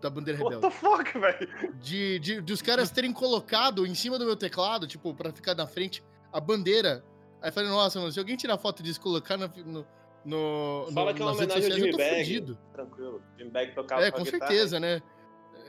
[0.00, 0.74] Da bandeira What rebelde.
[0.74, 1.74] the fuck, velho?
[1.80, 5.54] De, de, de os caras terem colocado em cima do meu teclado, tipo, pra ficar
[5.54, 7.04] na frente, a bandeira.
[7.42, 9.84] Aí eu falei, nossa, mano, se alguém tirar foto disso e colocar na- no,
[10.24, 12.18] no, Fala no- que é uma homenagem ao sociais, eu Jimmy tô Bag.
[12.24, 12.58] fudido.
[12.72, 13.22] Tranquilo.
[13.38, 14.46] Jim Bag tocava É, com guitarra.
[14.52, 15.02] certeza, né?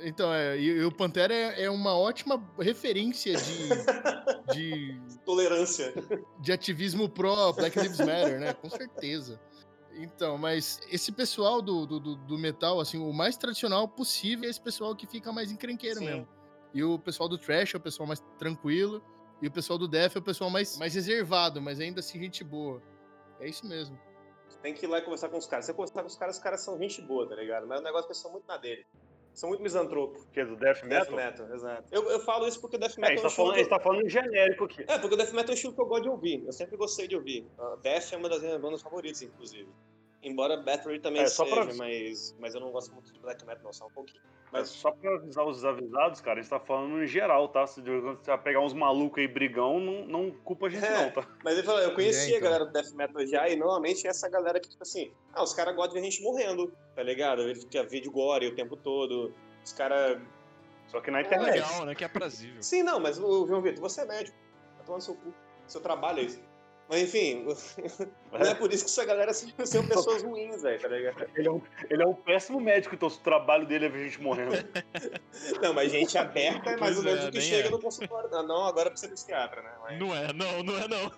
[0.03, 3.67] Então, é, e, e o Pantera é, é uma ótima referência de,
[4.53, 5.93] de, Tolerância.
[6.39, 8.53] de ativismo pró Black Lives Matter, né?
[8.53, 9.39] Com certeza.
[9.99, 14.61] Então, mas esse pessoal do, do, do- metal, assim, o mais tradicional possível é esse
[14.61, 16.05] pessoal que fica mais encrenqueiro Sim.
[16.05, 16.27] mesmo.
[16.73, 19.03] E o pessoal do trash é o pessoal mais tranquilo.
[19.41, 22.43] E o pessoal do death é o pessoal mais, mais reservado, mas ainda assim gente
[22.43, 22.81] boa.
[23.39, 23.99] É isso mesmo.
[24.61, 25.65] Tem que ir lá e conversar com os caras.
[25.65, 27.67] Se você conversar com os caras, os caras são gente boa, tá ligado?
[27.67, 28.85] Mas o negócio é que eles são muito na dele.
[29.33, 30.25] São muito misantropos.
[30.33, 31.15] Que é do Death Death Metal?
[31.15, 31.83] Metal, exato.
[31.91, 33.53] Eu, eu falo isso porque o Death É, Metal gente é um tá falando, a
[33.53, 34.85] que gente tá falando genérico aqui.
[34.87, 36.43] É, porque o Death Metal é um estilo que eu gosto de ouvir.
[36.45, 37.47] Eu sempre gostei de ouvir.
[37.57, 39.69] Uh, Death é uma das minhas bandas favoritas, inclusive.
[40.21, 43.45] Embora Battery também É, só seja, pra- mas, mas eu não gosto muito de Black
[43.45, 44.21] Metal, não, só um pouquinho.
[44.51, 47.67] Mas Mas só pra avisar os desavisados, cara, a gente tá falando em geral, tá?
[47.67, 51.03] Se você vai pegar uns malucos aí brigão, não, não culpa a gente É.
[51.03, 51.25] não, tá?
[51.43, 52.39] Mas ele falou, eu conhecia É, então.
[52.39, 55.43] a galera do Death Metal já, e normalmente é essa galera que, tipo assim, ah,
[55.43, 57.43] os caras gostam de ver gente morrendo, tá ligado?
[57.43, 59.33] Ele fica vídeo gore o tempo todo.
[59.63, 60.19] Os caras.
[60.87, 61.53] Só que na É internet.
[61.53, 61.93] legal, né?
[61.93, 62.61] Que é aprazível.
[62.63, 64.35] Sim, não, mas, João Vitor, você é médico.
[64.79, 65.31] Tá tomando seu cu.
[65.67, 66.41] Seu trabalho é isso.
[66.89, 67.45] Mas enfim,
[68.33, 71.29] não é por isso que essa galera são são pessoas ruins, velho, tá ligado?
[71.35, 74.19] Ele é, um, ele é um péssimo médico, então o trabalho dele é ver gente
[74.19, 74.55] morrendo.
[75.61, 77.71] Não, mas gente aberta é mais ou menos é, o que nem chega é.
[77.71, 78.29] no consultório.
[78.31, 79.71] Não, não agora pra ser psiquiatra, né?
[79.81, 81.11] Mas, Não é, não, não é não.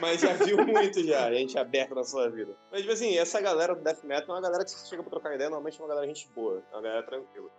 [0.00, 2.56] mas já viu muito já, gente aberta na sua vida.
[2.70, 5.10] Mas, tipo assim, essa galera do Death Metal é uma galera que você chega pra
[5.10, 7.50] trocar ideia, normalmente é uma galera gente boa, é uma galera tranquila.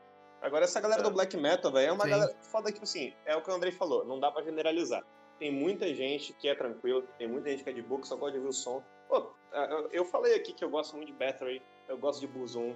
[0.42, 2.10] Agora, essa galera do Black Metal, velho, é uma Sim.
[2.10, 5.04] galera foda que, tipo assim, é o que o Andrei falou, não dá pra generalizar.
[5.40, 8.32] Tem muita gente que é tranquila, tem muita gente que é de que só gosta
[8.32, 8.84] de ouvir o som.
[9.08, 12.76] Pô, eu- eu falei aqui que eu gosto muito de Battery, eu gosto de Buzum.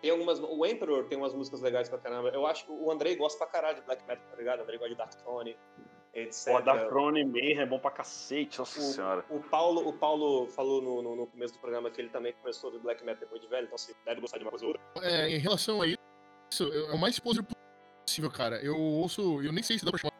[0.00, 0.38] Tem algumas.
[0.40, 2.28] O Emperor tem umas músicas legais pra caramba.
[2.28, 4.60] Eu acho que o Andrei gosta pra caralho de Black Metal, tá ligado?
[4.60, 5.56] O Andrei gosta de Dark Throne,
[6.14, 6.52] etc.
[6.54, 9.24] Pô, Dark Throne Mayhem é bom pra cacete, nossa O- senhora.
[9.28, 12.70] O Paulo, o Paulo falou no, no- no começo do programa que ele também começou
[12.70, 15.08] do Black Metal depois de velho, então você deve gostar de uma coisa ou outra.
[15.08, 15.98] É, em relação a isso,
[16.72, 17.44] é o mais exposure
[18.06, 18.62] possível, cara.
[18.62, 20.12] Eu ouço, eu nem sei se dá pra chamar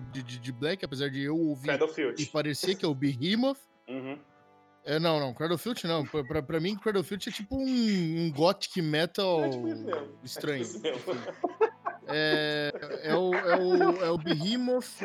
[0.00, 1.70] de, de, de black, apesar de eu ouvir
[2.18, 3.58] e parecer que é o Behemoth.
[3.88, 4.18] Uhum.
[4.86, 6.04] É, não, não, Cradlefield não.
[6.04, 7.62] Pra, pra, pra mim, Cradlefield é tipo um,
[8.26, 9.90] um gothic metal É tipo mesmo.
[10.22, 10.62] estranho.
[10.62, 11.10] É tipo.
[12.06, 15.02] É, é, o, é, o, é o Behemoth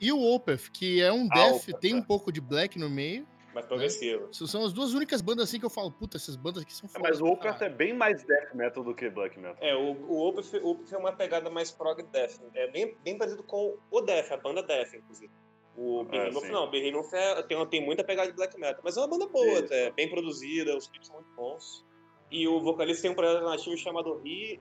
[0.00, 1.94] e o Opeth, que é um Ah, death, Opeth, tem é.
[1.96, 3.24] um pouco de black no meio.
[3.54, 4.28] Mas progressivo.
[4.30, 6.86] Essas São as duas únicas bandas assim que eu falo, puta, essas bandas aqui são
[6.88, 7.10] É, fodas.
[7.10, 9.56] mas o Opeth é bem mais death metal do que black metal.
[9.60, 12.40] É, o, o Opeth, o Opeth é uma pegada mais prog death.
[12.54, 15.30] É bem, bem parecido com o Death, a banda Death, inclusive.
[15.76, 16.52] O Behemoth sim.
[16.52, 19.26] não, o Behemoth é, tem, tem muita pegada de black metal, mas é uma banda
[19.26, 21.84] boa, até, bem produzida, os clipes são muito bons.
[22.30, 24.60] E o vocalista tem um projeto alternativo chamado He,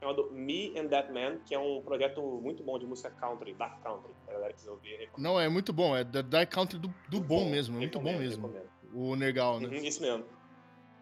[0.00, 3.82] chamado Me and That Man, que é um projeto muito bom de música country, dark
[3.82, 5.10] country, pra galera que quiser ouvir.
[5.18, 8.16] Não, é muito bom, é da Dark Country do, do bom Bom, mesmo, muito bom
[8.16, 8.46] mesmo.
[8.48, 8.68] recomendo.
[8.92, 9.68] O Nergal, né?
[9.68, 10.24] Uhum, isso mesmo.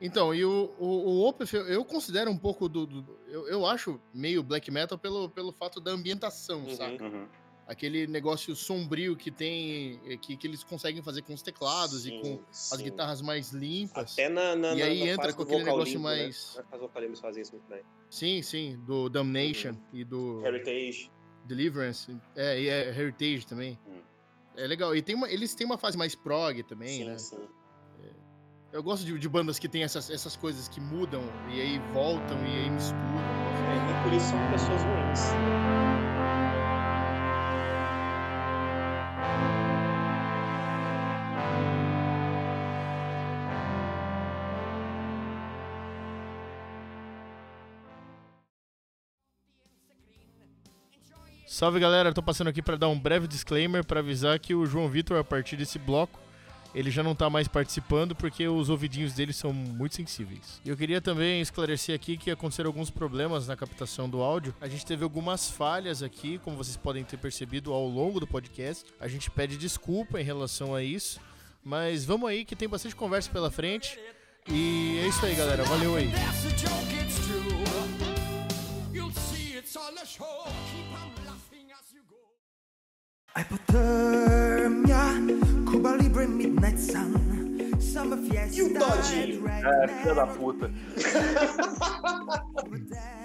[0.01, 2.87] Então, e o, o, o Opeth, eu, eu considero um pouco do.
[2.87, 6.69] do- eu, eu acho meio black metal pelo, pelo fato da ambientação, Uhum.
[6.71, 7.05] saca?
[7.05, 7.27] Uhum.
[7.67, 10.01] Aquele negócio sombrio que tem.
[10.07, 12.85] eh, que, que eles conseguem fazer com os teclados e Sim, com as sim.
[12.85, 14.13] guitarras mais limpas.
[14.13, 16.63] Até na, na, E na- aí na entra fase com aquele negócio limpo, mais- Né?
[17.13, 17.83] As fazem isso muito bem.
[18.09, 21.11] Sim, sim, do Damnation e do Heritage.
[21.45, 22.17] Deliverance.
[22.37, 23.77] É, e é Heritage também.
[23.87, 24.01] Hum.
[24.57, 24.95] É legal.
[24.95, 27.19] E tem uma, eles têm uma fase mais prog também, sim, né?
[27.19, 27.49] sim.
[28.73, 32.37] Eu gosto de, de bandas que tem essas, essas coisas que mudam e aí voltam
[32.45, 33.01] e aí misturam.
[33.01, 35.86] É, e por isso são pessoas ruins.
[51.57, 54.91] Salve galera, tô passando aqui para dar um breve disclaimer para avisar que o João
[54.91, 56.21] Vitor, a partir desse bloco,
[56.75, 60.61] ele já não tá mais participando porque os ouvidinhos dele são muito sensíveis.
[60.63, 64.55] E eu queria também esclarecer aqui que aconteceram alguns problemas na captação do áudio.
[64.61, 68.85] A gente teve algumas falhas aqui, como vocês podem ter percebido ao longo do podcast.
[69.01, 71.19] A gente pede desculpa em relação a isso,
[71.65, 73.99] mas vamos aí que tem bastante conversa pela frente.
[74.47, 75.65] E é isso aí, galera.
[75.65, 76.11] Valeu aí.
[83.37, 84.97] Hypothermia,
[85.71, 87.13] Cuba Libre Midnight Sun,
[87.81, 88.57] Summer Fiesta.
[88.57, 89.47] E o Todinho?
[89.49, 90.71] É, filha da puta.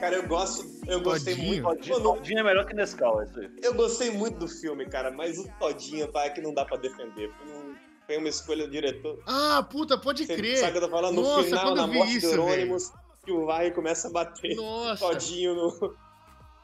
[0.02, 1.64] Cara, eu gosto, eu gostei Todinho?
[1.64, 1.78] muito.
[1.78, 3.50] Todinho, Mano, Todinho é melhor que Nescau, é isso aí.
[3.64, 7.32] eu gostei muito do filme, cara, mas o Todinho, é que não dá pra defender.
[7.32, 9.18] Foi, um- uma escolha do diretor.
[9.26, 10.58] Ah, puta, pode Você crer.
[10.58, 11.16] sabe o que eu tô falando?
[11.16, 12.92] No Nossa, final, na morte isso, do Eurônimos,
[13.24, 15.06] que o Vai começa a bater Nossa.
[15.08, 15.96] Todinho no.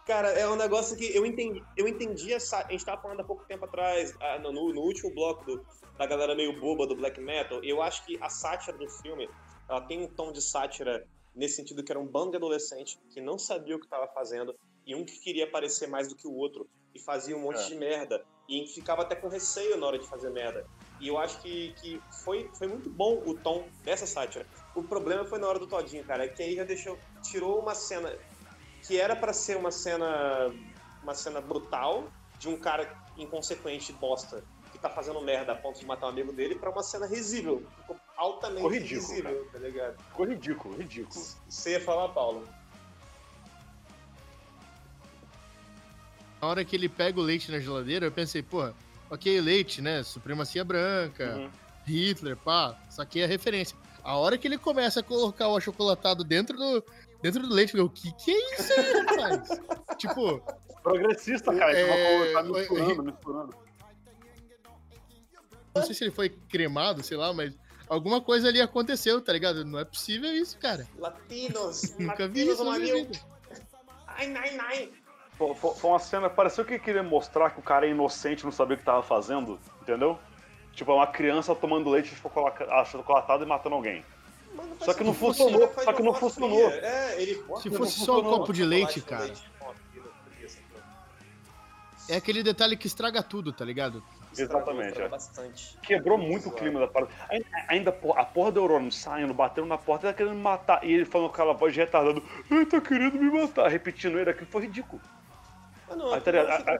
[0.07, 2.65] Cara, é um negócio que eu entendi, eu entendi essa.
[2.65, 5.61] A gente tava falando há pouco tempo atrás, ah, no, no último bloco do-
[5.97, 7.61] da galera meio boba do black metal.
[7.61, 9.29] Eu acho que a sátira do filme,
[9.69, 11.05] ela tem um tom de sátira
[11.35, 14.55] nesse sentido que era um bando de adolescente que não sabia o que estava fazendo
[14.85, 16.65] e um que queria parecer mais do que o outro
[16.95, 17.65] e fazia um monte É.
[17.67, 20.65] de merda e ficava até com receio na hora de fazer merda.
[20.99, 24.47] E eu acho que, que foi, foi muito bom o tom dessa sátira.
[24.73, 27.75] O problema foi na hora do Todinho, cara, é que aí já deixou, tirou uma
[27.75, 28.09] cena
[28.87, 30.51] que era pra ser uma cena
[31.03, 32.07] uma cena brutal
[32.39, 36.31] de um cara inconsequente bosta que tá fazendo merda a ponto de matar um amigo
[36.31, 39.97] dele pra uma cena risível, ficou altamente Ficou ridículo, risível, tá ligado?
[40.09, 41.25] Ficou ridículo, ridículo.
[41.49, 42.47] Você ia falar, Paulo?
[46.41, 48.75] Na hora que ele pega o leite na geladeira, eu pensei, porra,
[49.09, 50.03] ok, leite, né?
[50.03, 51.49] Supremacia branca, Uhum.
[51.85, 53.75] Hitler, pá, saquei a referência.
[54.03, 56.83] A hora que ele começa a colocar o achocolatado dentro do,
[57.21, 59.49] dentro do leite, eu, o que que é isso aí, rapaz?
[59.97, 60.41] tipo,
[60.83, 61.77] Progressista, cara.
[61.77, 63.55] É, Tá misturando, misturando.
[65.75, 67.53] não sei se ele foi cremado, sei lá, mas
[67.89, 69.63] alguma coisa ali aconteceu, tá ligado?
[69.65, 70.87] Não é possível isso, cara.
[70.97, 73.07] Latinos, Nunca vi latinos isso no na minha mamil.
[73.09, 73.19] vida.
[74.07, 74.91] Ai, ai, ai.
[75.37, 78.77] Foi, uma cena, pareceu que queria mostrar que o cara é inocente, não sabia o
[78.79, 80.17] que tava fazendo, entendeu?
[80.73, 84.03] Tipo, é uma criança tomando leite chocolata- achocolatado e matando alguém.
[84.57, 86.69] Faz Só que não funcionou, ele só que não funcionou.
[86.71, 86.85] fria.
[86.85, 89.31] É, ele Se fosse só um copo de leite, cara.
[92.09, 94.01] É aquele detalhe que estraga tudo, tá ligado?
[94.37, 95.09] Exatamente, é.
[95.09, 95.77] bastante.
[95.81, 97.11] Quebrou muito o clima da parada.
[97.29, 100.83] Ainda, ainda a porra do Eurônimo saindo, batendo na porta, ele tá querendo me matar.
[100.83, 103.69] E ele falando com aquela voz de retardado, ai, tá querendo me matar.
[103.69, 105.01] Repetindo ele, aquilo foi ridículo.
[105.89, 106.79] Ah, não, Ah, tá.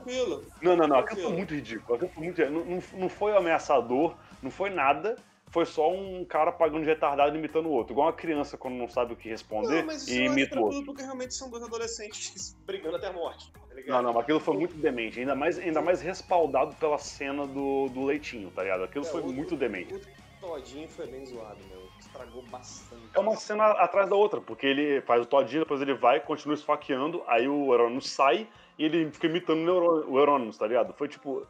[0.62, 1.96] Não, não, não, aquilo foi muito ridículo.
[1.96, 2.50] Aquilo foi muito...
[2.50, 5.16] não, não, não foi ameaçador, não foi nada.
[5.50, 7.92] Foi só um cara pagando de retardado imitando o outro.
[7.94, 10.58] Igual uma criança quando não sabe o que responder Não, mas isso e acho imita
[10.60, 10.84] o outro.
[10.84, 13.60] porque realmente são dois adolescentes brigando até a morte, tá?
[13.86, 15.18] Não, não, mas aquilo foi muito demente.
[15.20, 18.84] Ainda mais, ainda mais respaldado pela cena do, do leitinho, tá ligado?
[18.84, 19.94] Aquilo É, foi o- muito demente.
[19.94, 20.00] O
[20.40, 21.90] Todinho foi bem zoado, meu.
[21.98, 23.02] Estragou bastante.
[23.14, 26.54] É uma cena atrás da outra, porque ele faz o todinho, depois ele vai, continua
[26.54, 28.46] esfaqueando, aí o Euronymous sai
[28.78, 29.66] e ele fica imitando
[30.08, 30.92] o Euronymous, tá ligado?
[30.94, 31.46] Foi tipo.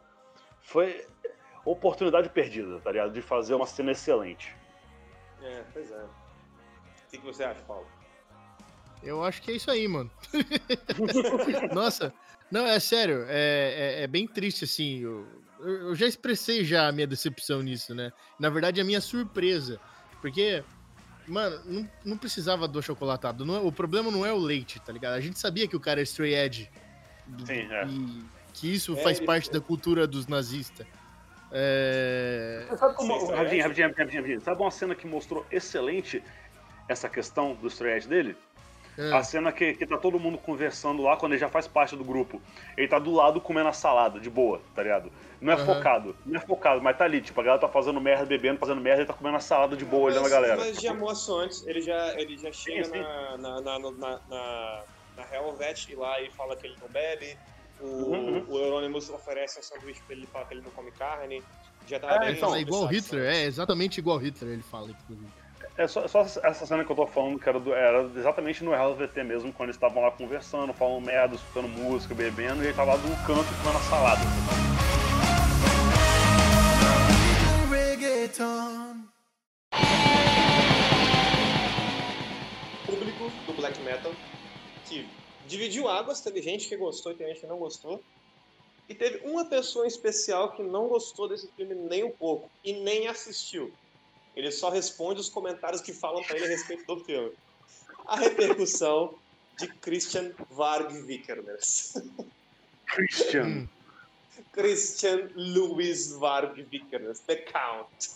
[0.60, 1.04] Foi
[1.70, 3.12] oportunidade perdida, tá ligado?
[3.12, 4.54] De fazer uma cena excelente.
[5.42, 6.04] É, pois é.
[6.04, 7.86] O que, você acha, Paulo?
[9.02, 10.10] Eu acho que é isso aí, mano.
[11.72, 12.12] Nossa,
[12.50, 15.00] não, é sério, é, é, é bem triste, assim.
[15.00, 15.26] Eu,
[15.60, 18.12] eu já expressei já a minha decepção nisso, né?
[18.38, 19.80] Na verdade, a minha surpresa.
[20.20, 20.62] Porque,
[21.26, 23.44] mano, não, não precisava do achocolatado.
[23.44, 25.14] Não é- o problema não é o leite, tá ligado?
[25.14, 26.70] A gente sabia que o cara é stray edge.
[27.46, 27.86] Sim, é.
[27.86, 30.86] E que isso É, faz ele- parte da cultura dos nazistas.
[31.52, 32.66] É...
[32.76, 33.12] Sabe como.
[33.12, 34.40] Sim, sim, rapidinho, rapidinho, rapidinho, rapidinho.
[34.40, 36.22] Sabe uma cena que mostrou excelente
[36.88, 38.36] essa questão do edge dele?
[38.98, 39.12] é.
[39.12, 42.02] A cena que, que tá todo mundo conversando lá, quando ele já faz parte do
[42.02, 42.42] grupo.
[42.76, 45.12] Ele tá do lado comendo a salada, de boa, tá ligado?
[45.40, 45.66] Não é Aham.
[45.66, 48.80] focado, não é focado, mas tá ali, tipo, a galera tá fazendo merda, bebendo, fazendo
[48.80, 50.56] merda, ele tá comendo a salada de boa, olhando a galera.
[50.56, 52.98] Mas já mostra antes, ele já, ele já chega sim.
[52.98, 54.82] na, na, na, na, na,
[55.16, 57.38] na Helvet lá e fala que ele não bebe.
[57.80, 61.42] O, Uhum, o Euronymous oferece um sanduíche pra ele fala que ele não come carne.
[61.86, 64.62] Já tá É, bem Ele fala então, igual estressado, Hitler, é exatamente igual Hitler, ele
[64.62, 65.30] fala, inclusive.
[65.76, 68.74] É só, só essa cena que eu tô falando, que era, do- era exatamente no
[68.74, 72.94] LVT mesmo, quando eles estavam lá conversando, falando merda, escutando música, bebendo, e ele tava
[72.94, 74.22] lá um canto comendo a salada.
[82.86, 84.12] Público do black metal
[84.86, 85.06] que
[85.48, 88.02] dividiu águas, teve gente que gostou e teve gente que não gostou.
[88.88, 92.72] E teve uma pessoa em especial que não gostou desse filme nem um pouco e
[92.72, 93.72] nem assistiu.
[94.36, 97.32] Ele só responde os comentários que falam pra ele a respeito do filme.
[98.06, 99.14] A repercussão
[99.58, 101.94] de Christian Varg Vikernes.
[102.86, 103.68] Christian.
[104.52, 108.10] Christian Louis Varg Vikernes, The Count.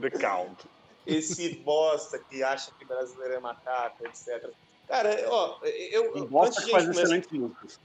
[0.00, 0.64] The Count.
[1.06, 4.50] Esse bosta que acha que brasileiro é macaco, etc.
[4.92, 6.12] Cara, ó, eu.
[6.42, 7.80] Antes que de faz começar- excelentes músicas.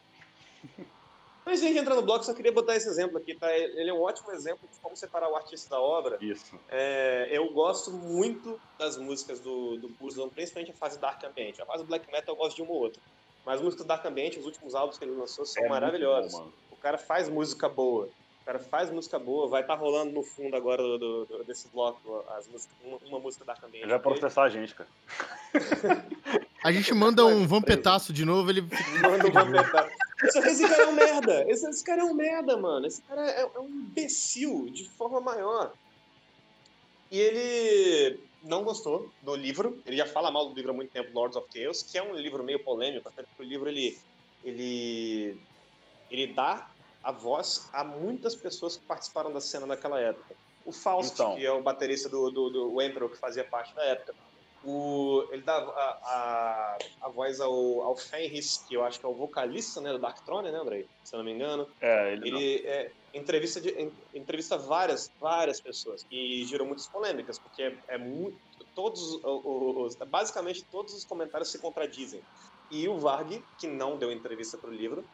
[1.47, 3.49] Antes de a gente entrar no bloco, só queria botar esse exemplo aqui, tá?
[3.57, 6.17] Ele é um ótimo exemplo de como separar o artista da obra.
[6.19, 6.59] Isso.
[6.67, 11.57] É, eu gosto muito das músicas do, do Burzão, principalmente a fase Dark Ambient.
[11.61, 13.01] A fase Black Metal eu gosto de uma ou outra.
[13.45, 16.33] Mas as músicas do Dark Ambient, os últimos álbuns que ele lançou, são É maravilhosos.
[16.33, 18.09] bom, o cara faz música boa.
[18.41, 19.47] O cara faz música boa.
[19.47, 23.45] Vai estar rolando no fundo agora do- do- desse bloco as músicas, uma, uma música
[23.45, 23.83] Dark Ambient.
[23.83, 24.89] Ele vai processar a gente, cara.
[26.67, 28.61] A gente manda um vampetaço de novo, ele.
[29.01, 29.89] Manda um vampetaço.
[30.33, 31.49] Só que esse cara é um merda.
[31.49, 32.85] Esse, esse cara é um merda, mano.
[32.85, 35.71] Esse cara é, é um imbecil de forma maior.
[37.09, 39.81] E ele não gostou do livro.
[39.85, 42.13] Ele já fala mal do livro há muito tempo, Lords of Chaos, que é um
[42.13, 43.97] livro meio polêmico, até porque o livro ele,
[44.43, 45.39] ele,
[46.11, 46.69] ele dá
[47.01, 50.35] a voz a muitas pessoas que participaram da cena naquela época.
[50.65, 51.37] O Faust, Então.
[51.37, 54.13] que é o baterista do, do, do Emperor, que fazia parte da época.
[54.69, 57.53] O, ele dá a, a, a voz ao,
[57.83, 60.85] ao Fenris, que eu acho que é o vocalista né, do Dark Throne, né, Andrei?
[61.05, 61.65] Se eu não me engano.
[61.79, 62.27] É, ele.
[62.27, 67.79] Ele é, entrevista, de, en- entrevista várias, várias pessoas e gerou muitas polêmicas, porque é,
[67.87, 68.37] é muito.
[68.75, 72.21] Todos os, basicamente todos os comentários se contradizem.
[72.69, 75.05] E o Varg, que não deu entrevista para o livro,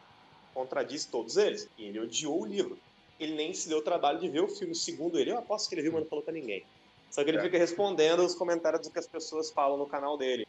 [0.52, 1.68] contradiz todos eles.
[1.78, 2.76] E ele odiou o livro.
[3.20, 4.74] Ele nem se deu o trabalho de ver o filme.
[4.74, 6.66] Segundo ele, eu aposto que ele viu, mas não falou pra ninguém.
[7.14, 7.42] Só que ele É.
[7.42, 10.48] fica respondendo os comentários do que as pessoas falam no canal dele.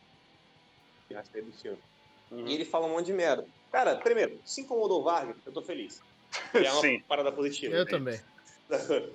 [1.13, 1.77] A respeito do filme.
[2.31, 2.47] Uhum.
[2.47, 3.45] E ele fala um monte de merda.
[3.71, 6.01] Cara, primeiro, se incomodou o Varg, eu tô feliz.
[6.51, 6.99] Que é uma Sim.
[7.07, 7.75] parada positiva.
[7.75, 8.19] Eu também.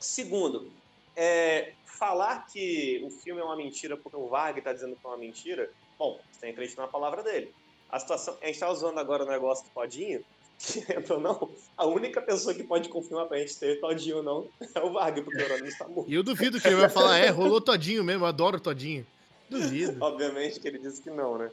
[0.00, 0.72] Segundo,
[1.14, 5.10] é, falar que o filme é uma mentira porque o Varg tá dizendo que é
[5.10, 7.54] uma mentira, bom, você tem que acreditar na palavra dele.
[7.90, 10.24] A situação, a gente tá usando agora o negócio do Todinho,
[10.58, 14.48] que ou não, a única pessoa que pode confirmar pra gente ter Todinho ou não
[14.74, 16.10] é o Varg, porque o Eurônimo está morto.
[16.10, 19.06] E eu duvido que ele vai falar, é, rolou todinho mesmo, eu adoro todinho.
[19.48, 19.96] Duvido.
[20.02, 21.50] Obviamente que ele disse que não, né?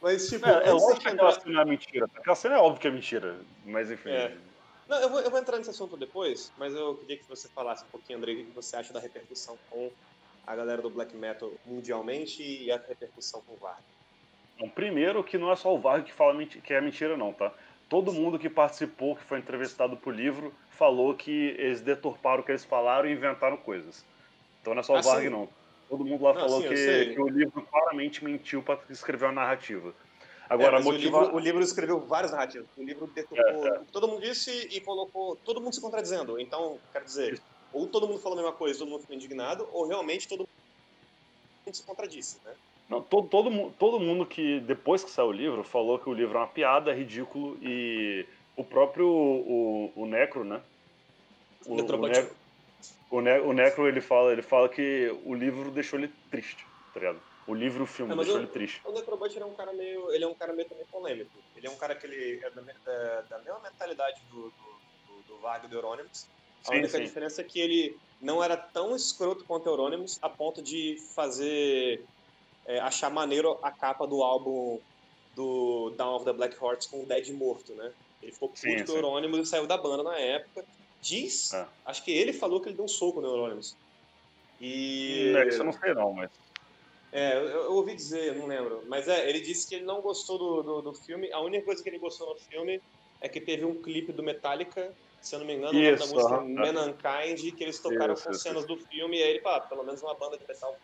[0.00, 2.06] Mas, tipo, É, é gente que entrar- aquela cena é mentira.
[2.16, 3.36] Aquela cena é óbvio que é mentira.
[3.66, 4.10] Mas enfim.
[4.10, 4.36] É.
[4.88, 7.84] Não, eu vou, eu vou entrar nesse assunto depois, mas eu queria que você falasse
[7.84, 9.90] um pouquinho, André, o que você acha da repercussão com
[10.46, 13.82] a galera do black metal mundialmente e a repercussão com o Varg.
[14.58, 17.32] Bom, primeiro que não é só o Varg que fala menti- que é mentira, não,
[17.32, 17.52] tá?
[17.88, 22.52] Todo mundo que participou, que foi entrevistado pro livro, falou que eles deturparam o que
[22.52, 24.04] eles falaram e inventaram coisas.
[24.60, 25.30] Então não é só o Varg, sim.
[25.30, 25.48] não.
[25.88, 29.26] Todo mundo lá Não, falou sim, eu que, que o livro claramente mentiu para escrever
[29.26, 29.94] a narrativa.
[30.48, 31.16] Agora, É, motiva...
[31.16, 32.66] o, livro, o livro escreveu várias narrativas.
[32.76, 36.38] O livro deturpou É, o que todo mundo disse e colocou todo mundo se contradizendo.
[36.38, 37.40] Então, quero dizer,
[37.72, 41.74] ou todo mundo falou a mesma coisa, todo mundo ficou indignado, ou realmente todo mundo
[41.74, 42.54] se contradisse, né?
[42.88, 46.36] Não, todo, todo, todo mundo que, depois que saiu o livro, falou que o livro
[46.38, 50.62] é uma piada, é ridículo, e o próprio o, o Necro, né?
[51.66, 52.08] O, o, Necrobot.
[52.08, 52.30] Ne-
[53.10, 57.00] o, Ne- o Necro, ele fala, ele fala que o livro deixou ele triste, tá
[57.00, 57.20] ligado?
[57.46, 58.80] O livro e o filme É, deixou eu- ele triste.
[58.86, 60.10] O Necrobot ele é um cara meio.
[60.12, 61.30] Ele é um cara meio também polêmico.
[61.56, 65.22] Ele é um cara que ele é da, da- da mesma mentalidade do, do, do,
[65.28, 66.26] do Varg e do Euronymous.
[66.66, 67.04] A Sim, única sim.
[67.04, 72.04] diferença é que ele não era tão escroto quanto o Euronymous a ponto de fazer.
[72.68, 74.80] É, achar maneiro a capa do álbum
[75.34, 77.92] do Down of the Black Horse com o Dead morto, né?
[78.20, 78.96] Ele ficou puto Sim, com o sim.
[78.96, 80.66] Euronymous e saiu da banda na época.
[81.00, 81.68] Diz, É.
[81.86, 83.78] acho que ele falou que ele deu um soco no Euronymous.
[84.60, 85.32] E.
[85.36, 86.30] É, isso eu não sei não, mas...
[87.10, 88.84] É, eu, eu ouvi dizer, não lembro.
[88.86, 91.32] Mas é, ele disse que ele não gostou do, do, do filme.
[91.32, 92.82] A única coisa que ele gostou no filme
[93.20, 96.04] é que teve um clipe do Metallica, se eu não me engano, o nome da
[96.04, 96.72] Isso, música aham.
[96.72, 99.18] Mankind, que eles tocaram Isso, com isso, cenas do filme.
[99.18, 100.76] E aí ele, pá, pelo menos uma banda de metal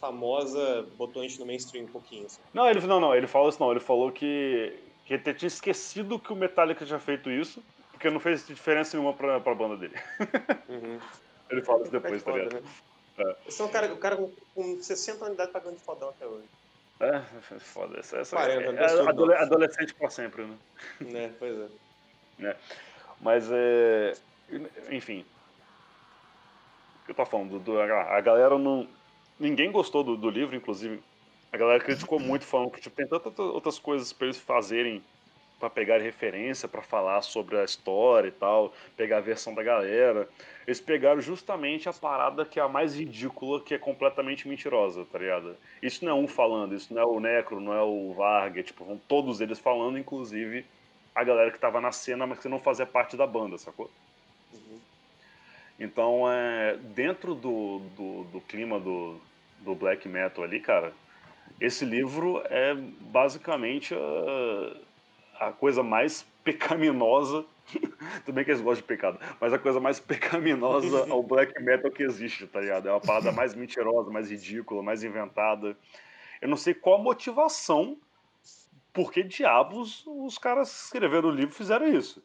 [0.00, 2.26] famosa botou a gente no mainstream um pouquinho.
[2.26, 2.40] Assim.
[2.54, 6.18] Não, ele, não, não, ele falou isso não, ele falou que, que ele tinha esquecido
[6.18, 7.62] que o Metallica tinha feito isso,
[7.92, 9.94] porque não fez diferença nenhuma pra, pra banda dele.
[11.50, 12.62] Ele fala isso depois, tá Foda, ligado?
[12.62, 12.70] né?
[13.18, 13.36] É.
[13.48, 16.08] Esse é um cara, o cara com, com 60 anos de idade pagando de fodão
[16.10, 16.48] até hoje.
[17.00, 17.20] É,
[17.58, 20.56] foda, essa, essa 40, é, é adole- adolescente pra sempre, né?
[21.00, 21.34] né?
[21.40, 21.58] Pois
[22.38, 22.56] é.
[23.20, 24.14] Mas é.
[24.90, 25.24] Enfim.
[27.02, 27.58] O que eu tô falando?
[27.58, 28.86] Do, a galera não.
[29.40, 31.00] Ninguém gostou do, do livro, inclusive.
[31.50, 35.02] A galera criticou muito, falando que tipo, tem tantas outras coisas pra eles fazerem
[35.58, 40.28] pra pegar referência, pra falar sobre a história e tal, pegar a versão da galera.
[40.66, 45.18] Eles pegaram justamente a parada que é a mais ridícula, que é completamente mentirosa, tá
[45.18, 45.56] ligado?
[45.82, 48.84] Isso não é um falando, isso não é o Necro, não é o Varga, tipo,
[48.84, 50.64] vão todos eles falando, inclusive
[51.14, 53.90] a galera que tava na cena, mas que não fazia parte da banda, sacou?
[54.52, 54.80] Uhum.
[55.78, 59.20] Então, é, dentro do, do, do clima do,
[59.60, 60.92] do black metal ali, cara,
[61.60, 67.44] esse livro é basicamente a, a coisa mais pecaminosa.
[68.24, 71.90] Tudo bem que eles gostam de pecado, mas a coisa mais pecaminosa ao black metal
[71.90, 72.88] que existe, tá ligado?
[72.88, 75.76] É uma parada mais mentirosa, mais ridícula, mais inventada.
[76.40, 77.96] Eu não sei qual a motivação,
[78.92, 82.22] por que diabos os caras escreveram o livro e fizeram isso.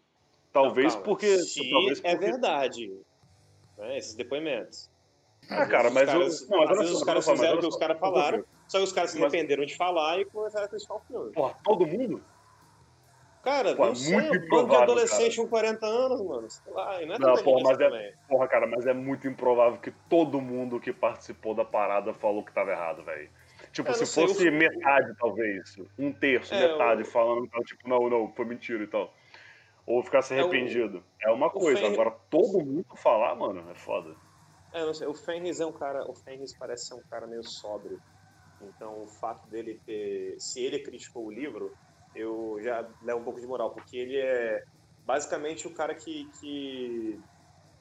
[0.52, 1.28] Talvez Calma, porque.
[1.70, 2.91] Talvez é porque- verdade,
[3.78, 4.90] né, esses depoimentos.
[5.50, 6.48] Ah, cara, mas caras- eu.
[6.50, 8.78] Não, mas às vezes só, os caras fizeram o que os caras eu falaram, só
[8.78, 11.32] que os caras se Mas- arrependeram de falar e começaram a criticar o filme.
[11.32, 12.24] Porra, todo mundo?
[13.44, 16.50] Cara, Pô, é não sei, muito um bando de adolescente com 40 anos, mano.
[16.50, 18.14] Sei lá, e não é Não, porra, mas é-.
[18.28, 22.52] Porra, cara, mas é muito improvável que todo mundo que participou da parada falou que
[22.52, 23.30] tava errado, velho.
[23.72, 27.62] Tipo, Eu se sei, fosse o- metade, talvez, um terço, É, metade, o- falando, então,
[27.64, 29.14] tipo, não, não, foi mentira e tal.
[29.86, 31.04] Ou ficasse É, o- arrependido.
[31.22, 31.86] É uma coisa.
[31.86, 34.16] Agora, todo mundo falar, mano, é foda.
[34.76, 37.43] É, não sei, o Fenris é um cara, o Fenris parece ser um cara meio
[37.43, 37.97] sóbrio.
[38.60, 41.73] Então, o fato dele ter, se ele criticou o livro,
[42.14, 44.61] eu já levo um pouco de moral, porque ele é
[45.06, 47.23] basicamente o cara que que,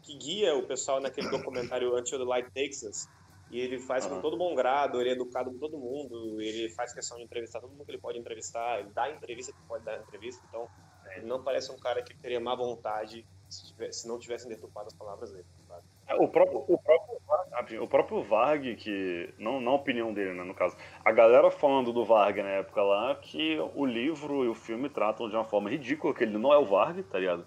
[0.04, 3.08] que guia o pessoal naquele documentário Until the Light Takes Us.
[3.50, 4.22] E ele faz com Aham.
[4.22, 7.70] todo bom grado, ele é educado com todo mundo, ele faz questão de entrevistar todo
[7.72, 10.68] mundo que ele pode entrevistar, ele dá entrevista que pode dar entrevista, então
[11.16, 14.86] ele não parece um cara que teria má vontade se, tivesse- se não tivessem deturpado
[14.86, 15.44] as palavras dele.
[15.66, 15.82] sabe?
[16.06, 17.16] É, O próprio, o próprio,
[17.52, 19.32] rapidinho, o próprio Varg, que.
[19.38, 20.76] Não, não a opinião dele, né, no caso.
[21.04, 25.28] A galera falando do Varg na época lá, que o livro e o filme tratam
[25.28, 27.46] de uma forma ridícula, que ele não é o Varg, tá ligado?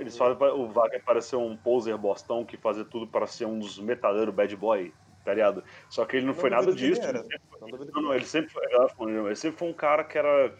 [0.00, 3.78] Eles falam o Varg parecer um poser bostão que fazia tudo para ser um dos
[3.78, 4.92] metaleiros bad boy,
[5.22, 5.62] tá ligado?
[5.90, 7.02] Só que ele não, Não foi nada disso.
[7.02, 8.52] Ele sempre- Não Não, não, ele sempre,
[9.26, 10.54] ele sempre foi um cara que era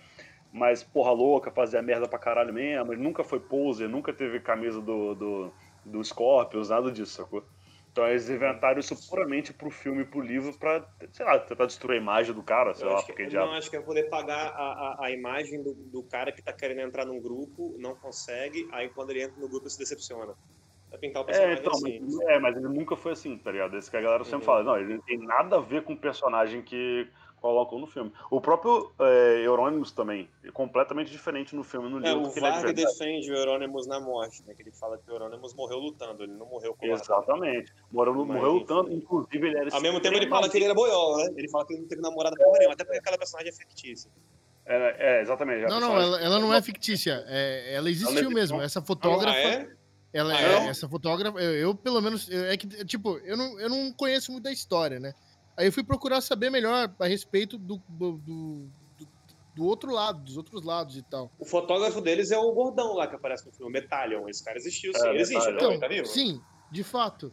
[0.53, 2.93] mais porra louca, fazia merda pra caralho mesmo.
[2.93, 5.53] Ele nunca foi poser, nunca teve camisa do, do,
[5.91, 7.47] do Scorpions, nada disso, sacou?
[7.91, 11.99] Então eles inventaram isso puramente pro filme e pro livro pra, sei lá, tentar destruir
[11.99, 15.03] a imagem do cara, sei Eu lá, porque não, acho que é poder pagar a,
[15.03, 18.91] a, a imagem do, do cara que tá querendo entrar num grupo, não consegue, aí
[18.91, 20.35] quando ele entra no grupo se decepciona.
[21.01, 22.01] Pintar o É, então, assim.
[22.01, 23.77] mas, é, mas ele nunca foi assim, tá ligado?
[23.77, 24.47] Esse que a galera sempre Uhum.
[24.47, 27.11] fala, não, ele não tem nada a ver com o personagem que
[27.41, 28.13] colocam no filme.
[28.31, 32.29] O próprio é, Euronymous também, é completamente diferente no filme no É, livro.
[32.29, 32.87] o é de Varga verdade.
[32.87, 34.55] defende o Euronymous na morte, né?
[34.55, 37.73] Que ele fala que o Euronymous morreu lutando, ele não morreu com Exatamente.
[37.91, 38.59] Morreu, Mas, morreu enfim.
[38.61, 41.35] lutando, inclusive ele era Ao mesmo tempo ele fala que ele era boiola, né?
[41.37, 44.11] Ele fala que ele não teve namorada porra nenhuma, até porque aquela personagem é fictícia.
[44.69, 45.65] É, é, exatamente.
[45.65, 47.25] a Não, não, ela, ela não é fictícia.
[47.29, 48.31] é- ela existiu existiu?
[48.33, 48.61] mesmo.
[48.61, 49.39] Essa fotógrafa.
[49.39, 49.69] Ah, é?
[50.13, 50.69] Ela Ah, é, é?
[50.69, 54.33] essa fotógrafa, eu, eu, pelo menos, eu- é que, tipo, eu não, eu não conheço
[54.33, 55.13] muito da história, né?
[55.57, 58.69] Aí eu fui procurar saber melhor a respeito do, do, do,
[59.55, 61.31] do- outro lado, dos outros lados e tal.
[61.39, 64.29] O fotógrafo deles é o gordão lá que aparece no filme, o Metallion.
[64.29, 65.07] Esse cara existiu, sim.
[65.07, 65.71] É, ele existe, não?
[65.71, 66.07] Ele tá vivo?
[66.07, 67.33] sim, de fato.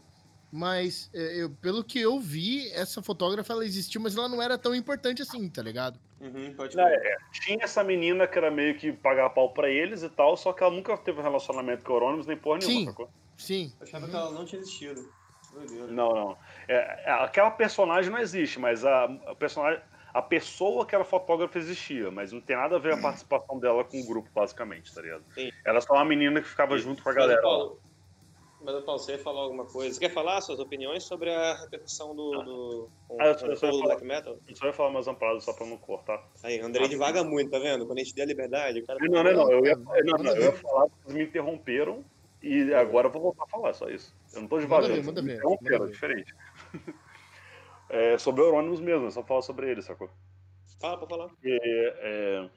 [0.56, 4.56] Mas, é, eu, pelo que eu vi, essa fotógrafa, ela existiu, mas ela não era
[4.56, 6.00] tão importante assim, tá ligado?
[6.22, 10.04] Uhum, pode Não, é, tinha essa menina que era meio que pagar pau pra eles
[10.04, 12.80] e tal, só que ela nunca teve um relacionamento com o Euronymous nem porra nenhuma,
[12.80, 12.86] Sim.
[12.86, 13.10] sacou?
[13.36, 13.74] Sim.
[13.80, 15.02] Eu achava que ela não tinha existido.
[15.90, 16.38] Não, não.
[16.68, 16.76] É,
[17.06, 19.82] é, aquela personagem não existe, mas a, a personagem.
[20.14, 23.84] A pessoa que era fotógrafa existia, mas não tem nada a ver a participação dela
[23.84, 25.24] com o grupo, basicamente, tá ligado?
[25.34, 25.52] Sim.
[25.66, 27.42] Ela é só uma menina que ficava junto com a Mas, galera.
[27.42, 27.48] lá.
[27.48, 27.80] Paulo,
[28.62, 29.92] mas, Paulo, você ia falar alguma coisa?
[29.96, 33.66] Você quer falar suas opiniões sobre a repercussão do, do com, Ah, eu só- só
[33.72, 33.84] do falar.
[33.86, 34.38] Black Metal?
[34.48, 36.24] Eu só ia falar mais amparadas só pra não cortar.
[36.44, 37.84] Aí, Andrei divaga muito, tá vendo?
[37.88, 39.00] Quando a gente der a liberdade, o cara...
[39.02, 39.52] Não, não, não.
[39.52, 42.06] Eu ia, Não, não, não, eu ia falar, vocês me interromperam
[42.44, 44.14] e agora eu vou voltar a falar, só isso.
[44.34, 44.90] Eu não tô devagando.
[44.90, 45.92] ver, vocês manda ver, manda é ver.
[45.92, 46.36] diferente.
[47.90, 50.10] É, sobre o Euronymous mesmo, é só falar sobre ele, sacou?
[50.82, 51.30] Fala pra falar.
[51.46, 52.50] É,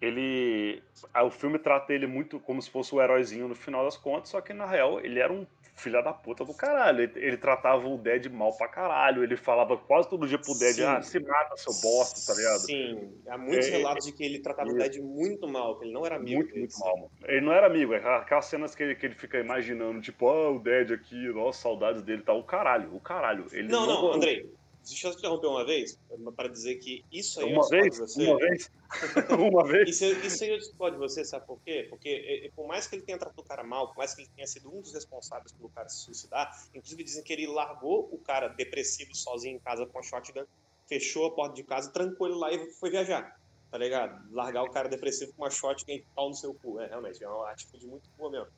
[0.00, 0.80] ele.
[1.26, 4.40] O filme trata ele muito como se fosse o heróizinho no final das contas, só
[4.40, 5.44] que na real ele era um
[5.80, 7.02] filho da puta do caralho.
[7.02, 9.22] Ele, ele tratava o Dead mal pra caralho.
[9.24, 10.84] Ele falava quase todo dia pro Dead: Sim.
[10.84, 12.58] ah, se mata, seu bosta, tá ligado?
[12.60, 14.88] Sim, há muitos É, relatos de que ele tratava o é.
[14.88, 17.10] Dead muito mal, que ele não era amigo Muito, muito mal, mano.
[17.24, 20.28] Ele não era amigo, é aquela- aquelas cenas que ele, que ele fica imaginando, tipo,
[20.28, 22.38] ah, o Dead aqui, nossa, saudades dele tal.
[22.38, 23.46] O caralho, o caralho.
[23.52, 24.44] Ele Não, não, Andrei,
[24.90, 25.98] deixa eu te interromper uma vez,
[26.36, 27.98] para dizer que isso aí Uma eu discordo vez?
[27.98, 28.26] você.
[28.26, 28.70] Uma vez?
[29.50, 29.88] uma vez?
[29.88, 31.86] Isso, isso aí eu discordo de você, sabe por quê?
[31.88, 34.22] Porque eh, eh, por mais que ele tenha tratado o cara mal, por mais que
[34.22, 38.08] ele tenha sido um dos responsáveis pelo cara se suicidar, inclusive dizem que ele largou
[38.12, 40.44] o cara depressivo sozinho em casa com a shotgun,
[40.86, 43.38] fechou a porta de casa, trancou ele lá e foi viajar.
[43.70, 44.20] Tá ligado?
[44.32, 46.80] Largar o cara depressivo com uma shotgun e pau no seu cu.
[46.80, 48.48] É, realmente, é uma atitude muito boa mesmo.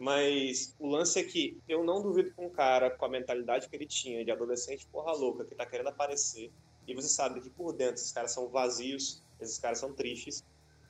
[0.00, 3.76] Mas o lance é que eu não duvido que um cara com a mentalidade que
[3.76, 6.50] ele tinha de adolescente porra louca, que tá querendo aparecer,
[6.88, 10.42] e você sabe que por dentro esses caras são vazios, esses caras são tristes,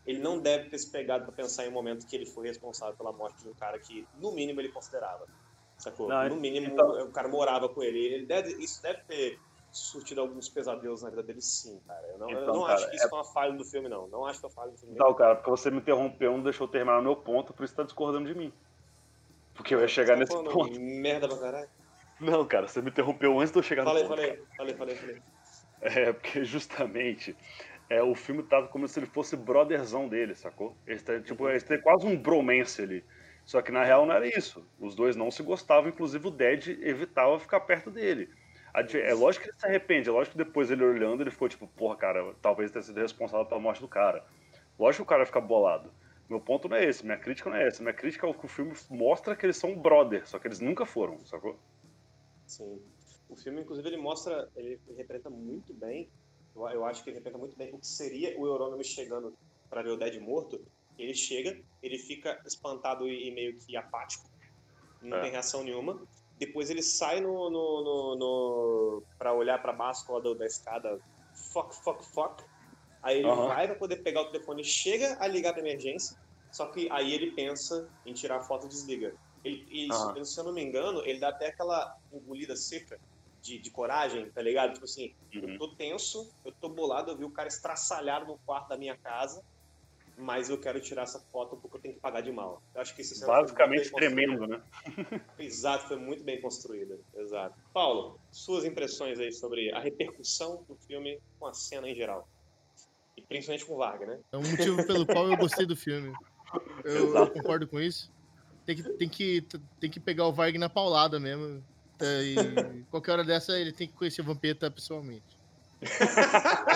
[0.06, 2.96] ele não deve ter se pegado pra pensar em um momento que ele foi responsável
[2.96, 5.26] pela morte de um cara que, no mínimo, ele considerava.
[5.76, 6.08] Sacou?
[6.08, 7.98] Não, no mínimo, então- o cara morava com ele.
[7.98, 9.40] ele deve, isso deve ter
[9.72, 12.06] surtido alguns pesadelos na vida dele, sim, cara.
[12.12, 14.06] Eu não, eu Então, não cara, acho que isso é uma falha do filme, não.
[14.06, 14.94] Não acho que é uma falha do filme.
[14.94, 17.74] Então, cara, porque você me interrompeu, não deixou eu terminar o meu ponto, por isso
[17.74, 18.52] tá discordando de mim.
[19.60, 20.80] Porque eu ia chegar nesse tá falando ponto.
[20.80, 21.68] Merda pra caralho.
[22.18, 24.20] Não, cara, você me interrompeu antes de eu chegar Falei, no ponto.
[24.20, 25.22] falei, falei, falei, falei.
[25.82, 27.36] É, porque justamente
[27.90, 30.74] é, o filme tava como se ele fosse brotherzão dele, sacou?
[30.86, 33.04] Eles têm, tipo, eles têm quase um bromance ali.
[33.44, 34.66] Só que na real não era isso.
[34.78, 38.30] Os dois não se gostavam, inclusive o Dead evitava ficar perto dele.
[38.72, 41.66] É lógico que ele se arrepende, é lógico que depois ele olhando, ele ficou tipo,
[41.66, 44.24] porra, cara, talvez tenha sido responsável pela morte do cara.
[44.78, 45.92] Lógico que o cara fica bolado.
[46.30, 47.82] Meu ponto não é esse, minha crítica não é essa.
[47.82, 50.60] Minha crítica é o que o filme mostra que eles são brother, só que eles
[50.60, 51.58] nunca foram, sacou?
[52.46, 52.80] Sim.
[53.28, 56.08] O filme, inclusive, ele mostra, ele representa muito bem,
[56.54, 59.32] eu, eu acho que ele representa muito bem o que seria o Euronymous chegando
[59.68, 60.60] para ver o Dead morto.
[60.98, 64.28] Ele chega, ele fica espantado e, e meio que apático,
[65.00, 65.22] não É.
[65.22, 66.00] tem reação nenhuma.
[66.38, 70.98] Depois ele sai no, no, no, no para olhar para baixo lá do- da escada,
[71.52, 72.42] fuck, fuck, fuck.
[73.02, 73.46] Aí ele Aham.
[73.46, 76.16] vai para poder pegar o telefone, chega a ligar para emergência,
[76.52, 79.14] só que aí ele pensa em tirar a foto e desliga.
[79.44, 82.98] Ele, e, se eu não me engano, ele dá até aquela engolida seca
[83.40, 84.74] de, de coragem, tá ligado?
[84.74, 85.52] Tipo assim, Uhum.
[85.52, 88.96] eu tô tenso, eu tô bolado, eu vi o cara estraçalhado no quarto da minha
[88.98, 89.42] casa,
[90.16, 92.62] mas eu quero tirar essa foto porque eu tenho que pagar de mal.
[92.74, 94.62] Eu acho que isso Basicamente tremendo, né?
[95.38, 96.98] Exato, foi muito bem construída.
[97.14, 97.56] Exato.
[97.72, 102.28] Paulo, suas impressões aí sobre a repercussão do filme com a cena em geral.
[103.16, 104.20] E principalmente com o Varga, né?
[104.32, 106.12] É um motivo pelo qual eu gostei do filme.
[106.84, 108.10] Eu, eu concordo com isso.
[108.66, 109.46] Tem que, tem, que,
[109.80, 111.62] tem que pegar o Varg na paulada mesmo.
[111.98, 115.40] É, E qualquer hora dessa ele tem que conhecer o Vampeta pessoalmente.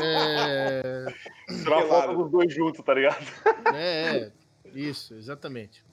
[0.03, 1.05] É,
[1.63, 3.25] Tirar foto dos dois juntos, tá ligado?
[3.75, 4.33] é, é,
[4.75, 5.85] isso, exatamente.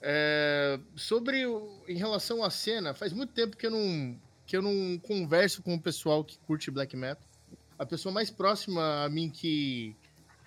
[0.00, 4.62] É, sobre o, em relação à cena, faz muito tempo que eu não que eu
[4.62, 7.22] não converso com o pessoal que curte black metal.
[7.78, 9.94] A pessoa mais próxima a mim que,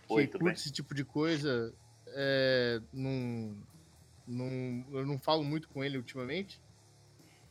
[0.08, 0.54] que Oi, tudo curte bem?
[0.54, 1.72] esse tipo de coisa,
[2.14, 3.56] é, não,
[4.28, 6.60] não, eu não falo muito com ele ultimamente.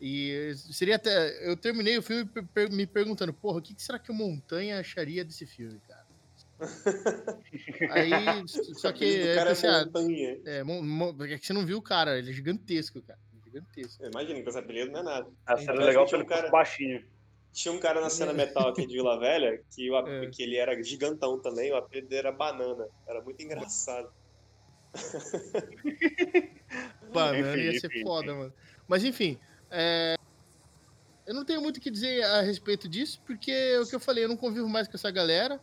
[0.01, 1.47] E seria até.
[1.47, 2.29] Eu terminei o filme
[2.73, 6.07] me perguntando, porra, o que, que será que o Montanha acharia desse filme, cara?
[7.91, 9.33] Aí, só que.
[9.33, 10.41] o cara pensei, é montanha.
[10.45, 13.19] é, mon- mon- é que você não viu o cara, ele é gigantesco, cara.
[13.45, 14.05] Gigantesco.
[14.07, 15.27] Imagina que esse apelido não é nada.
[15.47, 17.05] A cena é legal ele um cara- baixinho.
[17.53, 20.27] Tinha um cara na cena metal aqui de Vila Velha que, o, É.
[20.31, 22.87] que ele era gigantão também, o apelido dele era Banana.
[23.09, 24.09] Era muito engraçado.
[27.13, 28.39] Banana Enfim, ia ser enfim, foda, enfim.
[28.39, 28.53] mano.
[28.87, 29.39] Mas enfim,
[29.71, 30.17] é,
[31.27, 34.01] eu não tenho muito o que dizer a respeito disso, porque é o que eu
[34.01, 35.61] falei, eu não convivo mais com essa galera.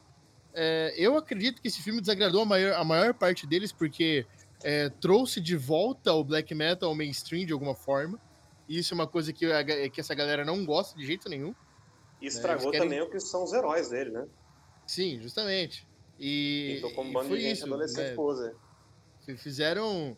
[0.53, 4.25] É, eu acredito que esse filme desagradou a maior, a maior parte deles, porque
[4.63, 8.19] é, trouxe de volta o black metal ao mainstream de alguma forma.
[8.67, 11.53] E isso é uma coisa que, a que essa galera não gosta de jeito nenhum.
[12.19, 14.25] E estragou eles querem- também o que são os heróis dele, né?
[14.87, 15.87] Sim, justamente.
[16.19, 17.65] E, Então, como bando foi de gente isso.
[17.65, 18.15] adolescente né?
[18.15, 18.55] poser.
[19.35, 20.15] Fizeram.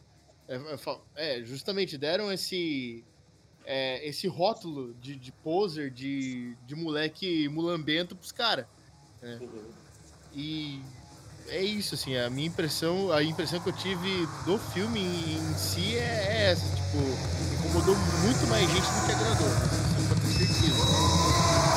[0.48, 3.04] É, é, é, justamente deram esse.
[3.66, 8.66] é, esse rótulo de, de poser, de, de moleque mulambento pros caras.
[9.22, 9.72] Uhum.
[10.34, 10.82] E
[11.50, 15.98] é isso, assim, a minha impressão, a impressão que eu tive do filme em, si
[15.98, 16.98] é, é essa, tipo,
[17.60, 19.50] incomodou muito mais gente do que agradou.
[20.38, 21.69] Certeza.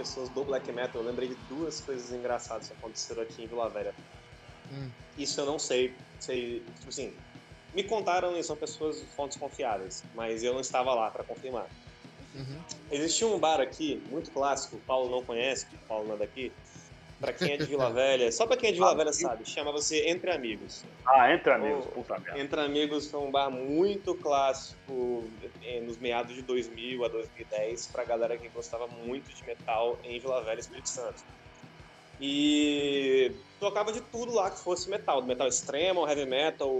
[0.00, 3.68] Pessoas do black metal, eu lembrei de duas coisas engraçadas que aconteceram aqui em Vila
[3.68, 3.94] Velha.
[4.72, 7.14] hum, Isso eu não sei, sei, tipo assim,
[7.74, 11.66] me contaram e são pessoas fontes confiáveis, mas eu não estava lá para confirmar.
[12.34, 12.60] uhum.
[12.90, 16.50] Existia um bar aqui, muito clássico, o Paulo não conhece, o Paulo não é daqui.
[17.20, 20.00] Pra quem é de Vila Velha, só pra quem é de Vila Velha sabe, chamava-se
[20.08, 20.82] Entre Amigos.
[21.06, 22.40] Ah, entra amigos, Ô, puta merda.
[22.40, 25.24] Entre Amigos foi um bar muito clássico
[25.62, 30.18] eh, nos meados de 2000 a 2010 pra galera que gostava muito de metal em
[30.18, 31.22] Vila Velha, Espírito Santo.
[32.18, 36.70] E tocava de tudo lá que fosse metal, metal extremo, heavy metal,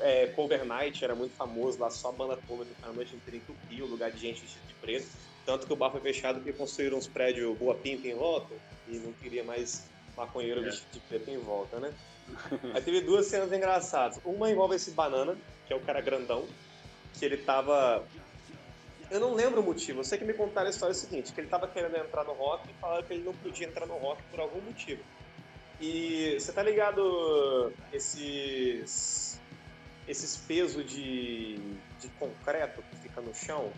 [0.00, 3.40] é, cover night era muito famoso lá, só banda cover que a noite inteira
[3.80, 5.06] o lugar de gente vestida de preto.
[5.44, 8.54] Tanto que o bar foi fechado porque construíram uns prédios boa pinta em volta
[8.88, 9.84] e não queria mais
[10.16, 10.64] maconheiro É.
[10.64, 11.92] vestido de preto em volta, né?
[12.74, 14.20] Aí teve duas cenas engraçadas.
[14.24, 15.36] Uma envolve esse banana,
[15.66, 16.46] que é o cara grandão,
[17.18, 18.04] que ele tava.
[19.10, 21.48] Eu não lembro o motivo, eu sei que me contaram a história seguinte, que ele
[21.48, 24.40] tava querendo entrar no rock e falaram que ele não podia entrar no rock por
[24.40, 25.02] algum motivo.
[25.80, 29.31] E você tá ligado esses
[30.08, 31.56] esses pesos de,
[32.00, 33.70] de concreto que fica no chão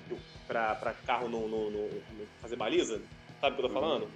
[0.46, 3.00] pra carro não, não- não- não fazer baliza.
[3.40, 4.08] Sabe o que eu tô falando?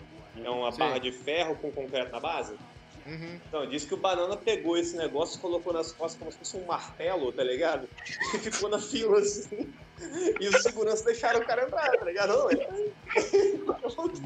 [0.43, 0.79] É uma Sim.
[0.79, 2.55] barra de ferro com concreto na base.
[3.07, 3.41] Uhum.
[3.49, 6.57] Então, disse que o Banana pegou esse negócio e colocou nas costas como se fosse
[6.57, 7.89] um martelo, tá ligado?
[8.35, 9.73] E ficou na fila assim.
[10.41, 12.29] E os seguranças deixaram o cara entrar, tá ligado?
[12.29, 12.93] Não, aí.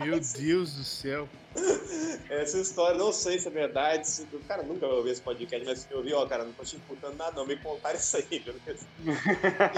[0.04, 1.28] Meu Deus do céu.
[2.30, 4.08] Essa história, não sei se é verdade.
[4.08, 4.22] Se...
[4.32, 6.64] O cara nunca vai ouvir esse podcast, mas se eu ouvi, ó, cara, não tô
[6.64, 7.46] te imputando nada, não.
[7.46, 8.54] Me contaram isso aí, viu?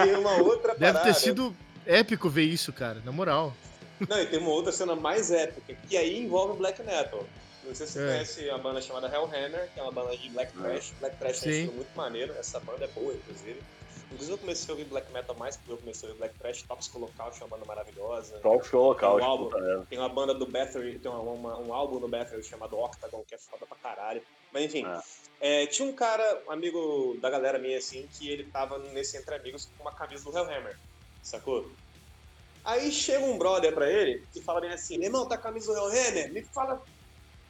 [0.06, 1.12] E uma outra Deve parada.
[1.12, 1.54] ter sido
[1.86, 3.52] épico ver isso, cara, na moral.
[4.08, 7.24] Não, e tem uma outra cena mais épica, que aí envolve black metal.
[7.64, 8.06] Não sei se você É.
[8.08, 10.92] conhece a banda chamada Hellhammer, que é uma banda de black thrash.
[11.00, 11.50] Black thrash é um Sim.
[11.58, 13.60] estilo muito maneiro, essa banda é boa, inclusive.
[14.10, 16.62] Inclusive eu comecei a ouvir black metal mais porque eu comecei a ouvir black thrash,
[16.62, 18.40] Toxic Holocaust é uma banda maravilhosa.
[18.62, 19.44] Show local, Tem um álbum.
[19.50, 19.86] puta.
[19.88, 23.34] Tem uma banda do Bathory, tem uma- uma- um álbum do Bathory chamado Octagon, que
[23.34, 24.22] é foda pra caralho.
[24.52, 24.84] Mas enfim,
[25.40, 29.34] é, tinha um cara, um amigo da galera minha, assim, que ele tava nesse Entre
[29.34, 30.76] Amigos com uma camisa do Hellhammer,
[31.22, 31.72] sacou?
[32.64, 35.72] Aí chega um brother pra ele e fala bem assim, meu irmão, tá a camisa
[35.72, 36.32] do Hellhammer?
[36.32, 36.80] Me fala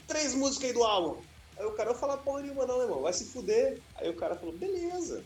[0.06, 1.24] três músicas aí do álbum.
[1.56, 3.80] Aí o cara vai falar porra nenhuma não, irmão, vai se fuder.
[3.96, 5.24] Aí o cara falou, beleza,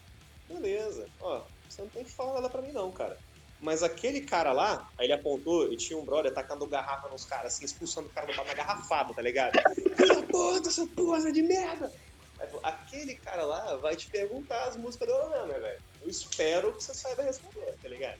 [0.49, 1.09] beleza.
[1.21, 3.19] Ó, você não tem que falar nada pra mim não, cara.
[3.61, 7.55] Mas aquele cara lá, aí ele apontou e tinha um brother tacando garrafa nos caras,
[7.55, 9.59] assim, expulsando o cara do bar na garrafada, tá ligado?
[9.97, 11.93] Filha puta, seu porra de merda!
[12.39, 15.81] Aí aquele cara lá vai te perguntar as músicas do Hellhammer, velho.
[16.03, 18.19] Eu espero que você saiba responder, tá ligado?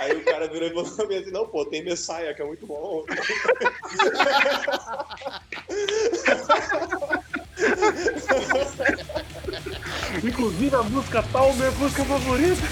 [0.00, 2.44] Aí o cara virou e falou pra mim assim, não, pô, tem Messiah, que é
[2.44, 3.04] muito bom.
[10.24, 12.62] Inclusive a música tal, minha música favorita.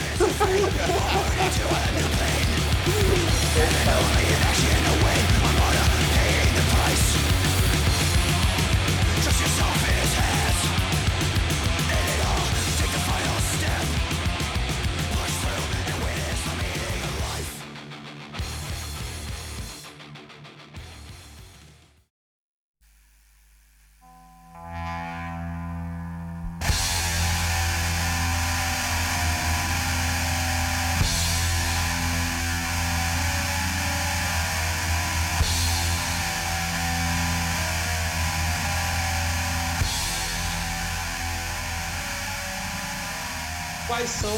[44.10, 44.36] São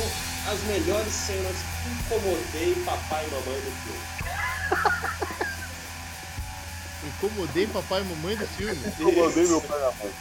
[0.51, 5.23] as melhores cenas que incomodei papai e mamãe do filme?
[7.05, 8.77] Incomodei papai e mamãe do filme.
[9.01, 10.13] Mandei meu pai na mãe.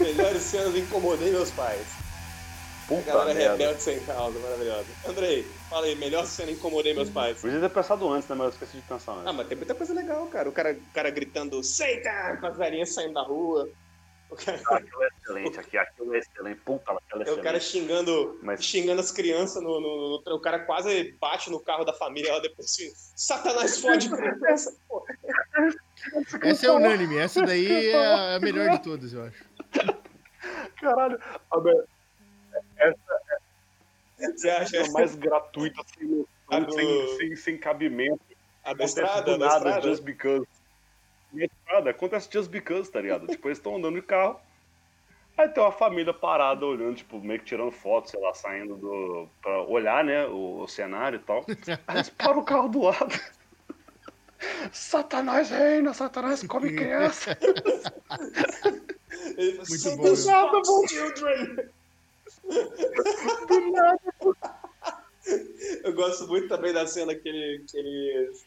[0.00, 1.80] Melhores cenas que incomodei meus pais.
[2.84, 3.52] A Puta galera merda.
[3.56, 4.86] rebelde sem causa, maravilhosa.
[5.08, 7.40] Andrei, fala aí, melhor cena incomodei meus pais.
[7.40, 8.36] Podia ter pensado antes, né?
[8.36, 9.34] Mas eu esqueci de pensar Ah, antes.
[9.34, 10.48] mas tem muita coisa legal, cara.
[10.48, 13.68] O cara, o cara gritando Satan com as velhinhas saindo da rua.
[14.28, 16.60] O cara, Aquilo é excelente, aqui, aquilo é excelente.
[16.62, 17.86] Puta, aquilo é o cara excelente.
[17.88, 21.92] xingando, Mas- xingando as crianças no, no- no- O cara quase bate no carro da
[21.92, 24.76] família lá depois assim, Satanás fode criança.
[24.88, 25.04] Pô,
[26.42, 29.44] Essa é unânime, essa daí é a melhor de todas, eu acho.
[30.80, 31.18] Caralho,
[31.50, 31.84] a me-
[34.18, 36.26] você acha a mais gratuita, sem,
[36.70, 38.20] sem, sem, sem cabimento.
[38.64, 38.72] a
[39.20, 40.44] do nada, just because.
[41.66, 43.26] Estrada, acontece just because, tá ligado?
[43.26, 44.40] tipo, eles estão andando de carro.
[45.36, 49.28] Aí tem uma família parada olhando, tipo, meio que tirando foto, sei lá, saindo do.
[49.42, 51.44] pra olhar, né, o, o cenário e tal.
[51.88, 53.20] Aí eles param o carro do lado.
[54.70, 57.36] Satanás reina, Satanás come criança.
[59.36, 61.56] Ele Muito Satan's bom, fucks children.
[65.82, 68.46] Eu gosto muito também da cena que, ele, que eles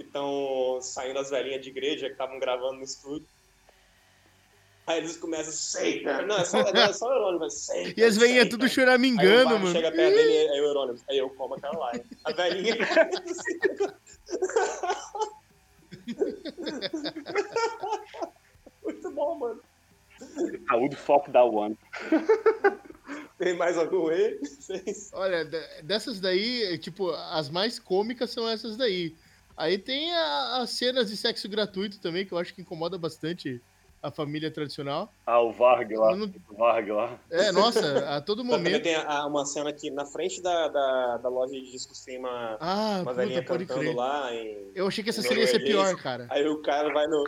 [0.00, 3.26] que estão saindo as velhinhas de igreja que estavam gravando no estúdio.
[4.86, 6.22] Aí eles começam, Satan!
[6.26, 7.94] Não, é só, não, é só o Eurônimo, mas Satan!
[7.96, 9.72] E as velhinhas Satan." tudo choramingando, mano.
[9.72, 11.92] chega perto dele, aí o Eurônimo, aí eu como aquela lá.
[12.24, 12.76] A velhinha.
[18.82, 19.60] Muito bom, mano.
[20.68, 21.78] Saúde, fuck da one.
[23.38, 24.38] Tem mais algum aí?
[25.12, 29.16] Olha, de- dessas daí, tipo, as mais cômicas são essas daí.
[29.60, 33.60] Aí tem as cenas de sexo gratuito também, que eu acho que incomoda bastante
[34.02, 35.12] a família tradicional.
[35.26, 36.16] Ah, o Varg lá.
[36.16, 37.18] Não- O Varg lá.
[37.30, 38.82] É, nossa, a todo Também momento.
[38.82, 42.56] tem a- uma cena aqui na frente da, da, da loja de discos tem uma,
[42.58, 43.96] Ah, uma puta, velhinha pode cantando crer.
[43.96, 44.34] lá.
[44.34, 44.70] Em...
[44.74, 46.26] Eu achei que essa seria é ser pior, cara.
[46.30, 47.22] Aí o cara vai no.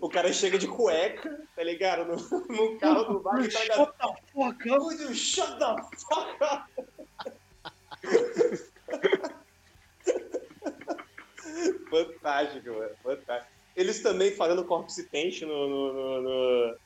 [0.00, 2.06] O cara chega de cueca, tá ligado?
[2.06, 2.16] No,
[2.48, 3.76] no carro do bar e tá ligado?
[3.78, 5.14] Shut the fuck up.
[5.14, 5.76] Shut the
[6.08, 6.88] fuck up?
[11.90, 12.94] Fantástico, mano.
[13.02, 13.52] Fantástico.
[13.76, 16.76] Eles também fazendo corpse paint no, no, no, no,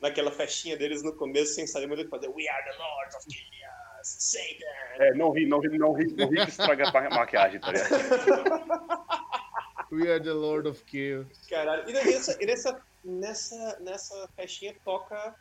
[0.00, 2.28] naquela festinha deles no começo, sem saber muito o que fazer.
[2.28, 5.02] We are the Lords of Chaos, Satan.
[5.04, 7.72] É, não ri, não ri, não ri, não ri que estraga a ma- maquiagem, tá
[7.72, 9.04] ligado?
[9.90, 11.26] We are the Lord of Chaos.
[11.48, 11.88] Caralho.
[11.88, 15.34] E, nessa, e nessa, nessa, nessa festinha toca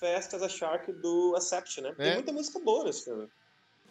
[0.00, 1.94] Fast as a Shark do Accept, né?
[1.96, 2.14] Tem É.
[2.14, 3.28] muita música boa nesse filme.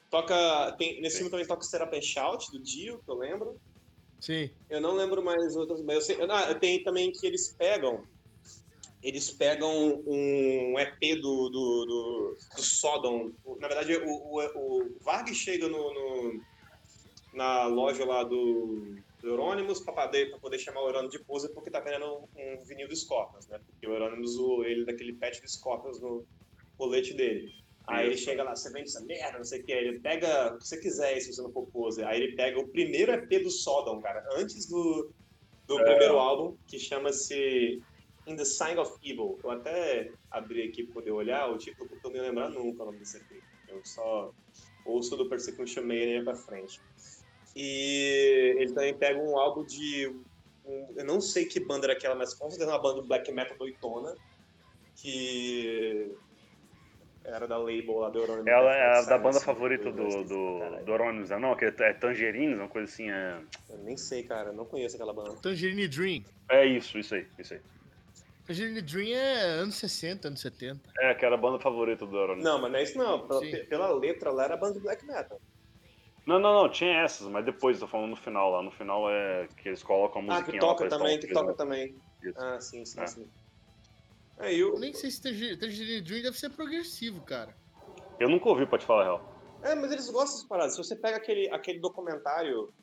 [0.09, 0.73] Toca.
[0.77, 1.63] Tem, nesse filme também toca
[1.95, 3.57] and Shout, do Dio, que eu lembro.
[4.21, 4.49] Sim.
[4.69, 6.17] Eu não lembro mais outras, mas eu sei.
[6.29, 8.05] Ah, tem também que eles pegam.
[9.03, 13.31] Eles pegam um EP do, do, do, do Sodom.
[13.59, 16.41] Na verdade, o, o, o Varg chega no, no-
[17.33, 21.71] na loja lá do, do Euronymous pra poder, poder chamar o Euronymous de pose porque
[21.71, 23.59] tá vendendo um, vinil do Scorpions, né?
[23.65, 26.23] Porque o Euronymous usou ele daquele patch do Scorpions no
[26.77, 27.60] colete dele.
[27.91, 29.71] Aí ele chega lá, você vende essa merda, não sei o que.
[29.71, 32.03] Ele pega o que você quiser se você não for pose.
[32.03, 35.11] Aí ele pega o primeiro EP do Sodom, cara, antes do,
[35.67, 37.81] do primeiro álbum, que chama-se
[38.27, 39.39] In the Sign of Evil.
[39.43, 42.83] Eu até abri aqui pra poder olhar o título, porque eu não ia lembrar nunca
[42.83, 43.41] o nome desse EP.
[43.67, 44.31] Eu só
[44.85, 46.79] ouço do Persecution Mania pra frente.
[47.55, 50.07] E ele também pega um álbum de.
[50.65, 53.31] um- eu não sei que banda era aquela, mas com certeza uma banda de black
[53.31, 54.15] metal doitona.
[54.95, 56.11] Que.
[57.23, 58.47] Era da label lá do Euronymous.
[58.47, 59.45] Ela é a da banda né?
[59.45, 61.37] favorita do, do, do Euronymous, né?
[61.37, 61.55] não?
[61.55, 63.11] Que é Tangerines, uma coisa assim.
[63.11, 63.39] É,
[63.69, 64.51] Eu nem sei, cara.
[64.51, 65.35] Não conheço aquela banda.
[65.41, 66.23] Tangerine Dream.
[66.49, 67.61] é isso, isso aí, isso aí.
[68.47, 70.89] Tangerine Dream é anos 60, anos 70.
[70.99, 72.43] É, que era a banda favorita do Euronymous.
[72.43, 73.27] Não, mas não é isso não.
[73.27, 75.39] Pela, pela letra lá era banda de black metal.
[76.25, 78.61] Não, não, não, tinha essas, mas depois, tô falando no final lá.
[78.61, 81.53] No final é que eles colocam a Ah, musiquinha que lá toca também, que toca
[81.53, 81.95] também.
[82.23, 82.39] Isso.
[82.39, 83.07] Ah, sim, sim, É.
[83.07, 83.27] sim.
[84.41, 84.73] Aí eu...
[84.73, 87.55] Eu nem sei se Tangerine, Dream deve ser progressivo, cara.
[88.19, 89.59] Eu nunca ouvi, pra te falar a real.
[89.63, 90.75] É, mas eles gostam dessas paradas.
[90.75, 92.73] Se você pega aquele, aquele documentário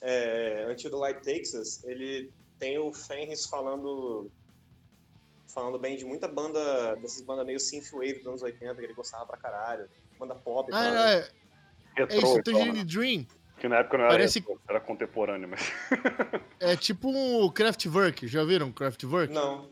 [0.00, 4.30] é, Until the Light Takes Us, ele tem o Fenris falando
[5.52, 9.26] falando bem de muita banda, dessas bandas meio synthwave dos anos 80, que ele gostava
[9.26, 9.86] pra caralho.
[10.18, 10.94] Banda pop e Ah, tal.
[10.96, 11.30] é,
[11.94, 12.84] Retrô, é isso, então, Tangerine né?
[12.84, 13.26] Dream.
[13.58, 15.70] Que na época não era, Parece- retrô, era contemporâneo, mas.
[16.58, 18.26] É tipo um Kraftwerk.
[18.28, 19.32] Já viram Kraftwerk?
[19.34, 19.68] Não.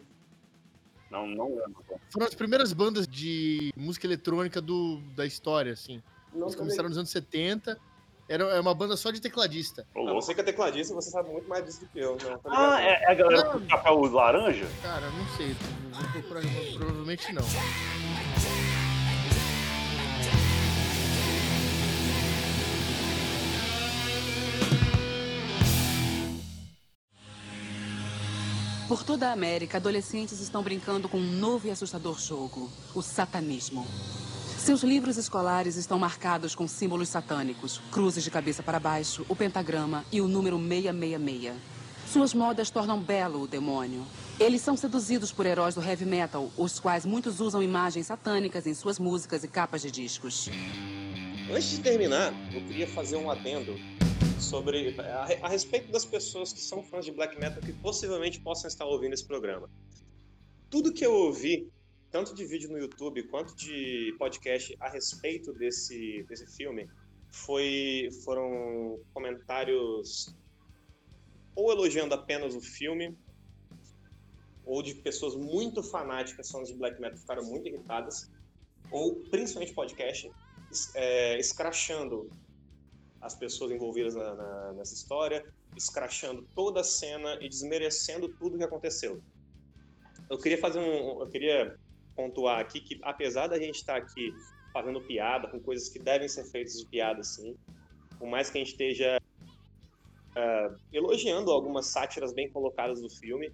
[1.11, 1.85] Não, não lembro.
[2.13, 6.03] Foram as primeiras bandas de música eletrônica do, da história, assim.
[6.33, 7.77] Não Eles começaram nos anos 70.
[8.29, 9.85] Era é uma banda só de tecladista.
[9.93, 10.23] Ô, Ah, louco.
[10.23, 12.17] você que é tecladista, você sabe muito mais disso do que eu.
[12.17, 12.43] Tá ligado?
[12.47, 13.61] Ah, é, é a galera Não.
[13.61, 14.69] com chapéu laranja?
[14.83, 15.57] Cara, não sei.
[16.13, 16.43] Procurar,
[16.79, 17.43] provavelmente não.
[28.91, 33.87] Por toda a América, adolescentes estão brincando com um novo e assustador jogo: o satanismo.
[34.59, 40.05] Seus livros escolares estão marcados com símbolos satânicos, cruzes de cabeça para baixo, o pentagrama
[40.11, 41.55] e o número 666.
[42.09, 44.05] Suas modas tornam belo o demônio.
[44.41, 48.75] Eles são seduzidos por heróis do heavy metal, os quais muitos usam imagens satânicas em
[48.75, 50.49] suas músicas e capas de discos.
[51.49, 53.73] Antes de terminar, eu queria fazer um adendo
[54.41, 58.69] sobre a, a respeito das pessoas que são fãs de black metal que possivelmente possam
[58.69, 59.69] estar ouvindo esse programa.
[60.69, 61.71] Tudo que eu ouvi,
[62.11, 66.89] tanto de vídeo no YouTube quanto de podcast a respeito desse, desse filme,
[67.31, 70.35] foi foram comentários
[71.55, 73.17] ou elogiando apenas o filme,
[74.65, 78.31] ou de pessoas muito fanáticas fãs de black metal ficaram muito irritadas,
[78.91, 80.31] ou principalmente podcast
[80.95, 82.31] é, escrachando
[83.21, 85.45] as pessoas envolvidas na- na- nessa história,
[85.77, 89.21] escrachando toda a cena e desmerecendo tudo que aconteceu.
[90.29, 91.77] Eu queria fazer um, eu queria
[92.17, 94.33] pontuar aqui que apesar da gente estar aqui
[94.73, 97.57] fazendo piada com coisas que devem ser feitas de piada, sim,
[98.19, 99.19] por mais que a gente esteja
[100.37, 103.53] ah, elogiando algumas sátiras bem colocadas do filme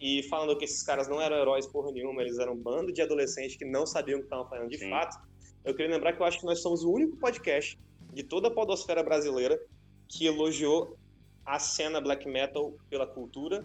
[0.00, 3.00] e falando que esses caras não eram heróis porra nenhuma, eles eram um bando de
[3.00, 4.90] adolescentes que não sabiam o que estavam fazendo de Sim.
[4.90, 5.16] fato.
[5.64, 7.78] Eu queria lembrar que eu acho que nós somos o único podcast
[8.16, 9.60] de toda a podosfera brasileira
[10.08, 10.96] que elogiou
[11.44, 13.62] a cena black metal pela cultura,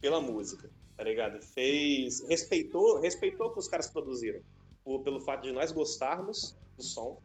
[0.00, 1.42] pela música, tá ligado?
[1.42, 4.40] Fez, respeitou, respeitou o que os caras produziram,
[4.84, 7.18] por- pelo fato de nós gostarmos do som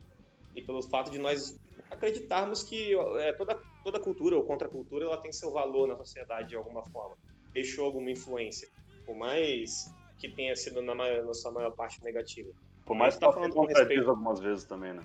[0.55, 1.55] e pelo fato de nós
[1.91, 6.55] acreditarmos que é, toda toda cultura ou contracultura ela tem seu valor na sociedade de
[6.55, 7.15] alguma forma,
[7.53, 8.67] deixou alguma influência,
[9.05, 9.69] por mais
[10.17, 12.49] que tenha sido na, maior, na sua maior parte negativa.
[12.83, 14.09] Por mais que tá falando com respeito.
[14.09, 15.03] algumas vezes também, né?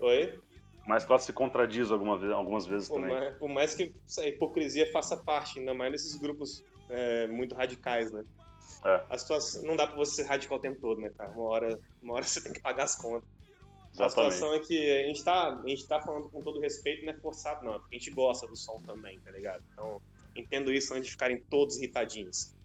[0.00, 0.38] Oi?
[0.86, 3.10] Mas ela se contradiz alguma vez, algumas vezes Por também.
[3.10, 8.10] mais, por mais que a hipocrisia faça parte, ainda mais nesses grupos é, muito radicais,
[8.10, 8.24] né?
[8.84, 9.04] É.
[9.08, 11.30] A situação, não dá pra você ser radical o tempo todo, né, cara?
[11.30, 13.28] Uma hora, uma hora você tem que pagar as contas.
[13.98, 14.34] A Exatamente.
[14.34, 17.16] situação é que a gente, tá, a gente tá falando com todo respeito, não é
[17.16, 17.74] forçado, não.
[17.74, 19.62] É porque a gente gosta do som também, tá ligado?
[19.72, 20.00] Então,
[20.34, 22.56] entendo isso antes de ficarem todos irritadinhos.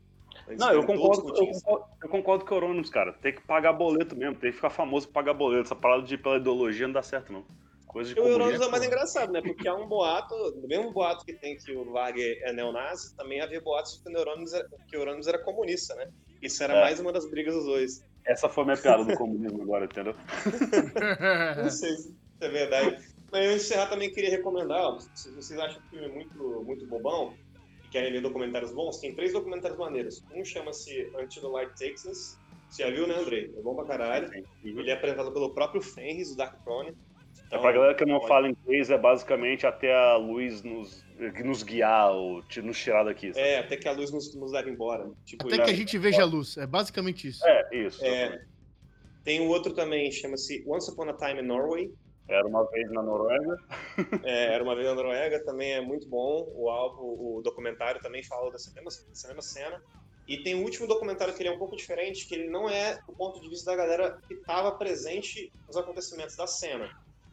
[0.48, 3.12] Eles Não, eu concordo, eu concordo, eu concordo com o Eurônimos, cara.
[3.12, 5.64] Tem que pagar boleto mesmo, tem que ficar famoso pra pagar boleto.
[5.64, 7.44] Essa parada de pela ideologia não dá certo, não.
[7.88, 8.66] Coisa de E o comunista.
[8.66, 9.42] é mais engraçado, né?
[9.42, 13.42] Porque há um boato, do mesmo boato que tem que o Wagner é neonazi, também
[13.42, 16.10] havia boatos que o era, que o Eurônimos era comunista, né?
[16.42, 16.82] Isso era É.
[16.82, 18.04] mais uma das brigas dos dois.
[18.26, 20.14] Essa foi a minha piada do comunismo agora, entendeu?
[21.64, 22.98] Não sei se é verdade.
[23.32, 26.64] Mas eu encerrar também queria recomendar, ó, se vocês acham que o filme é muito,
[26.66, 27.34] muito bobão
[27.86, 30.24] e querem ver documentários bons, tem três documentários maneiros.
[30.34, 32.38] Um chama-se Until the Light Takes Us.
[32.70, 33.46] Você já viu, né, Andrei?
[33.58, 34.30] É bom pra caralho.
[34.64, 36.94] Ele é apresentado pelo próprio Fenris, o Dark Throne.
[37.50, 41.06] É pra galera que não pode- fala inglês, é basicamente até a luz nos,
[41.44, 43.34] nos guiar ou te- nos tirar daqui.
[43.34, 43.46] sabe?
[43.48, 45.10] É, até que a luz nos, nos leva embora.
[45.26, 46.58] Tipo, Até que a gente veja a luz.
[46.58, 47.46] É basicamente isso.
[47.46, 48.04] É, isso.
[48.06, 48.42] É.
[49.24, 51.92] Tem um outro também, chama-se Once Upon a Time in Norway.
[52.30, 53.58] Era uma vez na Noruega.
[54.26, 56.46] É, era uma vez na Noruega, também é muito bom.
[56.54, 57.02] O, álbum,
[57.38, 59.82] o documentário também fala dessa mesma, dessa mesma cena.
[60.28, 63.00] E tem o último documentário que ele é um pouco diferente, que ele não é
[63.08, 66.90] do ponto de vista da galera que estava presente nos acontecimentos da cena.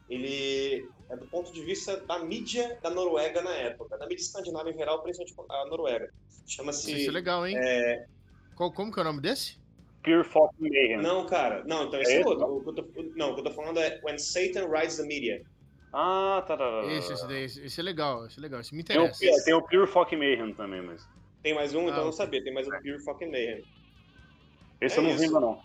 [0.09, 4.69] Ele é do ponto de vista da mídia da Noruega na época, da mídia escandinava
[4.69, 6.09] em geral, principalmente a Noruega.
[6.47, 6.95] Chama-se.
[6.95, 7.55] Isso é legal, hein?
[7.57, 8.05] é,
[8.55, 9.57] Qual, como que é o nome desse?
[10.03, 10.97] Pure Fucking Mayhem.
[11.01, 12.45] Não, cara, não, então esse É é, esse, outro.
[12.45, 15.03] O que eu tô- não, o que eu tô falando é When Satan Rides the
[15.03, 15.41] Media.
[15.91, 16.93] Ah, tá, tá, tá.
[16.93, 19.45] Esse, esse, daí, esse, esse é legal, esse é legal, esse me Tem o, interessa.
[19.45, 21.07] tem o Pure Fucking Mayhem também, mas.
[21.41, 22.43] Tem mais um, então Ah, eu não sabia.
[22.43, 23.63] Tem mais um Pure Fucking Mayhem.
[24.79, 25.59] Esse É eu não vi ainda, não.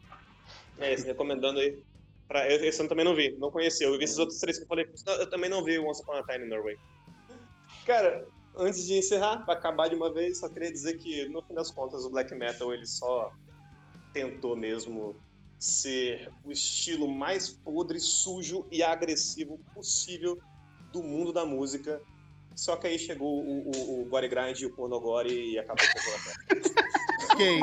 [0.78, 1.82] É, esse recomendando aí.
[2.30, 3.82] Pra, esse eu também não vi, não conheci.
[3.82, 4.86] Eu vi esses outros três que eu falei.
[5.18, 6.78] Eu também não vi Once Upon a Time in Norway.
[7.84, 8.24] Cara,
[8.56, 11.72] antes de encerrar, pra acabar de uma vez, só queria dizer que, no fim das
[11.72, 13.32] contas, o Black Metal ele só
[14.12, 15.20] tentou mesmo
[15.58, 20.38] ser o estilo mais podre, sujo e agressivo possível
[20.92, 22.00] do mundo da música.
[22.54, 26.56] Só que aí chegou o, o, o Gore Grind e o Pornogore e acabou com
[26.56, 27.60] o Ok,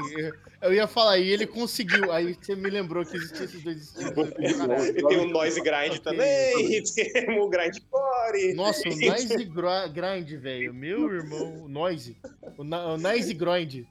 [0.61, 2.11] eu- ia falar, e ele conseguiu.
[2.11, 4.11] Aí você me lembrou que existia esses dois estilos.
[4.39, 5.99] E tem o Noise Grind Ok.
[5.99, 8.53] também, e tem o Grindcore.
[8.55, 10.73] Nossa, o Nice Gro- Grind, velho.
[10.73, 12.17] Meu irmão, o Noise.
[12.57, 13.85] O, Na- o Nice Grind.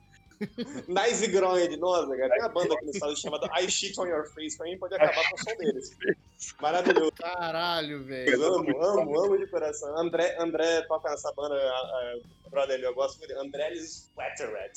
[0.89, 2.29] Nice Grind, nossa, cara.
[2.31, 4.95] Tem uma banda aqui no estado chamada I Shit On Your Face, pra mim pode
[4.95, 5.97] acabar com o som deles.
[6.61, 7.13] Maravilhoso.
[7.13, 8.45] Caralho, Eu velho.
[8.45, 9.97] amo, amo, amo de coração.
[9.99, 13.37] André, André toca nessa banda, a, a, brother, eu gosto muito.
[13.39, 14.73] André Splatterrat.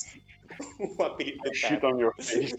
[0.98, 2.58] O apelido do Shit on your face.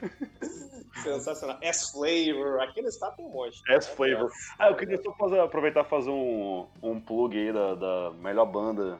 [1.02, 1.58] Sensacional.
[1.60, 2.60] S-Flavor.
[2.62, 3.60] Aqui no estado tem um monte.
[3.68, 4.30] S-Flavor.
[4.58, 8.46] Ah, eu queria só fazer, aproveitar e fazer um, um plug aí da, da melhor
[8.46, 8.98] banda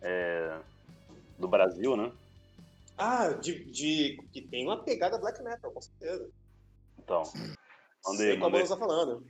[0.00, 0.58] é,
[1.38, 2.12] do Brasil, né?
[2.96, 6.28] Ah, de, de, que tem uma pegada black metal, com certeza.
[6.98, 7.22] Então,
[8.10, 8.60] mandei, Sei mandei.
[8.62, 9.26] você tá falando.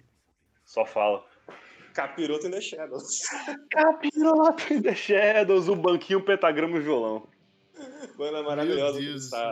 [0.65, 1.25] Só fala.
[1.95, 3.23] Capiroto in the Shadows.
[3.71, 7.29] Capirota in the Shadows, o banquinho, o pentagrama e o violão.
[8.17, 9.01] Banda maravilhosa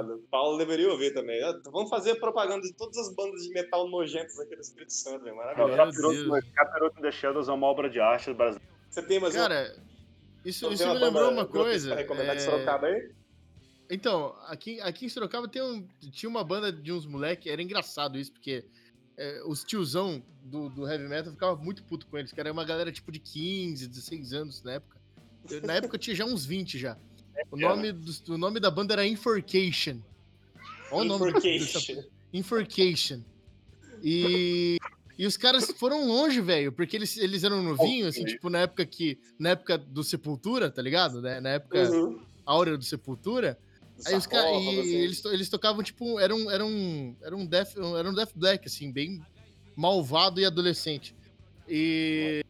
[0.02, 0.18] do.
[0.30, 1.40] Paulo deveria ouvir também.
[1.42, 5.24] Ah, Vamos fazer propaganda de todas as bandas de metal nojentas aqui do Espírito Santo,
[5.34, 5.76] Maravilhoso.
[5.76, 8.68] Capiroto, Capiroto in the Shadows é uma obra de arte brasileira.
[8.90, 9.76] Você tem mais Cara,
[10.44, 11.88] isso, uma, isso me banda lembrou uma coisa.
[11.90, 13.12] Pra recomendar de é, Sorocaba aí?
[13.88, 18.18] Então, aqui, aqui em Sorocaba tem um, tinha uma banda de uns moleques, era engraçado
[18.18, 18.64] isso, porque
[19.16, 22.64] é, os tiozão do, do heavy metal ficava muito puto com eles, que era uma
[22.64, 24.96] galera tipo de 15, 16 anos na época.
[25.50, 26.96] Eu, na época eu tinha já uns 20 já.
[27.50, 29.98] O nome, do, o nome da banda era Inforcation.
[30.90, 32.04] Olha o nome dessa.
[32.32, 33.20] Inforcation.
[34.02, 34.76] E,
[35.18, 38.84] e os caras foram longe, velho, porque eles, eles eram novinhos, assim, tipo, na época
[38.86, 39.18] que.
[39.38, 41.20] Na época do Sepultura, tá ligado?
[41.20, 41.40] Né?
[41.40, 42.20] Na época Uhum.
[42.44, 43.58] áurea do Sepultura.
[44.04, 44.50] Aí os caras.
[44.50, 44.94] E assim.
[44.96, 47.16] eles, to- eles tocavam, tipo, era um, era um.
[47.22, 49.24] Era um Death, era um Death Black, assim, bem
[49.76, 51.14] malvado e adolescente.
[51.68, 52.44] E.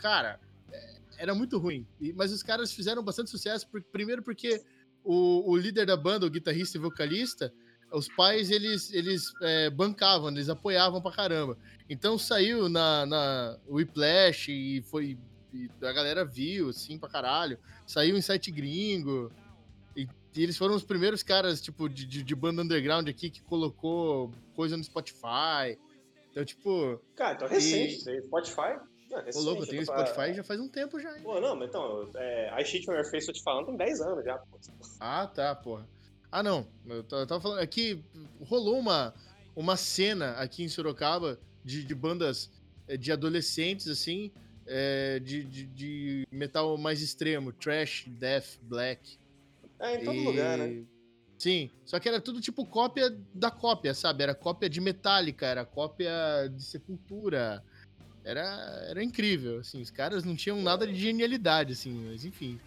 [0.00, 0.38] Cara,
[0.72, 1.86] é, era muito ruim.
[2.14, 4.62] Mas os caras fizeram bastante sucesso, por- primeiro porque
[5.04, 7.52] o, o líder da banda, o guitarrista e vocalista,
[7.92, 11.56] os pais, eles, eles é, bancavam, eles apoiavam pra caramba.
[11.90, 15.18] Então saiu na, na Whiplash e foi.
[15.52, 17.58] e a galera viu, assim, pra caralho.
[17.86, 19.32] Saiu em site gringo.
[20.38, 23.42] E, e eles foram os primeiros caras, tipo, de, de, de banda underground aqui que
[23.42, 25.78] colocou coisa no Spotify.
[26.30, 28.04] Então, tipo, Cara, então é recente.
[28.04, 28.78] Tem Spotify.
[29.10, 31.16] Não, é ô recente, louco, eu tenho tô pra- Spotify já faz um tempo já,
[31.16, 31.22] hein?
[31.22, 34.00] Pô, não, mas então, é, I Shit On Your Face, tô te falando, tem 10
[34.02, 34.36] anos já.
[34.38, 34.58] pô.
[35.00, 35.88] Ah, tá, porra.
[36.30, 36.66] Ah, não.
[36.86, 37.60] Eu ta- eu tava falando.
[37.60, 38.04] Aqui
[38.44, 39.14] rolou uma,
[39.56, 42.50] uma cena aqui em Sorocaba de, de bandas
[42.86, 44.30] eh, de adolescentes, assim,
[44.66, 49.18] eh, de, de, de metal mais extremo, trash, death, black.
[49.80, 50.84] É, em todo E- lugar, né?
[51.38, 54.24] Sim, só que era tudo tipo cópia da cópia, sabe?
[54.24, 56.10] Era cópia de Metallica, era cópia
[56.52, 57.62] de Sepultura.
[58.24, 58.42] Era,
[58.90, 59.80] era incrível, assim.
[59.80, 62.58] Os caras não tinham nada de genialidade, assim, mas enfim.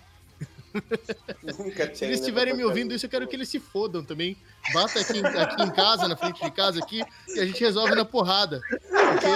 [1.93, 4.38] Se eles estiverem me ouvindo isso, eu quero que eles se fodam também.
[4.73, 7.03] Bata aqui, em- aqui em casa, na frente de casa aqui,
[7.35, 8.61] e a gente resolve na porrada.
[8.89, 9.27] Porque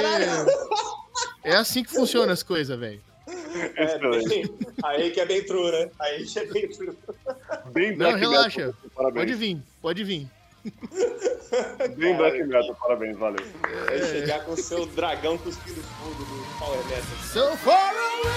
[1.43, 3.03] é assim que funcionam as coisas, velho.
[3.76, 4.45] É, bem,
[4.84, 5.90] aí que é bem true, né?
[5.99, 6.98] Aí que é bem true.
[7.72, 8.68] Bem Não, relaxa.
[8.68, 9.26] Metal, parabéns.
[9.26, 10.27] Pode vir, pode vir.
[11.95, 13.45] Bem Black Metal, parabéns, valeu.
[13.86, 17.03] Vai chegar com o seu dragão cuspindo fogo do Power Metal.
[17.23, 18.36] So far away!